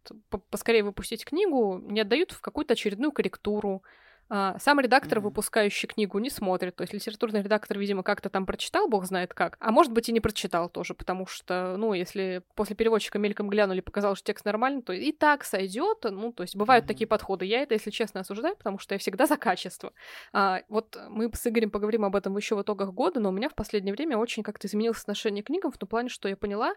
поскорее 0.50 0.82
выпустить 0.82 1.24
книгу, 1.24 1.78
не 1.78 2.00
отдают 2.00 2.32
в 2.32 2.40
какую-то 2.40 2.72
очередную 2.72 3.12
корректуру, 3.12 3.84
сам 4.32 4.80
редактор, 4.80 5.18
mm-hmm. 5.18 5.22
выпускающий 5.22 5.86
книгу, 5.88 6.18
не 6.18 6.30
смотрит. 6.30 6.76
То 6.76 6.82
есть 6.82 6.94
литературный 6.94 7.42
редактор, 7.42 7.78
видимо, 7.78 8.02
как-то 8.02 8.30
там 8.30 8.46
прочитал, 8.46 8.88
бог 8.88 9.04
знает 9.04 9.34
как. 9.34 9.58
А 9.60 9.70
может 9.72 9.92
быть 9.92 10.08
и 10.08 10.12
не 10.12 10.20
прочитал 10.20 10.70
тоже, 10.70 10.94
потому 10.94 11.26
что, 11.26 11.76
ну, 11.76 11.92
если 11.92 12.42
после 12.54 12.74
переводчика 12.74 13.18
мельком 13.18 13.50
глянули, 13.50 13.80
показалось, 13.80 14.18
что 14.18 14.28
текст 14.28 14.46
нормальный, 14.46 14.80
то 14.80 14.94
и 14.94 15.12
так 15.12 15.44
сойдет. 15.44 16.04
Ну, 16.04 16.32
то 16.32 16.44
есть 16.44 16.56
бывают 16.56 16.84
mm-hmm. 16.84 16.88
такие 16.88 17.06
подходы. 17.06 17.44
Я 17.44 17.60
это, 17.60 17.74
если 17.74 17.90
честно, 17.90 18.20
осуждаю, 18.20 18.56
потому 18.56 18.78
что 18.78 18.94
я 18.94 18.98
всегда 18.98 19.26
за 19.26 19.36
качество. 19.36 19.92
А, 20.32 20.62
вот 20.70 20.96
мы 21.10 21.30
с 21.34 21.46
Игорем 21.46 21.70
поговорим 21.70 22.06
об 22.06 22.16
этом 22.16 22.34
еще 22.36 22.56
в 22.56 22.62
итогах 22.62 22.92
года, 22.92 23.20
но 23.20 23.28
у 23.28 23.32
меня 23.32 23.50
в 23.50 23.54
последнее 23.54 23.92
время 23.92 24.16
очень 24.16 24.42
как-то 24.42 24.66
изменилось 24.66 25.02
отношение 25.02 25.42
к 25.42 25.48
книгам 25.48 25.72
в 25.72 25.76
том 25.76 25.88
плане, 25.88 26.08
что 26.08 26.28
я 26.28 26.36
поняла, 26.36 26.74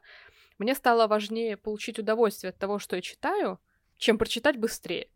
мне 0.58 0.76
стало 0.76 1.08
важнее 1.08 1.56
получить 1.56 2.00
удовольствие 2.00 2.50
от 2.50 2.58
того, 2.58 2.80
что 2.80 2.98
я 2.98 3.02
читаю, 3.02 3.60
чем 3.98 4.18
прочитать 4.18 4.58
быстрее. 4.58 5.08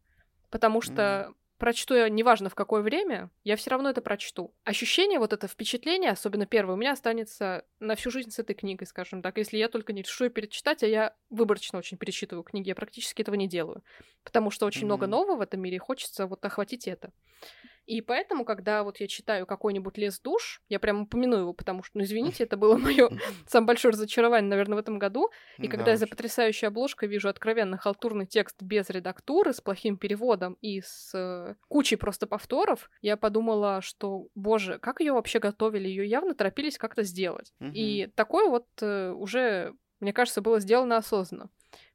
Потому 0.50 0.82
что 0.82 1.34
прочту 1.60 1.94
я 1.94 2.10
неважно 2.10 2.50
в 2.50 2.56
какое 2.56 2.82
время, 2.82 3.30
я 3.44 3.56
все 3.56 3.70
равно 3.70 3.90
это 3.90 4.02
прочту. 4.02 4.56
Ощущение, 4.64 5.20
вот 5.20 5.34
это 5.34 5.48
впечатление, 5.48 6.12
особенно 6.12 6.48
первое, 6.48 6.74
у 6.74 6.78
меня 6.78 6.94
останется 6.94 7.66
на 7.80 7.96
всю 7.96 8.10
жизнь 8.10 8.32
с 8.32 8.40
этой 8.40 8.56
книгой, 8.56 8.88
скажем 8.88 9.22
так. 9.22 9.38
Если 9.38 9.58
я 9.58 9.70
только 9.70 9.94
не 9.94 10.02
решу 10.02 10.26
ее 10.26 10.30
перечитать, 10.32 10.82
а 10.82 10.88
я 10.88 11.16
выборочно 11.30 11.78
очень 11.78 11.98
перечитываю 11.98 12.44
книги, 12.44 12.70
я 12.70 12.76
практически 12.76 13.22
этого 13.22 13.36
не 13.36 13.48
делаю. 13.48 13.84
Потому 14.24 14.50
что 14.50 14.66
очень 14.66 14.82
mm-hmm. 14.82 14.86
много 14.86 15.08
нового 15.08 15.36
в 15.36 15.42
этом 15.42 15.62
мире, 15.62 15.76
и 15.76 15.80
хочется 15.80 16.26
вот 16.26 16.44
охватить 16.44 16.88
это. 16.88 17.12
И 17.90 18.02
поэтому, 18.02 18.46
когда 18.46 18.84
вот 18.84 19.00
я 19.00 19.08
читаю 19.08 19.48
какой-нибудь 19.48 19.98
«Лес 19.98 20.20
душ», 20.20 20.62
я 20.70 20.80
прям 20.80 21.02
упомяну 21.02 21.38
его, 21.38 21.54
потому 21.54 21.82
что, 21.82 21.98
ну, 21.98 22.04
извините, 22.04 22.44
это 22.44 22.56
было 22.56 22.78
мое 22.78 23.10
самое 23.48 23.66
большое 23.66 23.94
разочарование, 23.94 24.48
наверное, 24.48 24.76
в 24.76 24.80
этом 24.80 25.00
году. 25.00 25.32
И 25.58 25.68
когда 25.68 25.86
да, 25.86 25.92
я 25.92 25.98
за 25.98 26.06
потрясающей 26.06 26.68
обложкой 26.68 27.10
вижу 27.10 27.30
откровенно 27.30 27.80
халтурный 27.80 28.28
текст 28.28 28.62
без 28.62 28.92
редактуры, 28.92 29.54
с 29.54 29.60
плохим 29.60 29.98
переводом 29.98 30.56
и 30.62 30.82
с 30.82 31.16
э, 31.16 31.56
кучей 31.68 31.96
просто 31.96 32.28
повторов, 32.28 32.92
я 33.02 33.18
подумала, 33.18 33.82
что, 33.82 34.28
боже, 34.36 34.78
как 34.78 35.00
ее 35.00 35.14
вообще 35.14 35.40
готовили? 35.40 35.88
Ее 35.88 36.06
явно 36.06 36.36
торопились 36.36 36.78
как-то 36.78 37.02
сделать. 37.02 37.54
И 37.60 38.08
такое 38.14 38.50
вот 38.50 38.68
э, 38.82 39.10
уже, 39.10 39.74
мне 40.00 40.14
кажется, 40.14 40.42
было 40.42 40.60
сделано 40.60 40.98
осознанно. 40.98 41.50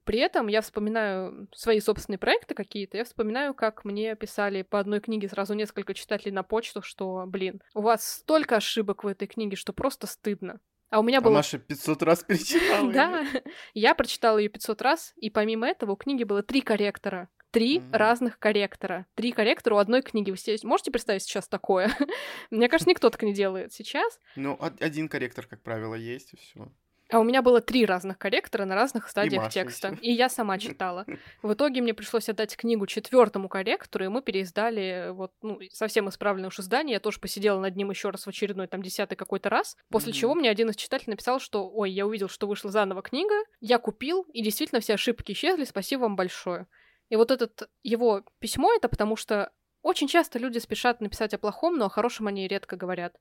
При 0.04 0.18
этом 0.18 0.48
я 0.48 0.60
вспоминаю 0.60 1.48
свои 1.54 1.80
собственные 1.80 2.18
проекты 2.18 2.54
какие-то, 2.54 2.98
я 2.98 3.04
вспоминаю, 3.04 3.54
как 3.54 3.84
мне 3.84 4.14
писали 4.16 4.62
по 4.62 4.78
одной 4.78 5.00
книге 5.00 5.28
сразу 5.28 5.54
несколько 5.54 5.94
читателей 5.94 6.32
на 6.32 6.42
почту, 6.42 6.82
что, 6.82 7.24
блин, 7.26 7.62
у 7.74 7.80
вас 7.80 8.06
столько 8.06 8.56
ошибок 8.56 9.04
в 9.04 9.06
этой 9.06 9.26
книге, 9.26 9.56
что 9.56 9.72
просто 9.72 10.06
стыдно. 10.06 10.60
А 10.90 11.00
у 11.00 11.02
меня 11.02 11.18
а 11.18 11.20
было... 11.22 11.34
Маша 11.34 11.58
500 11.58 12.02
раз 12.02 12.22
перечитала 12.22 12.92
Да, 12.92 13.24
я 13.72 13.94
прочитала 13.94 14.38
ее 14.38 14.50
500 14.50 14.82
раз, 14.82 15.14
и 15.16 15.30
помимо 15.30 15.66
этого 15.66 15.92
у 15.92 15.96
книги 15.96 16.22
было 16.24 16.42
три 16.42 16.60
корректора. 16.60 17.30
Три 17.50 17.78
mm-hmm. 17.78 17.96
разных 17.96 18.38
корректора. 18.38 19.06
Три 19.14 19.32
корректора 19.32 19.76
у 19.76 19.78
одной 19.78 20.02
книги. 20.02 20.30
Вы 20.30 20.36
себе 20.36 20.56
можете 20.64 20.90
представить 20.90 21.22
сейчас 21.22 21.48
такое? 21.48 21.90
Мне 22.50 22.68
кажется, 22.68 22.90
никто 22.90 23.10
так 23.10 23.22
не 23.22 23.32
делает 23.32 23.72
сейчас. 23.72 24.18
Ну, 24.36 24.58
один 24.60 25.08
корректор, 25.08 25.46
как 25.46 25.62
правило, 25.62 25.94
есть, 25.94 26.32
и 26.32 26.36
все. 26.36 26.68
А 27.10 27.18
у 27.18 27.24
меня 27.24 27.42
было 27.42 27.60
три 27.60 27.84
разных 27.84 28.18
корректора 28.18 28.64
на 28.64 28.74
разных 28.74 29.08
стадиях 29.08 29.48
и 29.48 29.50
текста. 29.50 29.88
Еще. 29.88 30.00
И 30.00 30.12
я 30.12 30.28
сама 30.28 30.58
читала. 30.58 31.04
В 31.42 31.52
итоге 31.52 31.82
мне 31.82 31.92
пришлось 31.92 32.28
отдать 32.28 32.56
книгу 32.56 32.86
четвертому 32.86 33.48
корректору, 33.48 34.06
и 34.06 34.08
мы 34.08 34.22
переиздали 34.22 35.10
вот, 35.12 35.32
ну, 35.42 35.60
совсем 35.70 36.08
исправленное 36.08 36.48
уж 36.48 36.58
издание. 36.60 36.94
Я 36.94 37.00
тоже 37.00 37.20
посидела 37.20 37.60
над 37.60 37.76
ним 37.76 37.90
еще 37.90 38.10
раз 38.10 38.24
в 38.24 38.28
очередной, 38.28 38.68
там, 38.68 38.82
десятый 38.82 39.16
какой-то 39.16 39.50
раз. 39.50 39.76
После 39.90 40.12
mm-hmm. 40.12 40.16
чего 40.16 40.34
мне 40.34 40.50
один 40.50 40.70
из 40.70 40.76
читателей 40.76 41.12
написал, 41.12 41.40
что 41.40 41.68
ой, 41.68 41.90
я 41.90 42.06
увидел, 42.06 42.28
что 42.28 42.46
вышла 42.46 42.70
заново 42.70 43.02
книга, 43.02 43.34
я 43.60 43.78
купил, 43.78 44.22
и 44.32 44.42
действительно 44.42 44.80
все 44.80 44.94
ошибки 44.94 45.32
исчезли, 45.32 45.64
спасибо 45.64 46.02
вам 46.02 46.16
большое. 46.16 46.66
И 47.10 47.16
вот 47.16 47.30
это 47.30 47.68
его 47.82 48.24
письмо, 48.38 48.72
это 48.74 48.88
потому 48.88 49.16
что 49.16 49.52
очень 49.82 50.08
часто 50.08 50.38
люди 50.38 50.58
спешат 50.58 51.02
написать 51.02 51.34
о 51.34 51.38
плохом, 51.38 51.76
но 51.76 51.84
о 51.86 51.90
хорошем 51.90 52.26
они 52.26 52.48
редко 52.48 52.76
говорят. 52.76 53.16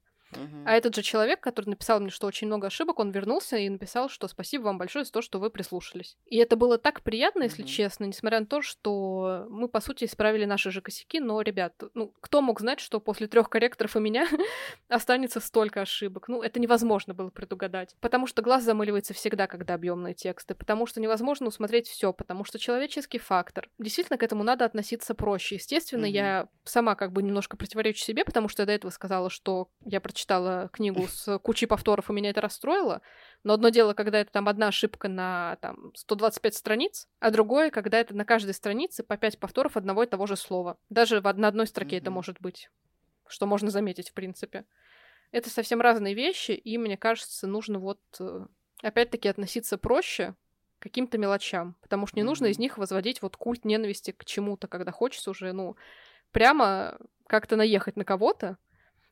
А 0.65 0.73
этот 0.73 0.95
же 0.95 1.01
человек, 1.01 1.39
который 1.39 1.69
написал 1.69 1.99
мне, 1.99 2.09
что 2.09 2.27
очень 2.27 2.47
много 2.47 2.67
ошибок, 2.67 2.99
он 2.99 3.11
вернулся 3.11 3.57
и 3.57 3.69
написал, 3.69 4.09
что 4.09 4.27
спасибо 4.27 4.63
вам 4.63 4.77
большое 4.77 5.05
за 5.05 5.11
то, 5.11 5.21
что 5.21 5.39
вы 5.39 5.49
прислушались. 5.49 6.17
И 6.25 6.37
это 6.37 6.55
было 6.55 6.77
так 6.77 7.01
приятно, 7.01 7.43
если 7.43 7.63
uh-huh. 7.63 7.67
честно, 7.67 8.05
несмотря 8.05 8.39
на 8.39 8.45
то, 8.45 8.61
что 8.61 9.45
мы, 9.49 9.67
по 9.67 9.79
сути, 9.81 10.05
исправили 10.05 10.45
наши 10.45 10.71
же 10.71 10.81
косяки, 10.81 11.19
но, 11.19 11.41
ребят, 11.41 11.73
ну, 11.93 12.13
кто 12.19 12.41
мог 12.41 12.59
знать, 12.59 12.79
что 12.79 12.99
после 12.99 13.27
трех 13.27 13.49
корректоров 13.49 13.95
у 13.95 13.99
меня 13.99 14.27
останется 14.87 15.39
столько 15.39 15.81
ошибок? 15.81 16.27
Ну, 16.27 16.41
это 16.41 16.59
невозможно 16.59 17.13
было 17.13 17.29
предугадать. 17.29 17.95
Потому 17.99 18.27
что 18.27 18.41
глаз 18.41 18.63
замыливается 18.63 19.13
всегда, 19.13 19.47
когда 19.47 19.73
объемные 19.73 20.13
тексты, 20.13 20.55
потому 20.55 20.85
что 20.85 21.01
невозможно 21.01 21.47
усмотреть 21.47 21.87
все, 21.87 22.13
потому 22.13 22.43
что 22.45 22.59
человеческий 22.59 23.19
фактор. 23.19 23.69
Действительно, 23.79 24.17
к 24.17 24.23
этому 24.23 24.43
надо 24.43 24.65
относиться 24.65 25.13
проще. 25.13 25.55
Естественно, 25.55 26.05
uh-huh. 26.05 26.09
я 26.09 26.47
сама 26.63 26.95
как 26.95 27.11
бы 27.11 27.21
немножко 27.23 27.57
противоречу 27.57 28.03
себе, 28.03 28.25
потому 28.25 28.47
что 28.47 28.63
я 28.63 28.65
до 28.65 28.71
этого 28.73 28.91
сказала, 28.91 29.29
что 29.29 29.69
я 29.85 30.01
прочитала 30.01 30.22
читала 30.23 30.69
книгу 30.71 31.05
с 31.07 31.37
кучей 31.39 31.65
повторов, 31.65 32.09
и 32.09 32.13
меня 32.13 32.29
это 32.29 32.39
расстроило. 32.39 33.01
Но 33.43 33.53
одно 33.53 33.69
дело, 33.69 33.93
когда 33.93 34.19
это 34.19 34.31
там 34.31 34.47
одна 34.47 34.69
ошибка 34.69 35.09
на 35.09 35.57
там, 35.61 35.91
125 35.95 36.55
страниц, 36.55 37.07
а 37.19 37.29
другое, 37.29 37.71
когда 37.71 37.99
это 37.99 38.15
на 38.15 38.23
каждой 38.23 38.53
странице 38.53 39.03
по 39.03 39.17
5 39.17 39.37
повторов 39.37 39.75
одного 39.75 40.03
и 40.03 40.07
того 40.07 40.25
же 40.25 40.37
слова. 40.37 40.77
Даже 40.89 41.19
в, 41.19 41.33
на 41.33 41.49
одной 41.49 41.67
строке 41.67 41.97
mm-hmm. 41.97 42.01
это 42.01 42.11
может 42.11 42.39
быть, 42.39 42.69
что 43.27 43.45
можно 43.45 43.69
заметить, 43.69 44.11
в 44.11 44.13
принципе. 44.13 44.63
Это 45.31 45.49
совсем 45.49 45.81
разные 45.81 46.13
вещи, 46.13 46.51
и 46.51 46.77
мне 46.77 46.95
кажется, 46.95 47.45
нужно 47.45 47.79
вот 47.79 47.99
э, 48.21 48.45
опять-таки 48.81 49.27
относиться 49.27 49.77
проще 49.77 50.35
к 50.79 50.83
каким-то 50.83 51.17
мелочам, 51.17 51.75
потому 51.81 52.07
что 52.07 52.15
не 52.15 52.21
mm-hmm. 52.21 52.25
нужно 52.25 52.45
из 52.45 52.59
них 52.59 52.77
возводить 52.77 53.21
вот 53.21 53.35
культ 53.35 53.65
ненависти 53.65 54.11
к 54.11 54.23
чему-то, 54.23 54.69
когда 54.69 54.93
хочется 54.93 55.31
уже, 55.31 55.51
ну, 55.51 55.75
прямо 56.31 56.97
как-то 57.27 57.57
наехать 57.57 57.97
на 57.97 58.05
кого-то, 58.05 58.57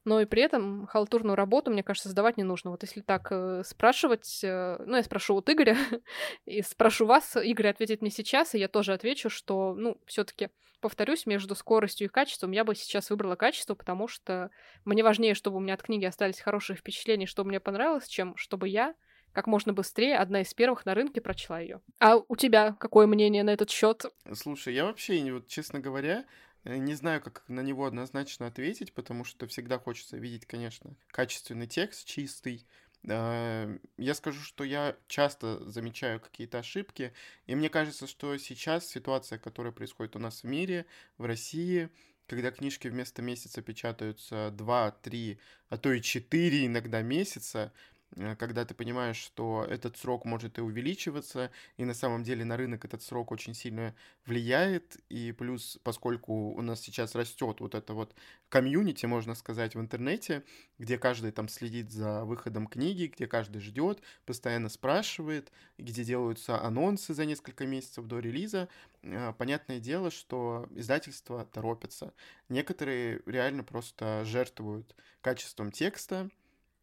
но 0.03 0.19
и 0.21 0.25
при 0.25 0.41
этом 0.41 0.87
халтурную 0.87 1.35
работу, 1.35 1.71
мне 1.71 1.83
кажется, 1.83 2.09
сдавать 2.09 2.37
не 2.37 2.43
нужно. 2.43 2.71
Вот 2.71 2.83
если 2.83 3.01
так 3.01 3.27
э, 3.31 3.63
спрашивать, 3.65 4.41
э, 4.43 4.77
ну, 4.85 4.97
я 4.97 5.03
спрошу 5.03 5.35
вот 5.35 5.49
Игоря, 5.49 5.77
и 6.45 6.61
спрошу 6.61 7.05
вас, 7.05 7.35
Игорь 7.35 7.67
ответит 7.67 8.01
мне 8.01 8.11
сейчас, 8.11 8.55
и 8.55 8.59
я 8.59 8.67
тоже 8.67 8.93
отвечу, 8.93 9.29
что, 9.29 9.75
ну, 9.75 9.97
все 10.05 10.23
таки 10.23 10.49
повторюсь, 10.81 11.25
между 11.25 11.55
скоростью 11.55 12.07
и 12.07 12.09
качеством 12.09 12.51
я 12.51 12.63
бы 12.63 12.75
сейчас 12.75 13.09
выбрала 13.11 13.35
качество, 13.35 13.75
потому 13.75 14.07
что 14.07 14.49
мне 14.83 15.03
важнее, 15.03 15.35
чтобы 15.35 15.57
у 15.57 15.59
меня 15.59 15.75
от 15.75 15.83
книги 15.83 16.05
остались 16.05 16.39
хорошие 16.39 16.75
впечатления, 16.75 17.27
что 17.27 17.43
мне 17.43 17.59
понравилось, 17.59 18.07
чем 18.07 18.35
чтобы 18.35 18.67
я 18.67 18.95
как 19.31 19.47
можно 19.47 19.71
быстрее 19.71 20.17
одна 20.17 20.41
из 20.41 20.53
первых 20.53 20.85
на 20.85 20.93
рынке 20.93 21.21
прочла 21.21 21.59
ее. 21.59 21.81
А 21.99 22.17
у 22.27 22.35
тебя 22.35 22.75
какое 22.79 23.07
мнение 23.07 23.43
на 23.43 23.51
этот 23.51 23.69
счет? 23.69 24.05
Слушай, 24.33 24.73
я 24.73 24.85
вообще, 24.85 25.31
вот 25.31 25.47
честно 25.47 25.79
говоря, 25.79 26.25
не 26.65 26.93
знаю, 26.93 27.21
как 27.21 27.43
на 27.47 27.61
него 27.61 27.85
однозначно 27.85 28.47
ответить, 28.47 28.93
потому 28.93 29.23
что 29.23 29.47
всегда 29.47 29.79
хочется 29.79 30.17
видеть, 30.17 30.45
конечно, 30.45 30.95
качественный 31.07 31.67
текст, 31.67 32.05
чистый. 32.07 32.65
Я 33.03 34.13
скажу, 34.13 34.41
что 34.41 34.63
я 34.63 34.95
часто 35.07 35.67
замечаю 35.67 36.19
какие-то 36.19 36.59
ошибки, 36.59 37.13
и 37.47 37.55
мне 37.55 37.69
кажется, 37.69 38.05
что 38.05 38.37
сейчас 38.37 38.87
ситуация, 38.87 39.39
которая 39.39 39.73
происходит 39.73 40.15
у 40.15 40.19
нас 40.19 40.43
в 40.43 40.47
мире, 40.47 40.85
в 41.17 41.25
России, 41.25 41.89
когда 42.27 42.51
книжки 42.51 42.87
вместо 42.87 43.23
месяца 43.23 43.63
печатаются 43.63 44.51
2, 44.51 44.91
3, 44.91 45.39
а 45.69 45.77
то 45.77 45.91
и 45.91 46.01
4 46.01 46.67
иногда 46.67 47.01
месяца, 47.01 47.73
Э, 47.73 47.90
когда 48.37 48.65
ты 48.65 48.73
понимаешь, 48.73 49.17
что 49.17 49.65
этот 49.69 49.97
срок 49.97 50.25
может 50.25 50.57
и 50.57 50.61
увеличиваться, 50.61 51.51
и 51.77 51.85
на 51.85 51.93
самом 51.93 52.23
деле 52.23 52.43
на 52.43 52.57
рынок 52.57 52.83
этот 52.83 53.01
срок 53.01 53.31
очень 53.31 53.53
сильно 53.53 53.95
влияет, 54.25 54.97
и 55.09 55.31
плюс, 55.31 55.79
поскольку 55.83 56.51
у 56.51 56.61
нас 56.61 56.81
сейчас 56.81 57.15
растет 57.15 57.61
вот 57.61 57.75
это 57.75 57.93
вот 57.93 58.13
комьюнити, 58.49 59.05
можно 59.05 59.33
сказать, 59.33 59.75
в 59.75 59.79
интернете, 59.79 60.43
где 60.77 60.97
каждый 60.97 61.31
там 61.31 61.47
следит 61.47 61.91
за 61.91 62.25
выходом 62.25 62.67
книги, 62.67 63.11
где 63.15 63.27
каждый 63.27 63.61
ждет, 63.61 64.01
постоянно 64.25 64.69
спрашивает, 64.69 65.51
где 65.77 66.03
делаются 66.03 66.61
анонсы 66.61 67.13
за 67.13 67.25
несколько 67.25 67.65
месяцев 67.65 68.05
до 68.05 68.19
релиза, 68.19 68.67
э, 69.03 69.33
понятное 69.37 69.79
дело, 69.79 70.11
что 70.11 70.67
издательства 70.71 71.45
торопятся. 71.45 72.13
Некоторые 72.49 73.21
реально 73.25 73.63
просто 73.63 74.23
жертвуют 74.25 74.95
качеством 75.21 75.71
текста, 75.71 76.29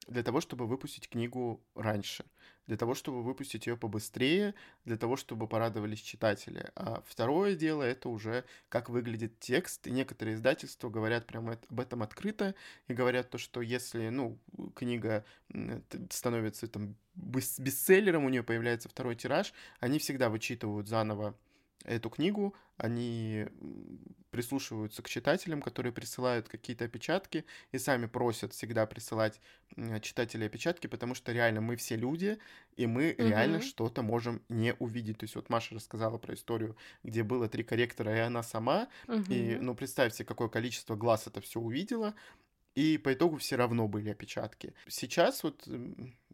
для 0.06 0.22
того, 0.22 0.40
чтобы 0.40 0.66
выпустить 0.66 1.08
книгу 1.08 1.62
раньше, 1.74 2.24
для 2.66 2.76
того, 2.76 2.94
чтобы 2.94 3.22
выпустить 3.22 3.66
ее 3.66 3.76
побыстрее, 3.76 4.54
для 4.84 4.96
того, 4.96 5.16
чтобы 5.16 5.46
порадовались 5.46 6.00
читатели. 6.00 6.70
А 6.76 7.02
второе 7.06 7.54
дело— 7.54 7.82
это 7.84 8.08
уже 8.08 8.44
как 8.68 8.88
выглядит 8.88 9.38
текст, 9.40 9.86
и 9.86 9.90
некоторые 9.90 10.36
издательства 10.36 10.88
говорят 10.88 11.26
прямо 11.26 11.58
об 11.68 11.80
этом 11.80 12.02
открыто, 12.02 12.54
и 12.86 12.94
говорят 12.94 13.30
то, 13.30 13.38
что 13.38 13.60
если, 13.60 14.08
ну, 14.08 14.38
книга 14.74 15.24
становится 16.10 16.68
там 16.68 16.96
бестселлером, 17.14 18.24
у 18.24 18.28
нее 18.28 18.42
появляется 18.42 18.88
второй 18.88 19.16
тираж, 19.16 19.52
они 19.80 19.98
всегда 19.98 20.28
вычитывают 20.30 20.88
заново 20.88 21.34
эту 21.84 22.10
книгу, 22.10 22.54
они 22.76 23.46
прислушиваются 24.30 25.02
к 25.02 25.08
читателям, 25.08 25.62
которые 25.62 25.92
присылают 25.92 26.48
какие-то 26.48 26.84
опечатки 26.84 27.44
и 27.72 27.78
сами 27.78 28.06
просят 28.06 28.52
всегда 28.52 28.86
присылать 28.86 29.40
читатели 30.02 30.44
опечатки, 30.44 30.86
потому 30.86 31.14
что 31.14 31.32
реально 31.32 31.60
мы 31.60 31.76
все 31.76 31.96
люди, 31.96 32.38
и 32.76 32.86
мы 32.86 33.12
угу. 33.12 33.28
реально 33.28 33.60
что-то 33.60 34.02
можем 34.02 34.42
не 34.48 34.74
увидеть. 34.74 35.18
То 35.18 35.24
есть 35.24 35.34
вот 35.34 35.48
Маша 35.48 35.74
рассказала 35.74 36.18
про 36.18 36.34
историю, 36.34 36.76
где 37.02 37.22
было 37.22 37.48
три 37.48 37.64
корректора, 37.64 38.14
и 38.14 38.20
она 38.20 38.42
сама, 38.42 38.88
угу. 39.06 39.32
и, 39.32 39.56
ну, 39.56 39.74
представьте, 39.74 40.24
какое 40.24 40.48
количество 40.48 40.94
глаз 40.94 41.26
это 41.26 41.40
все 41.40 41.60
увидела, 41.60 42.14
и 42.74 42.96
по 42.98 43.12
итогу 43.12 43.38
все 43.38 43.56
равно 43.56 43.88
были 43.88 44.10
опечатки. 44.10 44.74
Сейчас 44.86 45.42
вот 45.42 45.66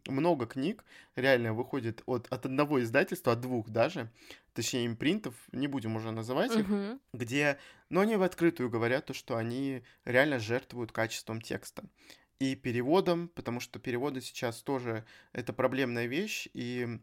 много 0.07 0.45
книг 0.45 0.83
реально 1.15 1.53
выходит 1.53 2.01
от, 2.05 2.27
от 2.31 2.45
одного 2.45 2.81
издательства, 2.81 3.33
от 3.33 3.41
двух 3.41 3.69
даже, 3.69 4.11
точнее 4.53 4.87
импринтов, 4.87 5.35
не 5.51 5.67
будем 5.67 5.95
уже 5.95 6.11
называть 6.11 6.55
их, 6.55 6.67
uh-huh. 6.67 6.99
где, 7.13 7.57
но 7.89 8.01
они 8.01 8.15
в 8.15 8.23
открытую 8.23 8.69
говорят 8.69 9.05
то, 9.05 9.13
что 9.13 9.37
они 9.37 9.83
реально 10.05 10.39
жертвуют 10.39 10.91
качеством 10.91 11.41
текста 11.41 11.83
и 12.39 12.55
переводом, 12.55 13.29
потому 13.29 13.59
что 13.59 13.79
переводы 13.79 14.21
сейчас 14.21 14.61
тоже 14.61 15.05
это 15.31 15.53
проблемная 15.53 16.05
вещь, 16.05 16.47
и 16.53 16.99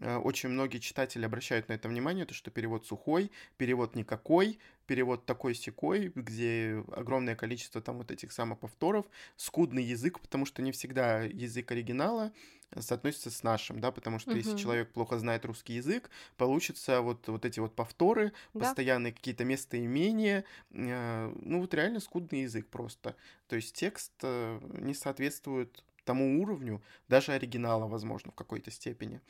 очень 0.00 0.50
многие 0.50 0.78
читатели 0.78 1.24
обращают 1.24 1.68
на 1.68 1.74
это 1.74 1.88
внимание, 1.88 2.26
то 2.26 2.34
что 2.34 2.50
перевод 2.50 2.86
сухой, 2.86 3.30
перевод 3.56 3.94
никакой, 3.94 4.58
перевод 4.86 5.26
такой 5.26 5.54
секой, 5.54 6.12
где 6.14 6.84
огромное 6.92 7.34
количество 7.34 7.80
там 7.80 7.98
вот 7.98 8.10
этих 8.10 8.32
самых 8.32 8.58
повторов, 8.58 9.06
скудный 9.36 9.82
язык, 9.82 10.20
потому 10.20 10.46
что 10.46 10.62
не 10.62 10.72
всегда 10.72 11.22
язык 11.22 11.70
оригинала 11.70 12.32
соотносится 12.78 13.30
с 13.30 13.42
нашим, 13.42 13.80
да, 13.80 13.92
потому 13.92 14.18
что 14.18 14.30
угу. 14.30 14.38
если 14.38 14.56
человек 14.56 14.92
плохо 14.92 15.18
знает 15.18 15.44
русский 15.44 15.74
язык, 15.74 16.10
получится 16.36 17.00
вот, 17.00 17.26
вот 17.28 17.44
эти 17.44 17.60
вот 17.60 17.74
повторы, 17.74 18.32
да. 18.54 18.60
постоянные 18.60 19.12
какие-то 19.12 19.44
местоимения, 19.44 20.44
э, 20.70 21.34
ну 21.42 21.60
вот 21.60 21.72
реально 21.74 22.00
скудный 22.00 22.42
язык 22.42 22.68
просто. 22.68 23.14
То 23.48 23.56
есть 23.56 23.74
текст 23.74 24.12
э, 24.22 24.60
не 24.80 24.94
соответствует 24.94 25.84
тому 26.04 26.40
уровню, 26.40 26.82
даже 27.08 27.32
оригинала, 27.32 27.86
возможно, 27.86 28.32
в 28.32 28.34
какой-то 28.34 28.70
степени. 28.70 29.20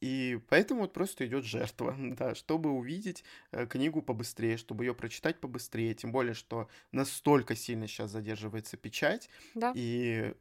И 0.00 0.38
поэтому 0.48 0.82
вот 0.82 0.92
просто 0.92 1.26
идет 1.26 1.44
жертва, 1.44 1.96
да, 1.98 2.34
чтобы 2.34 2.70
увидеть 2.70 3.24
э, 3.50 3.66
книгу 3.66 4.02
побыстрее, 4.02 4.56
чтобы 4.56 4.84
ее 4.84 4.94
прочитать 4.94 5.40
побыстрее, 5.40 5.94
тем 5.94 6.12
более, 6.12 6.34
что 6.34 6.68
настолько 6.92 7.56
сильно 7.56 7.86
сейчас 7.86 8.10
задерживается 8.10 8.76
печать, 8.76 9.28
да. 9.54 9.72
и 9.74 10.34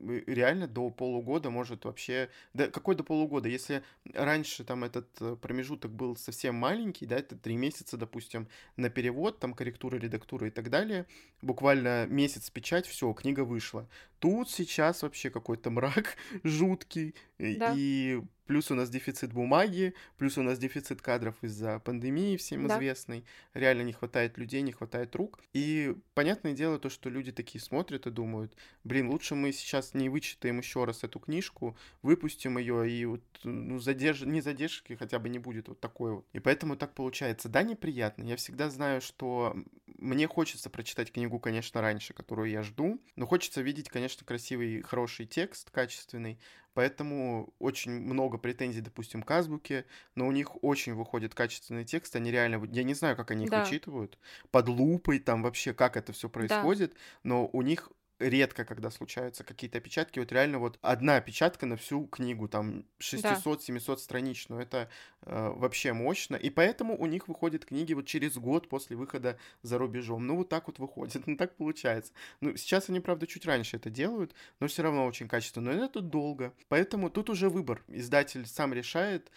реально 0.00 0.66
до 0.66 0.90
полугода 0.90 1.50
может 1.50 1.84
вообще... 1.84 2.30
Да 2.54 2.68
какой 2.68 2.94
до 2.94 3.04
полугода? 3.04 3.48
Если 3.48 3.82
раньше 4.14 4.64
там 4.64 4.84
этот 4.84 5.08
э, 5.20 5.36
промежуток 5.36 5.90
был 5.90 6.16
совсем 6.16 6.54
маленький, 6.54 7.06
да, 7.06 7.16
это 7.16 7.36
три 7.36 7.56
месяца, 7.56 7.96
допустим, 7.96 8.48
на 8.76 8.88
перевод, 8.90 9.38
там 9.38 9.52
корректура, 9.52 9.96
редактура 9.96 10.48
и 10.48 10.50
так 10.50 10.70
далее, 10.70 11.06
буквально 11.42 12.06
месяц 12.06 12.50
печать, 12.50 12.86
все, 12.86 13.12
книга 13.12 13.44
вышла. 13.44 13.88
Тут 14.18 14.50
сейчас 14.50 15.02
вообще 15.02 15.30
какой-то 15.30 15.70
мрак 15.70 16.16
жуткий, 16.44 17.14
да. 17.38 17.74
и 17.76 18.22
Плюс 18.46 18.70
у 18.70 18.74
нас 18.74 18.90
дефицит 18.90 19.32
бумаги, 19.32 19.94
плюс 20.18 20.38
у 20.38 20.42
нас 20.42 20.58
дефицит 20.58 21.00
кадров 21.02 21.36
из-за 21.42 21.78
пандемии 21.80 22.36
всем 22.36 22.66
да. 22.66 22.76
известной. 22.76 23.24
Реально 23.54 23.82
не 23.82 23.92
хватает 23.92 24.38
людей, 24.38 24.62
не 24.62 24.72
хватает 24.72 25.14
рук. 25.14 25.38
И 25.52 25.94
понятное 26.14 26.52
дело 26.52 26.78
то, 26.78 26.90
что 26.90 27.10
люди 27.10 27.32
такие 27.32 27.60
смотрят 27.60 28.06
и 28.06 28.10
думают, 28.10 28.56
блин, 28.84 29.08
лучше 29.08 29.34
мы 29.34 29.52
сейчас 29.52 29.94
не 29.94 30.08
вычитаем 30.08 30.58
еще 30.58 30.84
раз 30.84 31.04
эту 31.04 31.18
книжку, 31.20 31.76
выпустим 32.02 32.58
ее 32.58 32.90
и 32.90 33.04
вот 33.04 33.22
ну, 33.44 33.78
задерж... 33.78 34.22
не 34.22 34.40
задержки 34.40 34.94
хотя 34.94 35.18
бы 35.18 35.28
не 35.28 35.38
будет 35.38 35.68
вот 35.68 35.80
такой 35.80 36.12
вот. 36.12 36.26
И 36.32 36.40
поэтому 36.40 36.76
так 36.76 36.94
получается. 36.94 37.48
Да, 37.48 37.62
неприятно. 37.62 38.24
Я 38.24 38.36
всегда 38.36 38.70
знаю, 38.70 39.00
что 39.00 39.56
мне 39.98 40.26
хочется 40.26 40.70
прочитать 40.70 41.12
книгу, 41.12 41.38
конечно, 41.38 41.80
раньше, 41.80 42.14
которую 42.14 42.50
я 42.50 42.62
жду, 42.62 43.00
но 43.16 43.26
хочется 43.26 43.60
видеть, 43.62 43.88
конечно, 43.88 44.24
красивый, 44.24 44.82
хороший 44.82 45.26
текст, 45.26 45.70
качественный. 45.70 46.38
Поэтому 46.74 47.52
очень 47.58 47.90
много 47.90 48.38
претензий, 48.38 48.80
допустим, 48.80 49.22
к 49.22 49.30
Азбуке, 49.30 49.86
но 50.14 50.28
у 50.28 50.32
них 50.32 50.62
очень 50.62 50.94
выходит 50.94 51.34
качественный 51.34 51.84
текст, 51.84 52.14
они 52.14 52.30
реально, 52.30 52.64
я 52.70 52.84
не 52.84 52.94
знаю, 52.94 53.16
как 53.16 53.32
они 53.32 53.44
их 53.44 53.50
да. 53.50 53.64
вычитывают, 53.64 54.18
под 54.50 54.68
лупой, 54.68 55.18
там 55.18 55.42
вообще, 55.42 55.74
как 55.74 55.96
это 55.96 56.12
все 56.12 56.28
происходит, 56.28 56.92
да. 56.92 56.98
но 57.24 57.50
у 57.52 57.62
них 57.62 57.90
редко, 58.20 58.64
когда 58.64 58.90
случаются 58.90 59.44
какие-то 59.44 59.78
опечатки. 59.78 60.18
Вот 60.18 60.30
реально 60.32 60.58
вот 60.58 60.78
одна 60.82 61.16
опечатка 61.16 61.66
на 61.66 61.76
всю 61.76 62.06
книгу, 62.06 62.48
там 62.48 62.84
600-700 63.00 63.86
да. 63.86 63.96
страничную. 63.96 64.62
Это 64.62 64.88
э, 65.22 65.52
вообще 65.56 65.92
мощно. 65.92 66.36
И 66.36 66.50
поэтому 66.50 66.96
у 66.96 67.06
них 67.06 67.28
выходят 67.28 67.64
книги 67.64 67.94
вот 67.94 68.06
через 68.06 68.36
год 68.36 68.68
после 68.68 68.96
выхода 68.96 69.38
за 69.62 69.78
рубежом. 69.78 70.26
Ну, 70.26 70.36
вот 70.36 70.48
так 70.48 70.66
вот 70.66 70.78
выходит, 70.78 71.22
ну, 71.26 71.36
так 71.36 71.56
получается. 71.56 72.12
Ну, 72.40 72.56
сейчас 72.56 72.88
они, 72.88 73.00
правда, 73.00 73.26
чуть 73.26 73.46
раньше 73.46 73.76
это 73.76 73.90
делают, 73.90 74.34
но 74.60 74.68
все 74.68 74.82
равно 74.82 75.06
очень 75.06 75.28
качественно. 75.28 75.72
Но 75.72 75.84
это 75.84 76.00
долго. 76.00 76.52
Поэтому 76.68 77.10
тут 77.10 77.30
уже 77.30 77.48
выбор. 77.48 77.82
Издатель 77.88 78.46
сам 78.46 78.74
решает, 78.74 79.30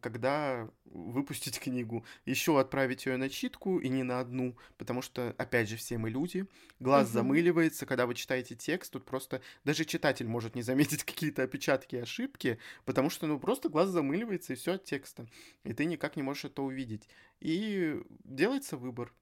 когда 0.00 0.68
выпустить 0.84 1.60
книгу, 1.60 2.04
еще 2.26 2.58
отправить 2.58 3.06
ее 3.06 3.16
на 3.16 3.28
читку 3.28 3.78
и 3.78 3.88
не 3.88 4.02
на 4.02 4.20
одну, 4.20 4.56
потому 4.76 5.02
что, 5.02 5.34
опять 5.38 5.68
же, 5.68 5.76
все 5.76 5.98
мы 5.98 6.10
люди, 6.10 6.46
глаз 6.80 7.06
угу. 7.06 7.14
замыливается, 7.14 7.86
когда 7.86 8.06
вы 8.06 8.14
читаете 8.14 8.54
текст, 8.54 8.92
тут 8.92 9.04
просто 9.04 9.40
даже 9.64 9.84
читатель 9.84 10.26
может 10.26 10.54
не 10.54 10.62
заметить 10.62 11.04
какие-то 11.04 11.42
опечатки 11.42 11.96
и 11.96 12.00
ошибки, 12.00 12.58
потому 12.84 13.10
что, 13.10 13.26
ну, 13.26 13.38
просто 13.38 13.68
глаз 13.68 13.88
замыливается 13.88 14.52
и 14.52 14.56
все 14.56 14.74
от 14.74 14.84
текста, 14.84 15.26
и 15.64 15.72
ты 15.72 15.84
никак 15.84 16.16
не 16.16 16.22
можешь 16.22 16.46
это 16.46 16.62
увидеть. 16.62 17.08
И 17.40 18.00
делается 18.24 18.76
выбор. 18.76 19.12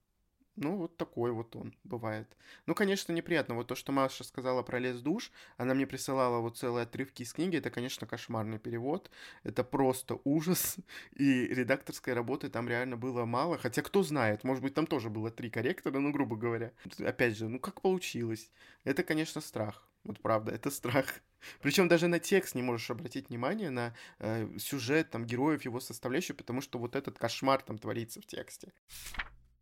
Ну, 0.57 0.75
вот 0.75 0.97
такой 0.97 1.31
вот 1.31 1.55
он 1.55 1.73
бывает. 1.83 2.27
Ну, 2.65 2.75
конечно, 2.75 3.13
неприятно. 3.13 3.55
Вот 3.55 3.67
то, 3.67 3.75
что 3.75 3.91
Маша 3.91 4.23
сказала 4.23 4.63
про 4.63 4.79
лес 4.79 4.99
душ, 5.01 5.31
она 5.57 5.73
мне 5.73 5.87
присылала 5.87 6.39
вот 6.39 6.57
целые 6.57 6.83
отрывки 6.83 7.23
из 7.23 7.31
книги, 7.33 7.57
это, 7.57 7.69
конечно, 7.69 8.05
кошмарный 8.05 8.59
перевод. 8.59 9.09
Это 9.43 9.63
просто 9.63 10.19
ужас. 10.25 10.77
И 11.15 11.47
редакторской 11.47 12.13
работы 12.13 12.49
там 12.49 12.67
реально 12.67 12.97
было 12.97 13.25
мало. 13.25 13.57
Хотя, 13.57 13.81
кто 13.81 14.03
знает, 14.03 14.43
может 14.43 14.61
быть, 14.61 14.73
там 14.73 14.87
тоже 14.87 15.09
было 15.09 15.31
три 15.31 15.49
корректора, 15.49 15.99
ну, 15.99 16.11
грубо 16.11 16.35
говоря. 16.35 16.73
Опять 16.99 17.37
же, 17.37 17.47
ну, 17.47 17.59
как 17.59 17.81
получилось? 17.81 18.51
Это, 18.83 19.03
конечно, 19.03 19.39
страх. 19.39 19.87
Вот 20.03 20.19
правда, 20.19 20.51
это 20.51 20.69
страх. 20.69 21.05
Причем 21.61 21.87
даже 21.87 22.07
на 22.07 22.19
текст 22.19 22.55
не 22.55 22.61
можешь 22.61 22.89
обратить 22.89 23.29
внимание, 23.29 23.69
на 23.69 23.95
э, 24.19 24.49
сюжет, 24.57 25.11
там, 25.11 25.25
героев, 25.25 25.63
его 25.63 25.79
составляющую, 25.79 26.35
потому 26.35 26.61
что 26.61 26.79
вот 26.79 26.95
этот 26.95 27.17
кошмар 27.17 27.61
там 27.61 27.77
творится 27.77 28.19
в 28.21 28.25
тексте. 28.25 28.73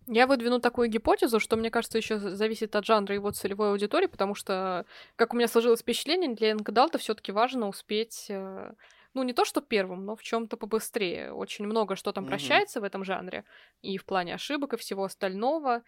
Я 0.07 0.25
выдвину 0.27 0.59
такую 0.59 0.89
гипотезу, 0.89 1.39
что, 1.39 1.55
мне 1.55 1.69
кажется, 1.69 1.97
еще 1.97 2.17
зависит 2.17 2.75
от 2.75 2.85
жанра 2.85 3.13
его 3.13 3.31
целевой 3.31 3.69
аудитории, 3.71 4.07
потому 4.07 4.33
что, 4.33 4.85
как 5.15 5.33
у 5.33 5.37
меня 5.37 5.47
сложилось 5.47 5.81
впечатление, 5.81 6.33
для 6.33 6.51
Энкадалта 6.51 6.97
все 6.97 7.13
таки 7.13 7.31
важно 7.31 7.67
успеть 7.67 8.25
э, 8.29 8.71
ну, 9.13 9.23
не 9.23 9.33
то 9.33 9.43
что 9.45 9.61
первым, 9.61 10.05
но 10.05 10.15
в 10.15 10.21
чем 10.21 10.47
то 10.47 10.57
побыстрее. 10.57 11.33
Очень 11.33 11.65
много 11.65 11.95
что 11.95 12.11
там 12.11 12.25
mm-hmm. 12.25 12.27
прощается 12.27 12.81
в 12.81 12.83
этом 12.83 13.03
жанре, 13.03 13.43
и 13.81 13.97
в 13.97 14.05
плане 14.05 14.35
ошибок, 14.35 14.73
и 14.73 14.77
всего 14.77 15.03
остального. 15.03 15.83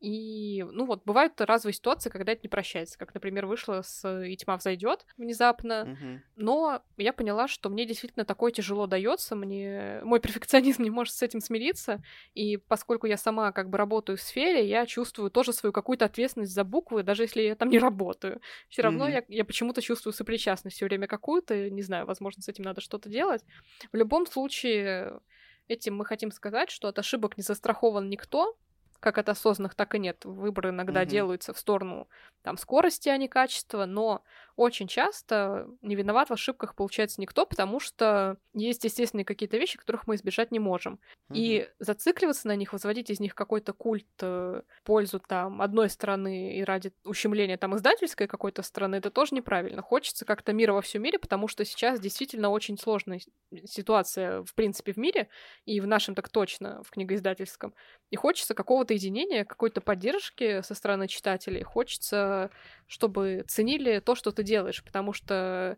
И, 0.00 0.64
ну 0.70 0.86
вот, 0.86 1.02
бывают 1.04 1.40
разовые 1.40 1.74
ситуации, 1.74 2.08
когда 2.08 2.32
это 2.32 2.42
не 2.44 2.48
прощается. 2.48 2.96
Как, 2.98 3.14
например, 3.14 3.46
вышло 3.46 3.82
с 3.82 4.22
«И 4.24 4.36
тьма 4.36 4.56
взойдет 4.56 5.04
внезапно. 5.16 5.84
Мгм. 5.86 6.22
Но 6.36 6.82
я 6.96 7.12
поняла, 7.12 7.48
что 7.48 7.68
мне 7.68 7.84
действительно 7.84 8.24
такое 8.24 8.52
тяжело 8.52 8.86
дается. 8.86 9.34
Мне 9.34 10.00
мой 10.04 10.20
перфекционизм 10.20 10.82
не 10.84 10.90
может 10.90 11.14
с 11.14 11.22
этим 11.22 11.40
смириться. 11.40 12.00
И 12.34 12.58
поскольку 12.58 13.06
я 13.08 13.16
сама 13.16 13.50
как 13.50 13.70
бы 13.70 13.78
работаю 13.78 14.16
в 14.16 14.22
сфере, 14.22 14.68
я 14.68 14.86
чувствую 14.86 15.32
тоже 15.32 15.52
свою 15.52 15.72
какую-то 15.72 16.04
ответственность 16.04 16.52
за 16.54 16.62
буквы, 16.62 17.02
даже 17.02 17.24
если 17.24 17.42
я 17.42 17.56
там 17.56 17.68
не 17.68 17.78
работаю. 17.80 18.40
Все 18.68 18.82
равно 18.82 19.08
Мгм. 19.08 19.12
я, 19.12 19.24
я 19.28 19.44
почему-то 19.44 19.82
чувствую 19.82 20.12
сопричастность 20.12 20.76
все 20.76 20.86
время 20.86 21.08
какую-то. 21.08 21.70
Не 21.70 21.82
знаю, 21.82 22.06
возможно, 22.06 22.40
с 22.40 22.48
этим 22.48 22.62
надо 22.64 22.80
что-то 22.80 23.08
делать. 23.08 23.44
В 23.92 23.96
любом 23.96 24.26
случае, 24.26 25.20
этим 25.66 25.96
мы 25.96 26.04
хотим 26.04 26.30
сказать, 26.30 26.70
что 26.70 26.86
от 26.88 26.98
ошибок 27.00 27.36
не 27.36 27.42
застрахован 27.42 28.08
никто, 28.08 28.56
как 29.00 29.18
от 29.18 29.28
осознанных, 29.28 29.74
так 29.74 29.94
и 29.94 29.98
нет. 29.98 30.24
Выборы 30.24 30.70
иногда 30.70 31.04
Мгм. 31.04 31.04
делаются 31.04 31.52
в 31.52 31.58
сторону 31.58 32.08
там 32.42 32.56
скорости, 32.56 33.08
а 33.08 33.16
не 33.16 33.28
качества, 33.28 33.86
но 33.86 34.22
очень 34.56 34.88
часто 34.88 35.68
не 35.82 35.94
виноват 35.96 36.28
в 36.30 36.32
ошибках 36.32 36.74
получается 36.74 37.20
никто, 37.20 37.46
потому 37.46 37.80
что 37.80 38.38
есть 38.54 38.84
естественные 38.84 39.24
какие-то 39.24 39.56
вещи, 39.58 39.78
которых 39.78 40.06
мы 40.06 40.14
избежать 40.16 40.50
не 40.50 40.58
можем. 40.58 41.00
И 41.32 41.68
зацикливаться 41.78 42.48
на 42.48 42.56
них, 42.56 42.72
возводить 42.72 43.10
из 43.10 43.20
них 43.20 43.34
какой-то 43.34 43.74
культ 43.74 44.06
э, 44.22 44.62
пользу 44.82 45.20
там 45.20 45.60
одной 45.60 45.90
стороны 45.90 46.56
и 46.56 46.64
ради 46.64 46.92
ущемления 47.04 47.58
там 47.58 47.76
издательской 47.76 48.26
какой-то 48.26 48.62
стороны, 48.62 48.96
это 48.96 49.10
тоже 49.10 49.34
неправильно. 49.34 49.82
Хочется 49.82 50.24
как-то 50.24 50.54
мира 50.54 50.72
во 50.72 50.80
всем 50.80 51.02
мире, 51.02 51.18
потому 51.18 51.46
что 51.46 51.66
сейчас 51.66 52.00
действительно 52.00 52.48
очень 52.48 52.78
сложная 52.78 53.20
ситуация 53.64 54.42
в 54.42 54.54
принципе 54.54 54.92
в 54.92 54.96
мире, 54.96 55.28
и 55.66 55.80
в 55.80 55.86
нашем 55.86 56.14
так 56.14 56.28
точно, 56.30 56.82
в 56.82 56.90
книгоиздательском. 56.90 57.74
И 58.10 58.16
хочется 58.16 58.54
какого-то 58.54 58.87
единения, 58.94 59.44
какой-то 59.44 59.80
поддержки 59.80 60.62
со 60.62 60.74
стороны 60.74 61.08
читателей. 61.08 61.62
Хочется, 61.62 62.50
чтобы 62.86 63.44
ценили 63.48 64.00
то, 64.00 64.14
что 64.14 64.32
ты 64.32 64.42
делаешь, 64.42 64.82
потому 64.84 65.12
что 65.12 65.76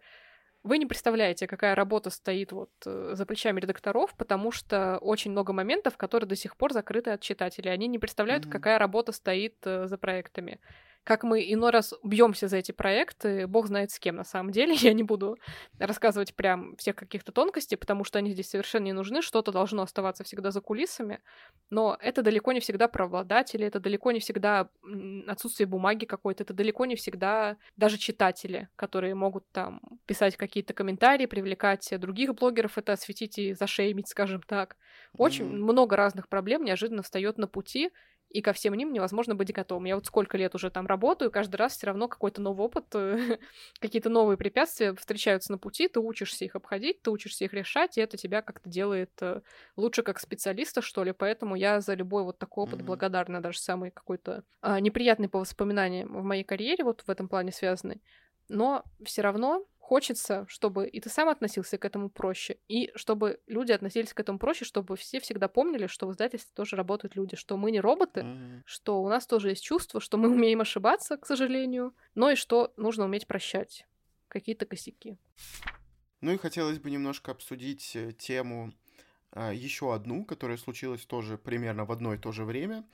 вы 0.63 0.77
не 0.79 0.87
представляете, 0.87 1.47
какая 1.47 1.75
работа 1.75 2.11
стоит 2.11 2.53
вот 2.53 2.71
э, 2.85 3.13
за 3.15 3.25
плечами 3.27 3.61
редакторов, 3.61 4.15
потому 4.17 4.53
что 4.53 4.99
очень 4.99 5.31
много 5.31 5.53
моментов, 5.55 5.97
которые 5.97 6.29
до 6.29 6.37
сих 6.37 6.57
пор 6.57 6.73
закрыты 6.73 7.11
от 7.13 7.23
читателей. 7.23 7.73
Они 7.73 7.87
не 7.89 7.99
представляют, 7.99 8.45
Мгм. 8.45 8.53
какая 8.53 8.79
работа 8.79 9.13
стоит 9.13 9.57
э, 9.65 9.87
за 9.87 9.97
проектами. 9.97 10.61
Как 11.05 11.25
мы 11.25 11.41
иной 11.53 11.71
раз 11.71 11.95
бьемся 12.05 12.47
за 12.47 12.59
эти 12.59 12.73
проекты, 12.73 13.47
бог 13.47 13.67
знает 13.67 13.91
с 13.91 13.99
кем 13.99 14.17
на 14.17 14.25
самом 14.25 14.53
деле. 14.53 14.75
Я 14.93 14.93
не 14.93 15.03
буду 15.03 15.37
рассказывать 15.79 16.35
прям 16.37 16.77
всех 16.77 16.95
каких-то 16.97 17.33
тонкостей, 17.33 17.77
потому 17.77 18.05
что 18.05 18.19
они 18.19 18.33
здесь 18.33 18.51
совершенно 18.51 18.85
не 18.85 18.93
нужны. 18.93 19.23
Что-то 19.23 19.51
должно 19.51 19.83
оставаться 19.83 20.25
всегда 20.25 20.51
за 20.51 20.61
кулисами. 20.61 21.21
Но 21.71 21.97
это 22.01 22.23
далеко 22.23 22.53
не 22.53 22.61
всегда 22.61 22.87
про 22.89 23.07
обладателей, 23.07 23.67
это 23.67 23.81
далеко 23.81 24.13
не 24.13 24.21
всегда 24.21 24.69
отсутствие 25.27 25.67
бумаги 25.67 26.05
какой-то, 26.05 26.43
это 26.43 26.53
далеко 26.55 26.85
не 26.87 26.97
всегда 26.97 27.57
даже 27.77 27.97
читатели, 27.99 28.69
которые 28.77 29.15
могут 29.15 29.45
там 29.53 29.81
писать 30.07 30.37
какие-то 30.37 30.75
комментарии, 30.75 31.27
привлекать 31.27 31.89
других 31.99 32.35
блогеров, 32.35 32.77
это 32.79 32.93
осветить 32.93 33.39
и 33.39 33.53
зашеймить, 33.55 34.09
скажем 34.09 34.43
так. 34.43 34.77
Очень 35.17 35.47
Мгм. 35.47 35.57
много 35.57 35.97
разных 35.97 36.29
проблем 36.29 36.65
неожиданно 36.65 37.03
встает 37.03 37.39
на 37.39 37.47
пути, 37.49 37.91
и 38.31 38.41
ко 38.43 38.53
всем 38.53 38.75
ним 38.75 38.93
невозможно 38.93 39.35
быть 39.35 39.53
готовым. 39.53 39.85
Я 39.87 39.97
вот 39.97 40.07
сколько 40.07 40.39
лет 40.39 40.55
уже 40.55 40.71
там 40.71 40.87
работаю, 40.87 41.31
каждый 41.31 41.57
раз 41.57 41.77
все 41.77 41.89
равно 41.89 42.09
какой-то 42.09 42.41
новый 42.41 42.65
опыт, 42.67 42.87
э, 42.95 43.39
какие-то 43.81 44.09
новые 44.09 44.37
препятствия 44.39 44.95
встречаются 44.95 45.53
на 45.53 45.59
пути, 45.59 45.89
ты 45.89 46.01
учишься 46.01 46.45
их 46.45 46.57
обходить, 46.57 47.03
ты 47.03 47.11
учишься 47.11 47.45
их 47.45 47.53
решать, 47.55 47.99
и 47.99 48.01
это 48.01 48.17
тебя 48.17 48.43
как-то 48.43 48.69
делает 48.71 49.11
э, 49.21 49.43
лучше 49.77 50.03
как 50.03 50.21
специалиста, 50.21 50.83
что 50.83 51.05
ли. 51.05 51.13
Поэтому 51.13 51.57
я 51.57 51.81
за 51.81 51.95
любой 51.95 52.25
вот 52.25 52.39
такой 52.39 52.65
опыт 52.65 52.83
Мгм. 52.83 52.83
благодарна, 52.83 53.41
даже 53.43 53.59
самый 53.59 53.91
какой-то 53.91 54.45
а, 54.61 54.81
неприятный 54.81 55.29
по 55.29 55.39
воспоминаниям 55.41 56.09
в 56.21 56.25
моей 56.25 56.45
карьере, 56.45 56.85
вот 56.85 57.03
в 57.03 57.11
этом 57.11 57.29
плане 57.29 57.53
связанный. 57.53 58.03
Но 58.51 58.85
все 59.05 59.23
равно 59.23 59.65
хочется, 59.79 60.45
чтобы 60.49 60.89
и 60.89 61.01
ты 61.01 61.09
сам 61.09 61.29
относился 61.29 61.79
к 61.79 61.85
этому 61.85 62.11
проще, 62.11 62.59
и 62.69 62.91
чтобы 62.97 63.41
люди 63.47 63.71
относились 63.73 64.13
к 64.13 64.19
этому 64.21 64.39
проще, 64.39 64.65
чтобы 64.65 64.97
все 64.97 65.21
всегда 65.21 65.47
помнили, 65.49 65.87
что 65.87 66.07
в 66.09 66.13
издательстве 66.13 66.51
тоже 66.55 66.75
работают 66.77 67.15
люди, 67.15 67.37
что 67.37 67.57
мы 67.57 67.71
не 67.71 67.81
роботы, 67.81 68.25
Мгм. 68.25 68.63
что 68.67 69.03
у 69.03 69.09
нас 69.09 69.27
тоже 69.27 69.51
есть 69.51 69.63
чувство, 69.63 70.01
что 70.01 70.19
мы 70.19 70.29
умеем 70.35 70.61
ошибаться, 70.61 71.17
к 71.17 71.27
сожалению, 71.27 71.95
но 72.17 72.31
и 72.31 72.35
что 72.35 72.73
нужно 72.77 73.05
уметь 73.05 73.27
прощать 73.29 73.87
какие-то 74.29 74.67
косяки. 74.67 75.17
Ну 76.21 76.33
и 76.33 76.37
хотелось 76.37 76.79
бы 76.81 76.91
немножко 76.91 77.31
обсудить 77.31 77.95
э, 77.95 78.13
тему 78.13 78.73
еще 79.53 79.95
одну, 79.95 80.25
которая 80.25 80.57
случилась 80.57 81.07
тоже 81.07 81.39
примерно 81.39 81.85
в 81.85 81.93
одно 81.93 82.15
и 82.15 82.19
то 82.19 82.33
же 82.33 82.45
время. 82.45 82.85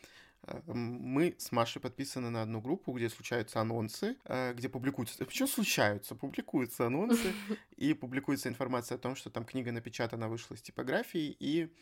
Э, 0.47 0.61
Мы 0.67 1.35
с 1.39 1.53
Машей 1.53 1.81
подписаны 1.81 2.31
на 2.31 2.43
одну 2.43 2.61
группу, 2.61 2.93
где 2.93 3.09
случаются 3.09 3.61
анонсы, 3.61 4.17
э, 4.25 4.55
где 4.55 4.69
публикуются... 4.69 5.25
Почему 5.25 5.49
случаются? 5.49 6.15
Публикуются 6.15 6.87
анонсы, 6.87 7.33
и 7.77 7.95
публикуется 7.95 8.49
информация 8.49 8.97
о 8.97 8.99
том, 8.99 9.17
что 9.17 9.31
там 9.31 9.45
книга 9.45 9.73
напечатана, 9.73 10.29
вышла 10.29 10.55
из 10.55 10.63
типографии, 10.63 11.37
и, 11.39 11.73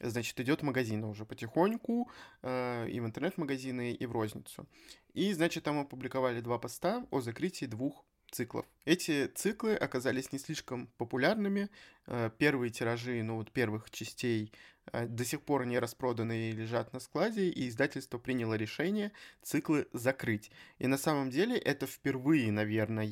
значит, 0.00 0.38
идет 0.40 0.60
в 0.60 0.64
магазины 0.64 1.06
уже 1.06 1.24
потихоньку, 1.24 2.10
э, 2.42 2.88
и 2.88 3.00
в 3.00 3.06
интернет-магазины, 3.06 3.92
и 3.92 4.06
в 4.06 4.12
розницу. 4.12 4.66
И, 5.12 5.32
значит, 5.32 5.64
там 5.64 5.78
опубликовали 5.78 6.40
два 6.40 6.58
поста 6.58 7.06
о 7.10 7.20
закрытии 7.20 7.66
двух 7.66 8.04
циклов. 8.34 8.66
Эти 8.84 9.26
циклы 9.28 9.74
оказались 9.76 10.32
не 10.32 10.38
слишком 10.38 10.88
популярными. 10.98 11.70
Э, 12.06 12.30
Первые 12.36 12.70
тиражи, 12.70 13.22
ну 13.22 13.36
вот 13.36 13.52
первых 13.52 13.90
частей 13.90 14.52
э, 14.92 15.06
до 15.06 15.24
сих 15.24 15.42
пор 15.42 15.64
не 15.64 15.78
распроданы 15.78 16.50
и 16.50 16.52
лежат 16.52 16.92
на 16.92 17.00
складе, 17.00 17.48
и 17.48 17.68
издательство 17.68 18.18
приняло 18.18 18.54
решение 18.54 19.12
циклы 19.42 19.86
закрыть. 19.92 20.50
И 20.78 20.86
на 20.86 20.98
самом 20.98 21.30
деле 21.30 21.56
это 21.56 21.86
впервые, 21.86 22.50
наверное, 22.50 23.04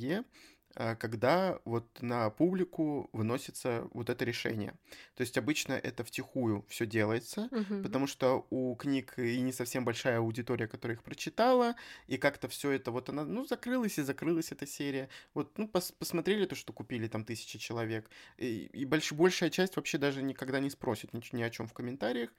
когда 0.97 1.59
вот 1.64 2.01
на 2.03 2.31
публику 2.31 3.09
выносится 3.12 3.89
вот 3.93 4.11
это 4.11 4.25
решение. 4.25 4.75
То 5.14 5.23
есть 5.23 5.37
обычно 5.39 5.73
это 5.75 6.05
втихую 6.05 6.64
все 6.68 6.87
делается, 6.87 7.51
Мгм. 7.51 7.83
потому 7.83 8.07
что 8.07 8.47
у 8.51 8.75
книг 8.77 9.18
и 9.18 9.41
не 9.41 9.53
совсем 9.53 9.85
большая 9.85 10.18
аудитория, 10.18 10.66
которая 10.68 10.97
их 10.97 11.03
прочитала, 11.03 11.75
и 12.07 12.16
как-то 12.16 12.49
все 12.49 12.70
это 12.70 12.91
вот 12.91 13.09
она, 13.09 13.25
ну, 13.25 13.45
закрылась 13.45 13.99
и 13.99 14.03
закрылась 14.03 14.53
эта 14.53 14.66
серия. 14.66 15.09
Вот, 15.35 15.59
ну, 15.59 15.66
пос- 15.66 15.95
посмотрели 15.99 16.47
то, 16.47 16.55
что 16.55 16.73
купили 16.73 17.09
там 17.09 17.25
тысячи 17.25 17.59
человек, 17.59 18.11
и, 18.39 18.66
и 18.66 18.85
больш- 18.85 19.14
большая 19.14 19.51
часть 19.51 19.77
вообще 19.77 19.99
даже 19.99 20.23
никогда 20.23 20.61
не 20.61 20.70
спросит 20.70 21.12
ни, 21.12 21.23
ни 21.37 21.43
о 21.43 21.51
чем 21.51 21.66
в 21.66 21.73
комментариях. 21.75 22.31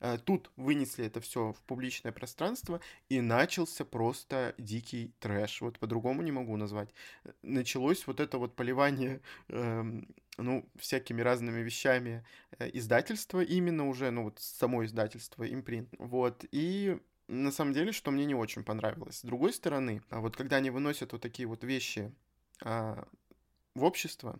А, 0.00 0.18
Тут 0.18 0.50
вынесли 0.56 1.04
это 1.06 1.20
все 1.20 1.52
в 1.52 1.60
публичное 1.62 2.12
пространство, 2.12 2.80
и 3.08 3.20
начался 3.20 3.84
просто 3.84 4.54
дикий 4.58 5.14
трэш. 5.18 5.60
Вот 5.60 5.78
по-другому 5.78 6.22
не 6.22 6.32
могу 6.32 6.56
назвать. 6.56 6.90
Э, 7.24 7.32
Началось 7.80 8.06
вот 8.06 8.20
это 8.20 8.36
вот 8.36 8.54
поливание 8.56 9.22
эм, 9.48 10.06
ну, 10.36 10.68
всякими 10.76 11.22
разными 11.22 11.60
вещами 11.60 12.22
э, 12.58 12.68
издательства, 12.74 13.40
именно 13.40 13.88
уже, 13.88 14.10
ну, 14.10 14.24
вот 14.24 14.38
само 14.38 14.84
издательство, 14.84 15.50
импринт. 15.50 15.88
Вот, 15.98 16.44
и 16.52 16.98
на 17.26 17.50
самом 17.50 17.72
деле, 17.72 17.92
что 17.92 18.10
мне 18.10 18.26
не 18.26 18.34
очень 18.34 18.64
понравилось. 18.64 19.20
С 19.20 19.22
другой 19.22 19.54
стороны, 19.54 20.02
а 20.10 20.20
вот 20.20 20.36
когда 20.36 20.56
они 20.56 20.68
выносят 20.68 21.12
вот 21.12 21.22
такие 21.22 21.48
вот 21.48 21.64
вещи 21.64 22.12
а, 22.62 23.08
в 23.74 23.82
общество, 23.82 24.38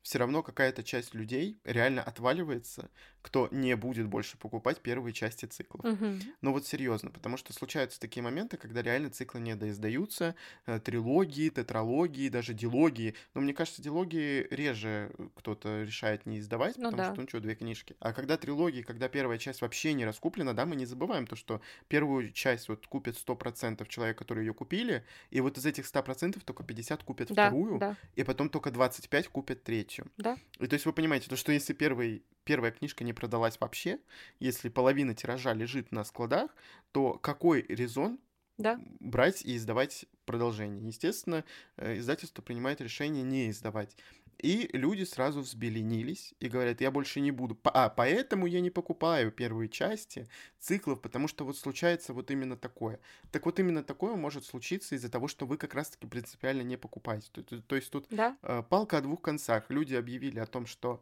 все 0.00 0.18
равно 0.18 0.42
какая-то 0.42 0.82
часть 0.82 1.12
людей 1.12 1.60
реально 1.64 2.02
отваливается, 2.02 2.88
кто 3.22 3.48
не 3.50 3.76
будет 3.76 4.06
больше 4.08 4.38
покупать 4.38 4.80
первые 4.80 5.12
части 5.12 5.46
циклов. 5.46 5.84
Мгм. 5.84 6.20
Ну 6.40 6.52
вот 6.52 6.66
серьезно, 6.66 7.10
потому 7.10 7.36
что 7.36 7.52
случаются 7.52 8.00
такие 8.00 8.22
моменты, 8.22 8.56
когда 8.56 8.82
реально 8.82 9.10
циклы 9.10 9.40
не 9.40 9.54
доиздаются, 9.56 10.34
э, 10.66 10.80
трилогии, 10.80 11.48
тетралогии, 11.50 12.28
даже 12.28 12.54
дилогии. 12.54 13.14
Но 13.34 13.40
мне 13.40 13.52
кажется, 13.54 13.82
дилогии 13.82 14.46
реже 14.50 15.12
кто-то 15.36 15.82
решает 15.82 16.26
не 16.26 16.38
издавать, 16.40 16.76
Ну 16.76 16.84
потому 16.84 16.96
да. 16.96 17.12
что, 17.12 17.20
ну 17.22 17.28
что, 17.28 17.40
две 17.40 17.54
книжки. 17.54 17.96
А 18.00 18.12
когда 18.12 18.36
трилогии, 18.36 18.82
когда 18.82 19.08
первая 19.08 19.38
часть 19.38 19.60
вообще 19.60 19.92
не 19.92 20.04
раскуплена, 20.04 20.52
да, 20.52 20.66
мы 20.66 20.76
не 20.76 20.86
забываем 20.86 21.26
то, 21.26 21.36
что 21.36 21.60
первую 21.88 22.32
часть 22.32 22.68
вот 22.68 22.86
купит 22.86 23.16
100% 23.16 23.88
человек, 23.88 24.18
которые 24.18 24.46
ее 24.46 24.54
купили, 24.54 25.04
и 25.30 25.40
вот 25.40 25.58
из 25.58 25.66
этих 25.66 25.86
100% 25.86 26.44
только 26.44 26.62
50 26.64 27.02
купят 27.02 27.28
Да, 27.30 27.48
вторую, 27.48 27.78
да, 27.78 27.96
и 28.16 28.22
потом 28.24 28.48
только 28.48 28.70
25 28.70 29.28
купят 29.28 29.62
третью. 29.62 30.06
да. 30.16 30.36
И 30.58 30.66
то 30.66 30.74
есть 30.74 30.86
вы 30.86 30.92
понимаете, 30.92 31.28
то, 31.28 31.36
что 31.36 31.52
если 31.52 31.72
первый, 31.72 32.24
первая 32.50 32.72
книжка 32.72 33.04
не 33.04 33.12
продалась 33.12 33.58
вообще, 33.60 34.00
если 34.40 34.70
половина 34.70 35.14
тиража 35.14 35.52
лежит 35.54 35.92
на 35.92 36.02
складах, 36.02 36.50
то 36.90 37.12
какой 37.12 37.62
резон 37.68 38.18
Да. 38.58 38.80
брать 38.98 39.42
и 39.44 39.54
издавать 39.56 40.06
продолжение? 40.24 40.84
Естественно, 40.88 41.44
э, 41.76 41.98
издательство 41.98 42.42
принимает 42.42 42.80
решение 42.80 43.22
не 43.22 43.50
издавать. 43.50 43.96
И 44.42 44.68
люди 44.72 45.04
сразу 45.04 45.40
взбеленились 45.42 46.34
и 46.40 46.48
говорят, 46.48 46.80
я 46.80 46.90
больше 46.90 47.20
не 47.20 47.30
буду. 47.30 47.56
А, 47.64 47.88
поэтому 47.88 48.46
я 48.46 48.60
не 48.60 48.70
покупаю 48.70 49.30
первые 49.30 49.68
части 49.68 50.26
циклов, 50.58 51.00
потому 51.02 51.28
что 51.28 51.44
вот 51.44 51.56
случается 51.56 52.12
вот 52.14 52.30
именно 52.32 52.56
такое. 52.56 52.98
Так 53.30 53.46
вот 53.46 53.60
именно 53.60 53.84
такое 53.84 54.16
может 54.16 54.44
случиться 54.44 54.96
из-за 54.96 55.08
того, 55.08 55.28
что 55.28 55.46
вы 55.46 55.56
как 55.56 55.74
раз-таки 55.74 56.06
принципиально 56.08 56.62
не 56.62 56.76
покупаете. 56.78 57.28
То, 57.32 57.42
то- 57.44 57.62
то 57.62 57.76
есть 57.76 57.90
тут 57.92 58.06
Да, 58.10 58.36
э, 58.42 58.62
палка 58.68 58.98
о 58.98 59.00
двух 59.02 59.20
концах. 59.22 59.70
Люди 59.70 59.94
объявили 59.94 60.40
о 60.40 60.46
том, 60.46 60.66
что 60.66 61.00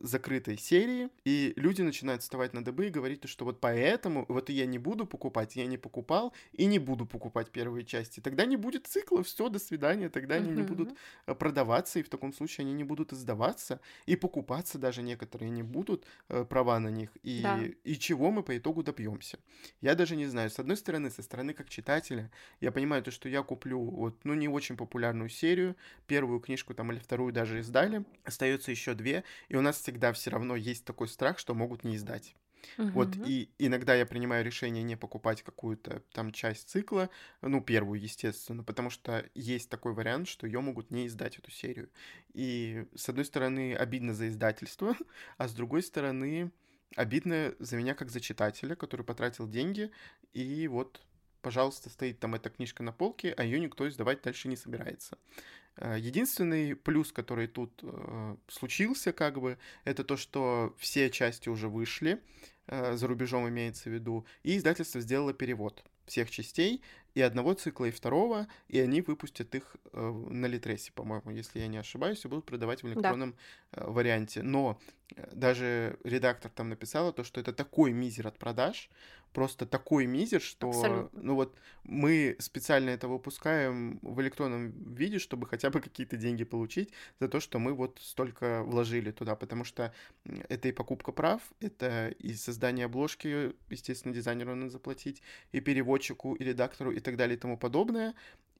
закрытой 0.00 0.56
серии, 0.56 1.08
и 1.24 1.52
люди 1.56 1.82
начинают 1.82 2.22
вставать 2.22 2.52
на 2.52 2.64
дыбы 2.64 2.86
и 2.86 2.90
говорить, 2.90 3.28
что 3.28 3.44
вот 3.44 3.60
поэтому 3.60 4.24
вот 4.28 4.50
я 4.50 4.66
не 4.66 4.78
буду 4.78 5.06
покупать, 5.06 5.56
я 5.56 5.66
не 5.66 5.76
покупал 5.78 6.32
и 6.52 6.66
не 6.66 6.78
буду 6.78 7.06
покупать 7.06 7.50
первые 7.50 7.84
части. 7.84 8.20
Тогда 8.20 8.44
не 8.44 8.56
будет 8.56 8.86
цикла, 8.86 9.22
все, 9.22 9.48
до 9.48 9.58
свидания, 9.58 10.08
тогда 10.08 10.36
они 10.36 10.50
не 10.50 10.62
будут 10.62 10.94
э, 11.26 11.34
продаваться, 11.34 11.98
и 11.98 12.02
в 12.02 12.08
таком 12.08 12.32
случае 12.32 12.64
они 12.64 12.72
не 12.72 12.84
будут 12.84 13.12
издаваться, 13.12 13.80
и 14.06 14.16
покупаться 14.16 14.78
даже 14.78 15.02
некоторые 15.02 15.50
не 15.50 15.62
будут, 15.62 16.06
э, 16.28 16.44
права 16.44 16.78
на 16.78 16.88
них, 16.88 17.10
и, 17.22 17.42
да. 17.42 17.60
и 17.84 17.94
чего 17.94 18.30
мы 18.30 18.42
по 18.42 18.56
итогу 18.56 18.82
добьемся. 18.82 19.38
Я 19.80 19.94
даже 19.94 20.16
не 20.16 20.26
знаю, 20.26 20.50
с 20.50 20.58
одной 20.58 20.76
стороны, 20.76 21.10
со 21.10 21.22
стороны 21.22 21.52
как 21.52 21.68
читателя, 21.68 22.30
я 22.60 22.70
понимаю 22.72 23.02
то, 23.02 23.10
что 23.10 23.28
я 23.28 23.42
куплю 23.42 23.80
вот, 23.80 24.24
ну, 24.24 24.34
не 24.34 24.48
очень 24.48 24.76
популярную 24.76 25.28
серию, 25.28 25.76
первую 26.06 26.40
книжку 26.40 26.74
там 26.74 26.92
или 26.92 26.98
вторую 26.98 27.32
даже 27.32 27.60
издали, 27.60 28.04
остается 28.24 28.70
еще 28.70 28.94
две, 28.94 29.24
и 29.48 29.56
у 29.56 29.62
нас 29.64 29.80
всегда 29.80 30.12
все 30.12 30.30
равно 30.30 30.56
есть 30.56 30.84
такой 30.84 31.08
страх, 31.08 31.38
что 31.38 31.54
могут 31.54 31.84
не 31.84 31.96
издать. 31.96 32.34
Угу. 32.78 32.88
Вот, 32.88 33.16
и 33.26 33.50
иногда 33.58 33.94
я 33.94 34.06
принимаю 34.06 34.44
решение 34.44 34.82
не 34.82 34.96
покупать 34.96 35.42
какую-то 35.42 36.02
там 36.12 36.32
часть 36.32 36.68
цикла, 36.70 37.10
ну, 37.42 37.60
первую, 37.60 38.00
естественно, 38.00 38.62
потому 38.62 38.90
что 38.90 39.28
есть 39.34 39.68
такой 39.68 39.92
вариант, 39.92 40.28
что 40.28 40.46
ее 40.46 40.60
могут 40.60 40.90
не 40.90 41.06
издать, 41.06 41.38
эту 41.38 41.50
серию. 41.50 41.90
И, 42.32 42.86
с 42.94 43.08
одной 43.08 43.24
стороны, 43.24 43.74
обидно 43.74 44.14
за 44.14 44.28
издательство, 44.28 44.96
а 45.38 45.48
с 45.48 45.54
другой 45.54 45.82
стороны, 45.82 46.50
обидно 46.96 47.54
за 47.58 47.76
меня 47.76 47.94
как 47.94 48.10
за 48.10 48.20
читателя, 48.20 48.74
который 48.74 49.04
потратил 49.04 49.48
деньги, 49.48 49.90
и 50.32 50.68
вот 50.68 51.02
пожалуйста, 51.44 51.90
стоит 51.90 52.18
там 52.20 52.34
эта 52.34 52.48
книжка 52.48 52.82
на 52.82 52.90
полке, 52.90 53.34
а 53.36 53.44
ее 53.44 53.60
никто 53.60 53.86
издавать 53.86 54.22
дальше 54.22 54.48
не 54.48 54.56
собирается. 54.56 55.18
Э, 55.76 55.96
единственный 55.98 56.76
плюс, 56.76 57.12
который 57.12 57.46
тут 57.46 57.80
э, 57.82 58.36
случился, 58.48 59.12
как 59.12 59.40
бы, 59.40 59.58
это 59.84 60.04
то, 60.04 60.16
что 60.16 60.74
все 60.78 61.10
части 61.10 61.48
уже 61.48 61.68
вышли, 61.68 62.22
э, 62.66 62.96
за 62.96 63.06
рубежом 63.06 63.48
имеется 63.48 63.90
в 63.90 63.92
виду, 63.92 64.24
и 64.42 64.56
издательство 64.56 65.00
сделало 65.00 65.32
перевод 65.32 65.84
всех 66.06 66.30
частей, 66.30 66.82
и 67.14 67.20
одного 67.20 67.54
цикла, 67.54 67.86
и 67.86 67.90
второго, 67.90 68.46
и 68.68 68.80
они 68.80 69.00
выпустят 69.00 69.54
их 69.54 69.76
э, 69.92 70.10
на 70.30 70.46
Литресе, 70.46 70.92
по-моему, 70.92 71.30
если 71.30 71.60
я 71.60 71.68
не 71.68 71.78
ошибаюсь, 71.78 72.24
и 72.24 72.28
будут 72.28 72.44
продавать 72.44 72.82
в 72.82 72.88
электронном 72.88 73.36
да. 73.72 73.82
э, 73.82 73.90
варианте. 73.90 74.42
Но 74.42 74.80
э, 75.16 75.28
даже 75.32 75.98
редактор 76.04 76.50
там 76.50 76.68
написала 76.68 77.12
то, 77.12 77.22
что 77.22 77.40
это 77.40 77.52
такой 77.52 77.92
мизер 77.92 78.26
от 78.26 78.38
продаж, 78.38 78.90
просто 79.34 79.66
такой 79.66 80.06
мизер, 80.06 80.40
что 80.40 80.68
Абсолютно. 80.68 81.20
ну 81.20 81.34
вот 81.34 81.58
мы 81.82 82.36
специально 82.38 82.90
это 82.90 83.08
выпускаем 83.08 83.98
в 84.00 84.20
электронном 84.22 84.70
виде, 84.94 85.18
чтобы 85.18 85.46
хотя 85.46 85.70
бы 85.70 85.80
какие-то 85.80 86.16
деньги 86.16 86.44
получить 86.44 86.92
за 87.20 87.28
то, 87.28 87.40
что 87.40 87.58
мы 87.58 87.74
вот 87.74 87.98
столько 88.00 88.62
вложили 88.62 89.10
туда, 89.10 89.34
потому 89.34 89.64
что 89.64 89.92
это 90.48 90.68
и 90.68 90.72
покупка 90.72 91.12
прав, 91.12 91.42
это 91.60 92.08
и 92.18 92.32
создание 92.34 92.86
обложки, 92.86 93.52
естественно, 93.68 94.14
дизайнеру 94.14 94.54
надо 94.54 94.70
заплатить, 94.70 95.20
и 95.52 95.60
переводчику, 95.60 96.34
и 96.34 96.44
редактору, 96.44 96.92
и 96.92 97.00
так 97.04 97.16
далее 97.16 97.36
и 97.36 97.40
тому 97.40 97.56
подобное 97.56 98.14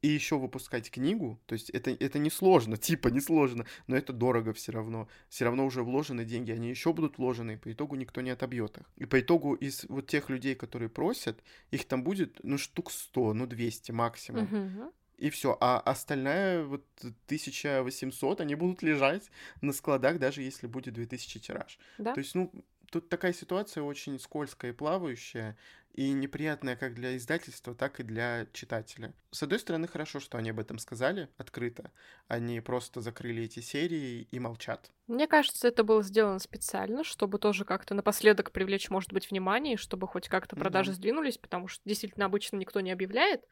и 0.05 0.09
еще 0.09 0.39
выпускать 0.39 0.91
книгу, 0.91 1.41
то 1.47 1.55
есть 1.55 1.71
это, 1.71 1.91
это 1.91 2.19
не 2.19 2.29
сложно, 2.29 2.77
типа 2.89 3.09
не 3.09 3.21
сложно, 3.21 3.65
но 3.87 3.97
это 3.97 4.13
дорого 4.13 4.53
все 4.53 4.71
равно. 4.71 5.09
Все 5.31 5.47
равно 5.47 5.65
уже 5.65 5.83
вложены 5.83 6.27
деньги, 6.27 6.53
они 6.53 6.69
еще 6.69 6.93
будут 6.93 7.17
вложены, 7.17 7.53
и 7.53 7.57
по 7.57 7.73
итогу 7.73 7.97
никто 7.97 8.21
не 8.21 8.29
отобьет 8.29 8.77
их. 8.77 8.85
И 8.97 9.07
по 9.07 9.19
итогу 9.19 9.55
из 9.55 9.87
вот 9.89 10.07
тех 10.07 10.29
людей, 10.29 10.55
которые 10.57 10.91
просят, 10.91 11.43
их 11.71 11.87
там 11.87 12.05
будет, 12.05 12.39
ну, 12.43 12.59
штук 12.59 12.91
100, 12.91 13.33
ну, 13.33 13.47
200 13.47 13.93
максимум. 13.93 14.45
Uh-huh. 14.45 14.93
И 15.17 15.31
все. 15.31 15.57
А 15.61 15.81
остальная 15.81 16.65
вот 16.65 16.85
1800, 16.99 18.43
они 18.43 18.57
будут 18.57 18.83
лежать 18.83 19.31
на 19.63 19.73
складах, 19.73 20.19
даже 20.19 20.43
если 20.43 20.67
будет 20.67 20.93
2000 20.93 21.41
тираж. 21.41 21.79
Да? 21.97 22.13
То 22.13 22.21
есть, 22.21 22.35
ну, 22.35 22.53
тут 22.91 23.09
такая 23.09 23.33
ситуация 23.33 23.83
очень 23.83 24.21
скользкая 24.21 24.73
и 24.73 24.75
плавающая 24.75 25.57
и 25.95 26.13
неприятная 26.13 26.75
как 26.75 26.95
для 26.95 27.17
издательства, 27.17 27.75
так 27.75 28.01
и 28.01 28.03
для 28.03 28.47
читателя. 28.53 29.15
С 29.31 29.45
одной 29.45 29.61
стороны, 29.61 29.87
хорошо, 29.87 30.19
что 30.19 30.37
они 30.37 30.51
об 30.51 30.59
этом 30.59 30.79
сказали 30.79 31.29
открыто. 31.37 31.93
Они 32.27 32.61
просто 32.61 33.01
закрыли 33.01 33.45
эти 33.45 33.61
серии 33.61 34.27
и 34.31 34.41
молчат. 34.41 34.91
Мне 35.07 35.29
кажется, 35.29 35.69
это 35.69 35.85
было 35.85 36.03
сделано 36.03 36.41
специально, 36.41 37.05
чтобы 37.05 37.39
тоже 37.39 37.65
как-то 37.65 37.95
напоследок 37.95 38.51
привлечь, 38.51 38.91
может 38.91 39.13
быть, 39.13 39.31
внимание, 39.31 39.77
чтобы 39.77 40.09
хоть 40.09 40.29
как-то 40.29 40.57
продажи 40.57 40.91
mm-hmm. 40.91 40.95
сдвинулись, 40.95 41.39
потому 41.39 41.69
что 41.69 41.81
действительно 41.85 42.27
обычно 42.27 42.57
никто 42.57 42.81
не 42.81 42.91
объявляет, 42.91 43.45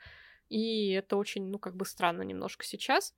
и 0.49 0.91
это 0.91 1.17
очень, 1.17 1.47
ну, 1.49 1.59
как 1.61 1.77
бы 1.77 1.87
странно 1.87 2.23
немножко 2.23 2.65
сейчас 2.65 3.15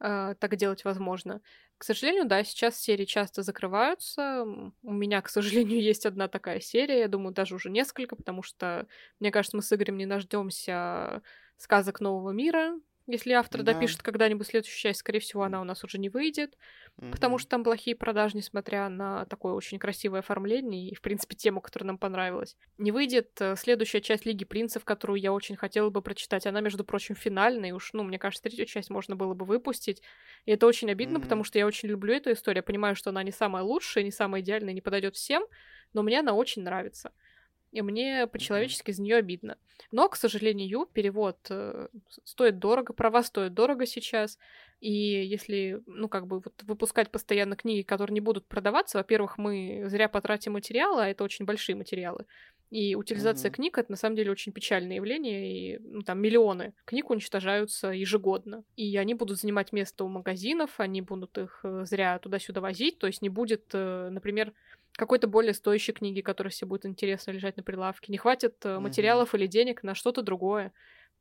э, 0.00 0.34
так 0.38 0.56
делать 0.56 0.84
возможно. 0.84 1.40
К 1.78 1.84
сожалению, 1.84 2.24
да, 2.26 2.42
сейчас 2.44 2.78
серии 2.80 3.04
часто 3.04 3.42
закрываются. 3.42 4.44
У 4.82 4.92
меня, 4.92 5.22
к 5.22 5.28
сожалению, 5.28 5.80
есть 5.82 6.06
одна 6.06 6.28
такая 6.28 6.60
серия, 6.60 7.00
я 7.00 7.08
думаю, 7.08 7.32
даже 7.34 7.54
уже 7.54 7.70
несколько, 7.70 8.16
потому 8.16 8.42
что, 8.42 8.86
мне 9.20 9.30
кажется, 9.30 9.56
мы 9.56 9.62
с 9.62 9.72
Игорем 9.72 9.96
не 9.98 10.06
дождемся 10.06 11.22
сказок 11.56 12.00
нового 12.00 12.30
мира, 12.30 12.78
если 13.08 13.32
автор 13.32 13.62
да. 13.62 13.72
допишет 13.72 14.02
когда-нибудь 14.02 14.46
следующую 14.46 14.78
часть, 14.78 15.00
скорее 15.00 15.20
всего, 15.20 15.42
она 15.42 15.60
у 15.60 15.64
нас 15.64 15.82
уже 15.82 15.98
не 15.98 16.08
выйдет, 16.08 16.56
угу. 16.96 17.10
потому 17.10 17.38
что 17.38 17.48
там 17.48 17.64
плохие 17.64 17.96
продажи, 17.96 18.36
несмотря 18.36 18.88
на 18.88 19.24
такое 19.24 19.54
очень 19.54 19.78
красивое 19.78 20.20
оформление 20.20 20.88
и, 20.88 20.94
в 20.94 21.00
принципе, 21.00 21.34
тему, 21.34 21.60
которая 21.60 21.88
нам 21.88 21.98
понравилась. 21.98 22.56
Не 22.76 22.92
выйдет 22.92 23.30
э, 23.40 23.56
следующая 23.56 24.00
часть 24.00 24.26
Лиги 24.26 24.44
Принцев, 24.44 24.84
которую 24.84 25.18
я 25.18 25.32
очень 25.32 25.56
хотела 25.56 25.90
бы 25.90 26.02
прочитать. 26.02 26.46
Она, 26.46 26.60
между 26.60 26.84
прочим, 26.84 27.14
финальная, 27.14 27.70
и 27.70 27.72
уж, 27.72 27.92
ну, 27.94 28.02
мне 28.02 28.18
кажется, 28.18 28.42
третью 28.42 28.66
часть 28.66 28.90
можно 28.90 29.16
было 29.16 29.34
бы 29.34 29.46
выпустить. 29.46 30.02
И 30.44 30.52
это 30.52 30.66
очень 30.66 30.90
обидно, 30.90 31.18
угу. 31.18 31.24
потому 31.24 31.44
что 31.44 31.58
я 31.58 31.66
очень 31.66 31.88
люблю 31.88 32.14
эту 32.14 32.32
историю. 32.32 32.58
Я 32.58 32.62
понимаю, 32.62 32.94
что 32.94 33.10
она 33.10 33.22
не 33.22 33.32
самая 33.32 33.62
лучшая, 33.62 34.04
не 34.04 34.12
самая 34.12 34.42
идеальная, 34.42 34.74
не 34.74 34.82
подойдет 34.82 35.16
всем, 35.16 35.44
но 35.94 36.02
мне 36.02 36.20
она 36.20 36.34
очень 36.34 36.62
нравится 36.62 37.12
и 37.72 37.82
мне 37.82 38.26
по-человечески 38.26 38.90
из 38.90 38.98
нее 38.98 39.16
обидно. 39.16 39.58
Но, 39.92 40.08
к 40.08 40.16
сожалению, 40.16 40.86
перевод 40.92 41.38
э, 41.50 41.88
стоит 42.24 42.58
дорого, 42.58 42.92
права 42.92 43.22
стоят 43.22 43.54
дорого 43.54 43.86
сейчас, 43.86 44.38
и 44.80 44.92
если, 44.92 45.82
ну, 45.86 46.08
как 46.08 46.26
бы, 46.26 46.40
вот 46.40 46.62
выпускать 46.62 47.10
постоянно 47.10 47.56
книги, 47.56 47.82
которые 47.82 48.14
не 48.14 48.20
будут 48.20 48.46
продаваться, 48.46 48.98
во-первых, 48.98 49.38
мы 49.38 49.84
зря 49.86 50.08
потратим 50.08 50.52
материалы, 50.52 51.02
а 51.02 51.08
это 51.08 51.24
очень 51.24 51.44
большие 51.44 51.74
материалы, 51.74 52.26
и 52.70 52.94
утилизация 52.94 53.50
mm-hmm. 53.50 53.54
книг 53.54 53.78
это 53.78 53.90
на 53.90 53.96
самом 53.96 54.16
деле 54.16 54.30
очень 54.30 54.52
печальное 54.52 54.96
явление, 54.96 55.76
и 55.76 55.78
ну, 55.78 56.02
там 56.02 56.20
миллионы 56.20 56.74
книг 56.84 57.08
уничтожаются 57.08 57.88
ежегодно. 57.88 58.62
И 58.76 58.96
они 58.98 59.14
будут 59.14 59.40
занимать 59.40 59.72
место 59.72 60.04
у 60.04 60.08
магазинов, 60.08 60.78
они 60.78 61.00
будут 61.00 61.38
их 61.38 61.60
э, 61.62 61.84
зря 61.86 62.18
туда-сюда 62.18 62.60
возить, 62.60 62.98
то 62.98 63.06
есть 63.06 63.22
не 63.22 63.30
будет, 63.30 63.70
э, 63.72 64.10
например, 64.10 64.52
какой-то 64.98 65.28
более 65.28 65.54
стоящей 65.54 65.92
книги, 65.92 66.22
которая 66.22 66.50
себе 66.50 66.70
будет 66.70 66.84
интересно 66.84 67.30
лежать 67.30 67.56
на 67.56 67.62
прилавке. 67.62 68.10
Не 68.10 68.18
хватит 68.18 68.56
mm-hmm. 68.64 68.80
материалов 68.80 69.32
или 69.32 69.46
денег 69.46 69.84
на 69.84 69.94
что-то 69.94 70.22
другое. 70.22 70.72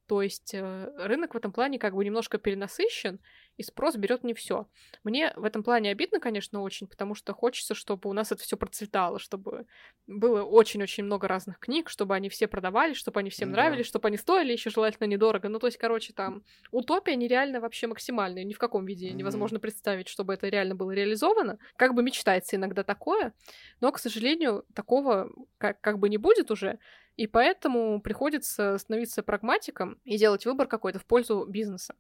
То 0.08 0.22
есть 0.22 0.54
э, 0.54 0.92
рынок 0.98 1.34
в 1.34 1.38
этом 1.38 1.52
плане 1.52 1.80
как 1.80 1.94
бы 1.94 2.06
немножко 2.06 2.38
перенасыщен, 2.38 3.20
и 3.58 3.64
спрос 3.64 3.96
берет 3.96 4.24
не 4.24 4.34
все. 4.34 4.68
Мне 5.04 5.34
в 5.36 5.44
этом 5.44 5.64
плане 5.64 5.90
обидно, 5.90 6.20
конечно, 6.20 6.62
очень, 6.62 6.88
потому 6.88 7.16
что 7.16 7.34
хочется, 7.34 7.74
чтобы 7.74 8.10
у 8.10 8.14
нас 8.14 8.32
это 8.32 8.42
все 8.42 8.56
процветало, 8.56 9.20
чтобы 9.20 9.66
было 10.06 10.44
очень-очень 10.44 11.04
много 11.04 11.28
разных 11.28 11.60
книг, 11.60 11.90
чтобы 11.90 12.16
они 12.16 12.30
все 12.30 12.48
продавались, 12.48 12.98
чтобы 12.98 13.20
они 13.20 13.30
всем 13.32 13.50
да. 13.50 13.58
нравились, 13.58 13.88
чтобы 13.88 14.08
они 14.08 14.18
стоили 14.18 14.54
еще 14.54 14.70
желательно 14.70 15.08
недорого. 15.08 15.50
Ну, 15.50 15.60
то 15.60 15.68
есть, 15.68 15.78
короче, 15.78 16.14
там 16.14 16.44
утопия 16.72 17.16
нереально 17.16 17.60
вообще 17.60 17.88
максимальная. 17.88 18.44
Ни 18.44 18.54
в 18.54 18.60
каком 18.60 18.86
виде 18.86 19.10
mm-hmm. 19.10 19.16
невозможно 19.16 19.60
представить, 19.60 20.08
чтобы 20.08 20.36
это 20.36 20.48
реально 20.48 20.76
было 20.76 20.92
реализовано. 20.92 21.58
Как 21.76 21.96
бы 21.96 22.04
мечтается 22.04 22.56
иногда 22.56 22.84
такое, 22.84 23.34
но, 23.82 23.92
к 23.92 24.00
сожалению, 24.00 24.66
такого 24.76 25.32
как, 25.58 25.82
как 25.82 26.00
бы 26.00 26.10
не 26.10 26.18
будет 26.18 26.52
уже. 26.52 26.80
И 27.18 27.26
поэтому 27.26 28.00
приходится 28.00 28.78
становиться 28.78 29.24
прагматиком 29.24 30.00
и 30.06 30.18
делать 30.18 30.46
выбор 30.46 30.68
какой-то 30.68 31.00
в 31.00 31.06
пользу 31.06 31.46
бизнеса. 31.46 31.96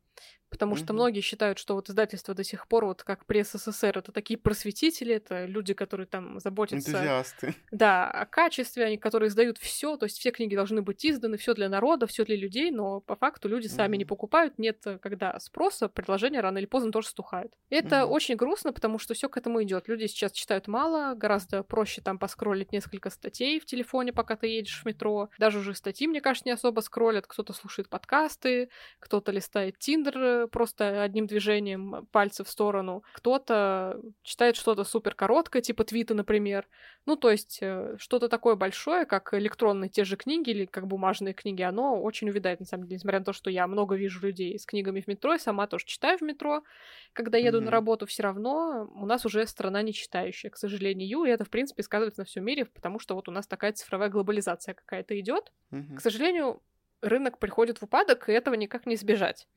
Потому 0.49 0.75
mm-hmm. 0.75 0.79
что 0.79 0.93
многие 0.93 1.21
считают, 1.21 1.57
что 1.57 1.75
вот 1.75 1.89
издательство 1.89 2.33
до 2.33 2.43
сих 2.43 2.67
пор, 2.67 2.85
вот 2.85 3.03
как 3.03 3.25
пресс 3.25 3.51
СССР, 3.51 3.97
это 3.97 4.11
такие 4.11 4.37
просветители, 4.37 5.15
это 5.15 5.45
люди, 5.45 5.73
которые 5.73 6.07
там 6.07 6.39
заботятся... 6.39 6.91
Энтузиасты. 6.91 7.55
Да, 7.71 8.09
о 8.09 8.25
качестве, 8.25 8.85
они, 8.85 8.97
которые 8.97 9.29
издают 9.29 9.57
все, 9.57 9.97
то 9.97 10.05
есть 10.05 10.17
все 10.19 10.31
книги 10.31 10.55
должны 10.55 10.81
быть 10.81 11.05
изданы, 11.05 11.37
все 11.37 11.53
для 11.53 11.69
народа, 11.69 12.07
все 12.07 12.23
для 12.23 12.35
людей, 12.35 12.71
но 12.71 13.01
по 13.01 13.15
факту 13.15 13.49
люди 13.49 13.67
сами 13.67 13.95
mm-hmm. 13.95 13.99
не 13.99 14.05
покупают, 14.05 14.57
нет, 14.57 14.85
когда 15.01 15.37
спроса, 15.39 15.89
предложения 15.89 16.39
рано 16.39 16.59
или 16.59 16.65
поздно 16.65 16.91
тоже 16.91 17.09
стухают. 17.09 17.53
И 17.69 17.75
это 17.75 17.97
mm-hmm. 17.97 18.05
очень 18.05 18.35
грустно, 18.35 18.73
потому 18.73 18.99
что 18.99 19.13
все 19.13 19.29
к 19.29 19.37
этому 19.37 19.63
идет. 19.63 19.87
Люди 19.87 20.05
сейчас 20.05 20.31
читают 20.31 20.67
мало, 20.67 21.13
гораздо 21.15 21.63
проще 21.63 22.01
там 22.01 22.17
поскролить 22.19 22.71
несколько 22.71 23.09
статей 23.09 23.59
в 23.59 23.65
телефоне, 23.65 24.13
пока 24.13 24.35
ты 24.35 24.47
едешь 24.47 24.81
в 24.81 24.85
метро. 24.85 25.29
Даже 25.37 25.59
уже 25.59 25.73
статьи, 25.73 26.07
мне 26.07 26.21
кажется, 26.21 26.47
не 26.47 26.53
особо 26.53 26.79
скроллят, 26.81 27.27
кто-то 27.27 27.53
слушает 27.53 27.89
подкасты, 27.89 28.69
кто-то 28.99 29.31
листает 29.31 29.77
Тиндер 29.79 30.17
быстро, 30.17 30.36
просто 30.45 31.01
одним 31.01 31.25
движением 31.25 32.07
пальца 32.11 32.43
в 32.43 32.49
сторону. 32.49 33.03
Кто-то 33.13 33.99
читает 34.21 34.55
что-то 34.55 34.83
супер 34.83 35.15
короткое, 35.15 35.61
типа 35.61 35.83
твита, 35.83 36.13
например. 36.13 36.67
Ну, 37.07 37.15
то 37.15 37.31
есть 37.31 37.59
э, 37.61 37.95
что-то 37.97 38.27
такое 38.29 38.55
большое, 38.55 39.05
как 39.05 39.33
электронные 39.33 39.89
те 39.89 40.03
же 40.03 40.17
книги 40.17 40.49
или 40.49 40.65
как 40.65 40.87
бумажные 40.87 41.33
книги, 41.33 41.61
оно 41.61 42.01
очень 42.01 42.29
увядает, 42.29 42.59
на 42.59 42.65
самом 42.65 42.85
деле, 42.85 42.97
несмотря 42.97 43.19
на 43.19 43.25
то, 43.25 43.33
что 43.33 43.49
я 43.49 43.65
много 43.65 43.95
вижу 43.95 44.19
людей 44.19 44.59
с 44.59 44.65
книгами 44.65 45.01
в 45.01 45.07
метро, 45.07 45.33
и 45.33 45.39
сама 45.39 45.67
тоже 45.67 45.85
читаю 45.85 46.17
в 46.17 46.21
метро. 46.21 46.63
Когда 47.13 47.37
еду 47.37 47.59
mm-hmm. 47.59 47.65
на 47.65 47.71
работу, 47.71 48.05
все 48.05 48.23
равно 48.23 48.91
у 48.93 49.05
нас 49.05 49.25
уже 49.25 49.47
страна 49.47 49.81
не 49.81 49.93
читающая, 49.93 50.49
к 50.49 50.57
сожалению, 50.57 51.23
и 51.23 51.29
это, 51.29 51.45
в 51.45 51.49
принципе, 51.49 51.81
сказывается 51.81 52.21
на 52.21 52.25
всем 52.25 52.43
мире, 52.43 52.65
потому 52.65 52.99
что 52.99 53.15
вот 53.15 53.29
у 53.29 53.31
нас 53.31 53.47
такая 53.47 53.71
цифровая 53.73 54.09
глобализация 54.09 54.73
какая-то 54.73 55.19
идет. 55.19 55.51
Mm-hmm. 55.71 55.95
К 55.95 56.01
сожалению, 56.01 56.61
рынок 57.01 57.39
приходит 57.39 57.79
в 57.79 57.83
упадок, 57.83 58.29
и 58.29 58.33
этого 58.33 58.55
никак 58.55 58.85
не 58.85 58.95
избежать. 58.95 59.47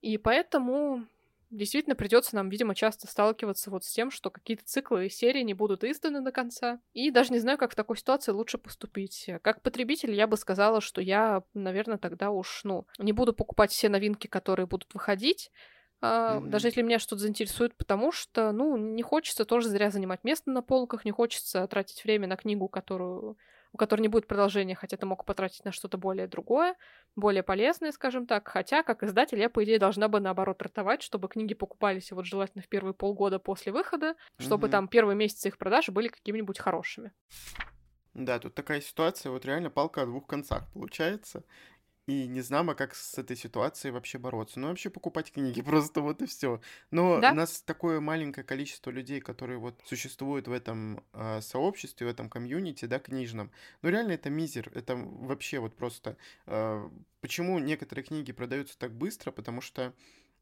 И 0.00 0.18
поэтому 0.18 1.06
действительно 1.50 1.96
придется 1.96 2.36
нам, 2.36 2.48
видимо, 2.48 2.74
часто 2.74 3.06
сталкиваться 3.06 3.70
вот 3.70 3.84
с 3.84 3.90
тем, 3.90 4.10
что 4.10 4.30
какие-то 4.30 4.64
циклы 4.64 5.06
и 5.06 5.10
серии 5.10 5.42
не 5.42 5.54
будут 5.54 5.84
изданы 5.84 6.20
до 6.20 6.32
конца. 6.32 6.80
И 6.92 7.10
даже 7.10 7.32
не 7.32 7.38
знаю, 7.40 7.58
как 7.58 7.72
в 7.72 7.76
такой 7.76 7.96
ситуации 7.96 8.32
лучше 8.32 8.58
поступить. 8.58 9.28
Как 9.42 9.62
потребитель 9.62 10.14
я 10.14 10.26
бы 10.26 10.36
сказала, 10.36 10.80
что 10.80 11.00
я, 11.00 11.42
наверное, 11.54 11.98
тогда 11.98 12.30
уж, 12.30 12.60
ну, 12.64 12.86
не 12.98 13.12
буду 13.12 13.32
покупать 13.32 13.72
все 13.72 13.88
новинки, 13.88 14.26
которые 14.26 14.66
будут 14.66 14.94
выходить, 14.94 15.50
Mm-hmm. 16.02 16.48
Даже 16.48 16.68
если 16.68 16.80
меня 16.80 16.98
что-то 16.98 17.20
заинтересует, 17.20 17.76
потому 17.76 18.10
что, 18.10 18.52
ну, 18.52 18.76
не 18.76 19.02
хочется 19.02 19.44
тоже 19.44 19.68
зря 19.68 19.90
занимать 19.90 20.24
место 20.24 20.50
на 20.50 20.62
полках, 20.62 21.04
не 21.04 21.10
хочется 21.10 21.66
тратить 21.66 22.02
время 22.04 22.26
на 22.26 22.36
книгу, 22.36 22.68
которую 22.68 23.36
у 23.72 23.76
которой 23.76 24.00
не 24.00 24.08
будет 24.08 24.26
продолжения, 24.26 24.74
хотя 24.74 24.96
ты 24.96 25.06
мог 25.06 25.24
потратить 25.24 25.64
на 25.64 25.72
что-то 25.72 25.98
более 25.98 26.26
другое, 26.26 26.74
более 27.16 27.42
полезное, 27.42 27.92
скажем 27.92 28.26
так. 28.26 28.48
Хотя, 28.48 28.82
как 28.82 29.02
издатель, 29.02 29.38
я, 29.38 29.48
по 29.48 29.62
идее, 29.64 29.78
должна 29.78 30.08
бы, 30.08 30.20
наоборот, 30.20 30.60
ротовать, 30.62 31.02
чтобы 31.02 31.28
книги 31.28 31.54
покупались 31.54 32.10
вот 32.12 32.26
желательно 32.26 32.62
в 32.62 32.68
первые 32.68 32.94
полгода 32.94 33.38
после 33.38 33.72
выхода, 33.72 34.14
чтобы 34.38 34.66
угу. 34.66 34.72
там 34.72 34.88
первые 34.88 35.16
месяцы 35.16 35.48
их 35.48 35.58
продаж 35.58 35.88
были 35.88 36.08
какими-нибудь 36.08 36.58
хорошими. 36.58 37.12
Да, 38.14 38.40
тут 38.40 38.54
такая 38.54 38.80
ситуация, 38.80 39.30
вот 39.30 39.44
реально 39.44 39.70
палка 39.70 40.02
о 40.02 40.06
двух 40.06 40.26
концах 40.26 40.68
получается 40.72 41.44
и 42.06 42.26
не 42.26 42.40
знамо, 42.40 42.74
как 42.74 42.94
с 42.94 43.18
этой 43.18 43.36
ситуацией 43.36 43.92
вообще 43.92 44.18
бороться. 44.18 44.58
Ну, 44.58 44.68
вообще 44.68 44.90
покупать 44.90 45.32
книги, 45.32 45.62
просто 45.62 46.00
вот 46.00 46.22
и 46.22 46.26
все. 46.26 46.60
Но 46.90 47.20
да? 47.20 47.32
у 47.32 47.34
нас 47.34 47.62
такое 47.62 48.00
маленькое 48.00 48.44
количество 48.44 48.90
людей, 48.90 49.20
которые 49.20 49.58
вот 49.58 49.80
существуют 49.84 50.48
в 50.48 50.52
этом 50.52 51.04
э, 51.12 51.40
сообществе, 51.40 52.06
в 52.06 52.10
этом 52.10 52.28
комьюнити, 52.28 52.86
да, 52.86 52.98
книжном. 52.98 53.50
Ну, 53.82 53.90
реально 53.90 54.12
это 54.12 54.30
мизер, 54.30 54.70
это 54.74 54.96
вообще 54.96 55.58
вот 55.58 55.74
просто... 55.74 56.16
Э, 56.46 56.88
почему 57.20 57.58
некоторые 57.58 58.04
книги 58.04 58.32
продаются 58.32 58.78
так 58.78 58.92
быстро? 58.92 59.30
Потому 59.30 59.60
что 59.60 59.92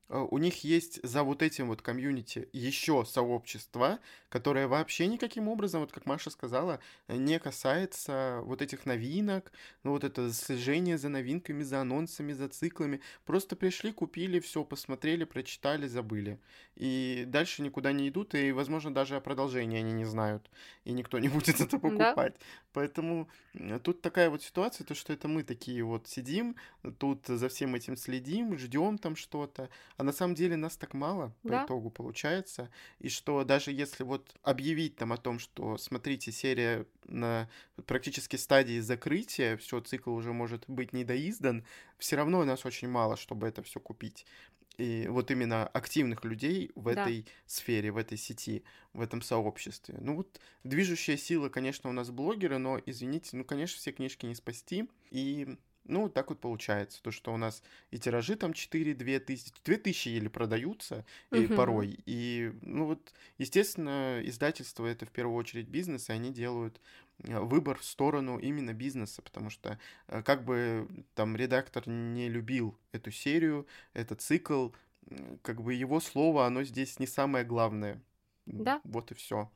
у 0.09 0.39
них 0.39 0.65
есть 0.65 1.01
за 1.03 1.23
вот 1.23 1.43
этим 1.43 1.69
вот 1.69 1.83
комьюнити 1.83 2.49
еще 2.53 3.05
сообщество, 3.05 3.99
которое 4.29 4.67
вообще 4.67 5.07
никаким 5.07 5.49
образом, 5.49 5.81
вот 5.83 5.93
как 5.93 6.07
Маша 6.07 6.31
сказала, 6.31 6.81
не 7.09 7.39
касается 7.39 8.41
вот 8.45 8.63
этих 8.63 8.87
новинок, 8.87 9.53
ну 9.83 9.93
вот 9.93 10.05
это 10.05 10.33
слежение 10.33 10.97
за 10.99 11.09
новинками, 11.09 11.63
за 11.63 11.81
анонсами, 11.81 12.33
за 12.33 12.49
циклами. 12.49 13.01
Просто 13.27 13.57
пришли, 13.57 13.93
купили, 13.93 14.41
все, 14.41 14.65
посмотрели, 14.65 15.25
прочитали, 15.25 15.87
забыли. 15.87 16.41
И 16.77 17.25
дальше 17.27 17.63
никуда 17.63 17.93
не 17.93 18.09
идут, 18.09 18.35
и, 18.35 18.53
возможно, 18.53 18.95
даже 18.95 19.17
о 19.17 19.21
продолжении 19.21 19.79
они 19.79 19.93
не 19.93 20.05
знают, 20.05 20.51
и 20.85 20.93
никто 20.93 21.19
не 21.19 21.29
будет 21.29 21.61
это 21.61 21.79
покупать. 21.79 22.35
Да? 22.39 22.47
Поэтому 22.73 23.29
тут 23.83 24.01
такая 24.01 24.31
вот 24.31 24.43
ситуация, 24.43 24.85
то, 24.85 24.95
что 24.95 25.13
это 25.13 25.29
мы 25.29 25.43
такие 25.43 25.83
вот 25.83 26.07
сидим, 26.07 26.57
тут 26.99 27.27
за 27.27 27.49
всем 27.49 27.75
этим 27.75 27.97
следим, 27.97 28.57
ждем 28.57 28.99
там 28.99 29.17
что-то, 29.17 29.69
а 29.99 30.05
на 30.05 30.13
самом 30.13 30.35
деле 30.35 30.57
нас 30.57 30.77
так 30.77 30.95
мало 30.95 31.35
по 31.43 31.49
да. 31.49 31.65
итогу 31.65 31.91
получается, 31.91 32.71
и 33.01 33.09
что 33.09 33.45
даже 33.45 33.73
если 33.73 34.05
вот 34.05 34.35
объявить 34.43 34.97
там 34.97 35.13
о 35.13 35.17
том, 35.17 35.39
что, 35.39 35.77
смотрите, 35.77 36.33
серия 36.33 36.87
на 37.05 37.51
практически 37.87 38.37
стадии 38.37 38.79
закрытия, 38.79 39.57
все, 39.57 39.81
цикл 39.81 40.13
уже 40.13 40.33
может 40.33 40.65
быть 40.69 40.93
недоиздан, 40.93 41.65
все 41.99 42.17
равно 42.17 42.45
нас 42.45 42.65
очень 42.65 42.89
мало, 42.89 43.17
чтобы 43.17 43.49
это 43.49 43.63
все 43.63 43.81
купить 43.81 44.25
и 44.79 45.09
вот 45.09 45.31
именно 45.33 45.67
активных 45.67 46.25
людей 46.25 46.71
в 46.77 46.95
да. 46.95 47.03
этой 47.03 47.27
сфере, 47.47 47.91
в 47.91 47.97
этой 47.97 48.17
сети, 48.17 48.63
в 48.93 49.01
этом 49.01 49.23
сообществе. 49.23 49.97
Ну 50.01 50.15
вот 50.15 50.41
движущая 50.63 51.17
сила, 51.17 51.49
конечно, 51.49 51.91
у 51.91 51.93
нас 51.93 52.11
блогеры, 52.11 52.59
но, 52.59 52.81
извините, 52.87 53.37
ну, 53.37 53.45
конечно, 53.45 53.79
все 53.79 53.91
книжки 53.91 54.25
не 54.25 54.37
спасти. 54.37 54.89
И 55.11 55.59
ну, 55.89 56.09
так 56.09 56.29
вот 56.29 56.41
получается, 56.41 57.03
то, 57.03 57.11
что 57.11 57.33
у 57.33 57.37
нас 57.37 57.63
и 57.91 57.99
тиражи 57.99 58.37
там 58.37 58.53
4-2 58.53 59.19
тысячи, 59.21 59.53
2 59.65 59.77
тысячи 59.77 60.09
еле 60.09 60.31
продаются 60.31 61.05
и 61.33 61.47
угу. 61.47 61.55
порой. 61.55 61.99
И, 62.07 62.53
ну 62.63 62.87
вот, 62.87 63.13
естественно, 63.39 64.21
издательство 64.23 64.87
это 64.87 65.07
в 65.07 65.11
первую 65.11 65.37
очередь 65.37 65.69
бизнес, 65.69 66.09
и 66.09 66.13
они 66.13 66.33
делают 66.33 66.81
э, 67.25 67.41
выбор 67.41 67.79
в 67.79 67.85
сторону 67.85 68.39
именно 68.39 68.73
бизнеса, 68.73 69.23
потому 69.23 69.51
что 69.51 69.79
э, 70.07 70.23
как 70.23 70.45
бы 70.45 70.87
там 71.15 71.37
редактор 71.37 71.89
не 71.89 72.29
любил 72.29 72.79
эту 72.93 73.11
серию, 73.11 73.67
этот 73.95 74.21
цикл, 74.21 74.71
как 75.43 75.63
бы 75.63 75.75
его 75.75 76.01
слово, 76.01 76.47
оно 76.47 76.63
здесь 76.65 76.99
не 76.99 77.07
самое 77.07 77.45
главное. 77.45 78.01
Да. 78.47 78.81
Вот 78.85 79.11
и 79.11 79.15
все. 79.15 79.51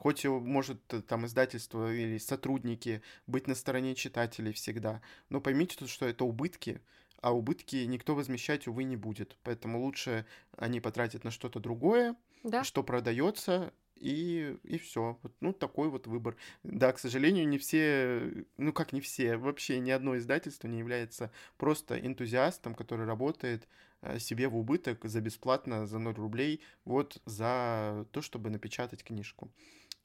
Хоть 0.00 0.24
может 0.24 0.80
э, 0.94 1.02
там 1.02 1.26
издательство 1.26 1.92
или 1.92 2.16
сотрудники 2.16 3.02
быть 3.26 3.46
на 3.46 3.54
стороне 3.54 3.94
читателей 3.94 4.54
всегда, 4.54 5.02
но 5.28 5.42
поймите, 5.42 5.86
что 5.86 6.06
это 6.06 6.24
убытки, 6.24 6.80
а 7.20 7.34
убытки 7.34 7.76
никто 7.84 8.14
возмещать, 8.14 8.66
увы, 8.66 8.84
не 8.84 8.96
будет. 8.96 9.36
Поэтому 9.42 9.78
лучше 9.78 10.24
они 10.56 10.80
потратят 10.80 11.24
на 11.24 11.30
что-то 11.30 11.60
другое, 11.60 12.16
да. 12.42 12.64
что 12.64 12.82
продается, 12.82 13.74
и, 13.94 14.56
и 14.62 14.78
все. 14.78 15.18
Вот, 15.22 15.34
ну, 15.40 15.52
такой 15.52 15.90
вот 15.90 16.06
выбор. 16.06 16.34
Да, 16.62 16.94
к 16.94 16.98
сожалению, 16.98 17.46
не 17.46 17.58
все, 17.58 18.46
ну 18.56 18.72
как 18.72 18.94
не 18.94 19.02
все, 19.02 19.36
вообще 19.36 19.80
ни 19.80 19.90
одно 19.90 20.16
издательство 20.16 20.66
не 20.66 20.78
является 20.78 21.30
просто 21.58 22.00
энтузиастом, 22.00 22.74
который 22.74 23.04
работает 23.04 23.68
э, 24.00 24.18
себе 24.18 24.48
в 24.48 24.56
убыток 24.56 25.04
за 25.04 25.20
бесплатно, 25.20 25.86
за 25.86 25.98
0 25.98 26.14
рублей, 26.14 26.62
вот 26.86 27.20
за 27.26 28.06
то, 28.12 28.22
чтобы 28.22 28.48
напечатать 28.48 29.04
книжку. 29.04 29.52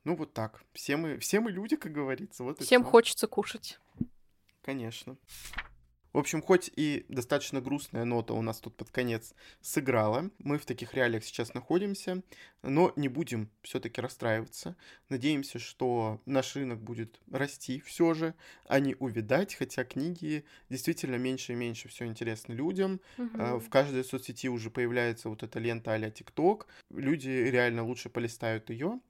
Ну 0.06 0.16
вот 0.16 0.34
так. 0.34 0.64
Все 0.74 0.96
мы, 0.96 1.18
все 1.18 1.40
мы 1.40 1.52
люди, 1.52 1.76
как 1.76 1.92
говорится. 1.92 2.44
Вот 2.44 2.62
Всем 2.62 2.84
хочется 2.84 3.28
кушать. 3.28 3.80
Конечно. 4.62 5.18
В 6.14 6.18
общем, 6.18 6.42
хоть 6.42 6.72
и 6.78 7.06
достаточно 7.10 7.60
грустная 7.60 8.06
нота 8.06 8.34
у 8.34 8.42
нас 8.42 8.62
тут 8.62 8.78
под 8.78 8.90
конец 8.90 9.34
сыграла, 9.60 10.32
мы 10.40 10.58
в 10.58 10.66
таких 10.66 10.94
реалиях 10.94 11.26
сейчас 11.26 11.54
находимся, 11.54 12.24
но 12.64 12.94
не 12.96 13.10
будем 13.10 13.50
все-таки 13.64 14.00
расстраиваться. 14.00 14.78
Надеемся, 15.10 15.60
что 15.60 16.22
наш 16.26 16.56
рынок 16.56 16.82
будет 16.82 17.20
расти 17.30 17.82
все 17.82 18.14
же, 18.14 18.34
а 18.66 18.80
не 18.80 18.96
увидать, 18.96 19.56
хотя 19.56 19.84
книги 19.84 20.46
действительно 20.70 21.16
меньше 21.16 21.52
и 21.52 21.58
меньше 21.58 21.90
все 21.90 22.06
интересно 22.06 22.54
людям. 22.54 23.02
Угу. 23.18 23.60
В 23.60 23.70
каждой 23.70 24.06
соцсети 24.06 24.48
уже 24.48 24.70
появляется 24.70 25.28
вот 25.28 25.44
эта 25.44 25.60
лента 25.60 25.92
а-ля 25.92 26.12
ТикТок. 26.12 26.68
Люди 26.92 27.28
реально 27.28 27.84
лучше 27.84 28.08
полистают 28.08 28.70
ее, 28.70 29.02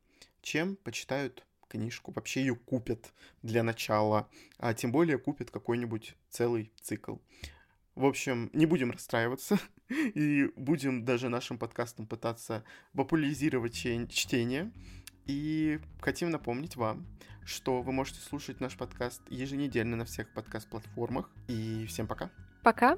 чем 0.45 0.77
почитают 0.77 1.45
книжку, 1.67 2.11
вообще 2.11 2.41
ее 2.41 2.55
купят 2.55 3.13
для 3.41 3.63
начала, 3.63 4.29
а 4.57 4.73
тем 4.73 4.91
более 4.91 5.17
купят 5.17 5.51
какой-нибудь 5.51 6.15
целый 6.29 6.71
цикл. 6.81 7.17
В 7.95 8.05
общем, 8.05 8.49
не 8.53 8.65
будем 8.65 8.91
расстраиваться 8.91 9.57
и 9.89 10.49
будем 10.55 11.03
даже 11.03 11.29
нашим 11.29 11.57
подкастом 11.57 12.07
пытаться 12.07 12.63
популяризировать 12.93 13.73
чтение. 13.73 14.71
И 15.25 15.79
хотим 16.01 16.29
напомнить 16.29 16.75
вам, 16.75 17.07
что 17.43 17.81
вы 17.81 17.91
можете 17.91 18.19
слушать 18.19 18.59
наш 18.59 18.77
подкаст 18.77 19.21
еженедельно 19.29 19.95
на 19.95 20.05
всех 20.05 20.31
подкаст-платформах. 20.33 21.31
И 21.47 21.85
всем 21.87 22.05
пока. 22.05 22.29
Пока. 22.61 22.97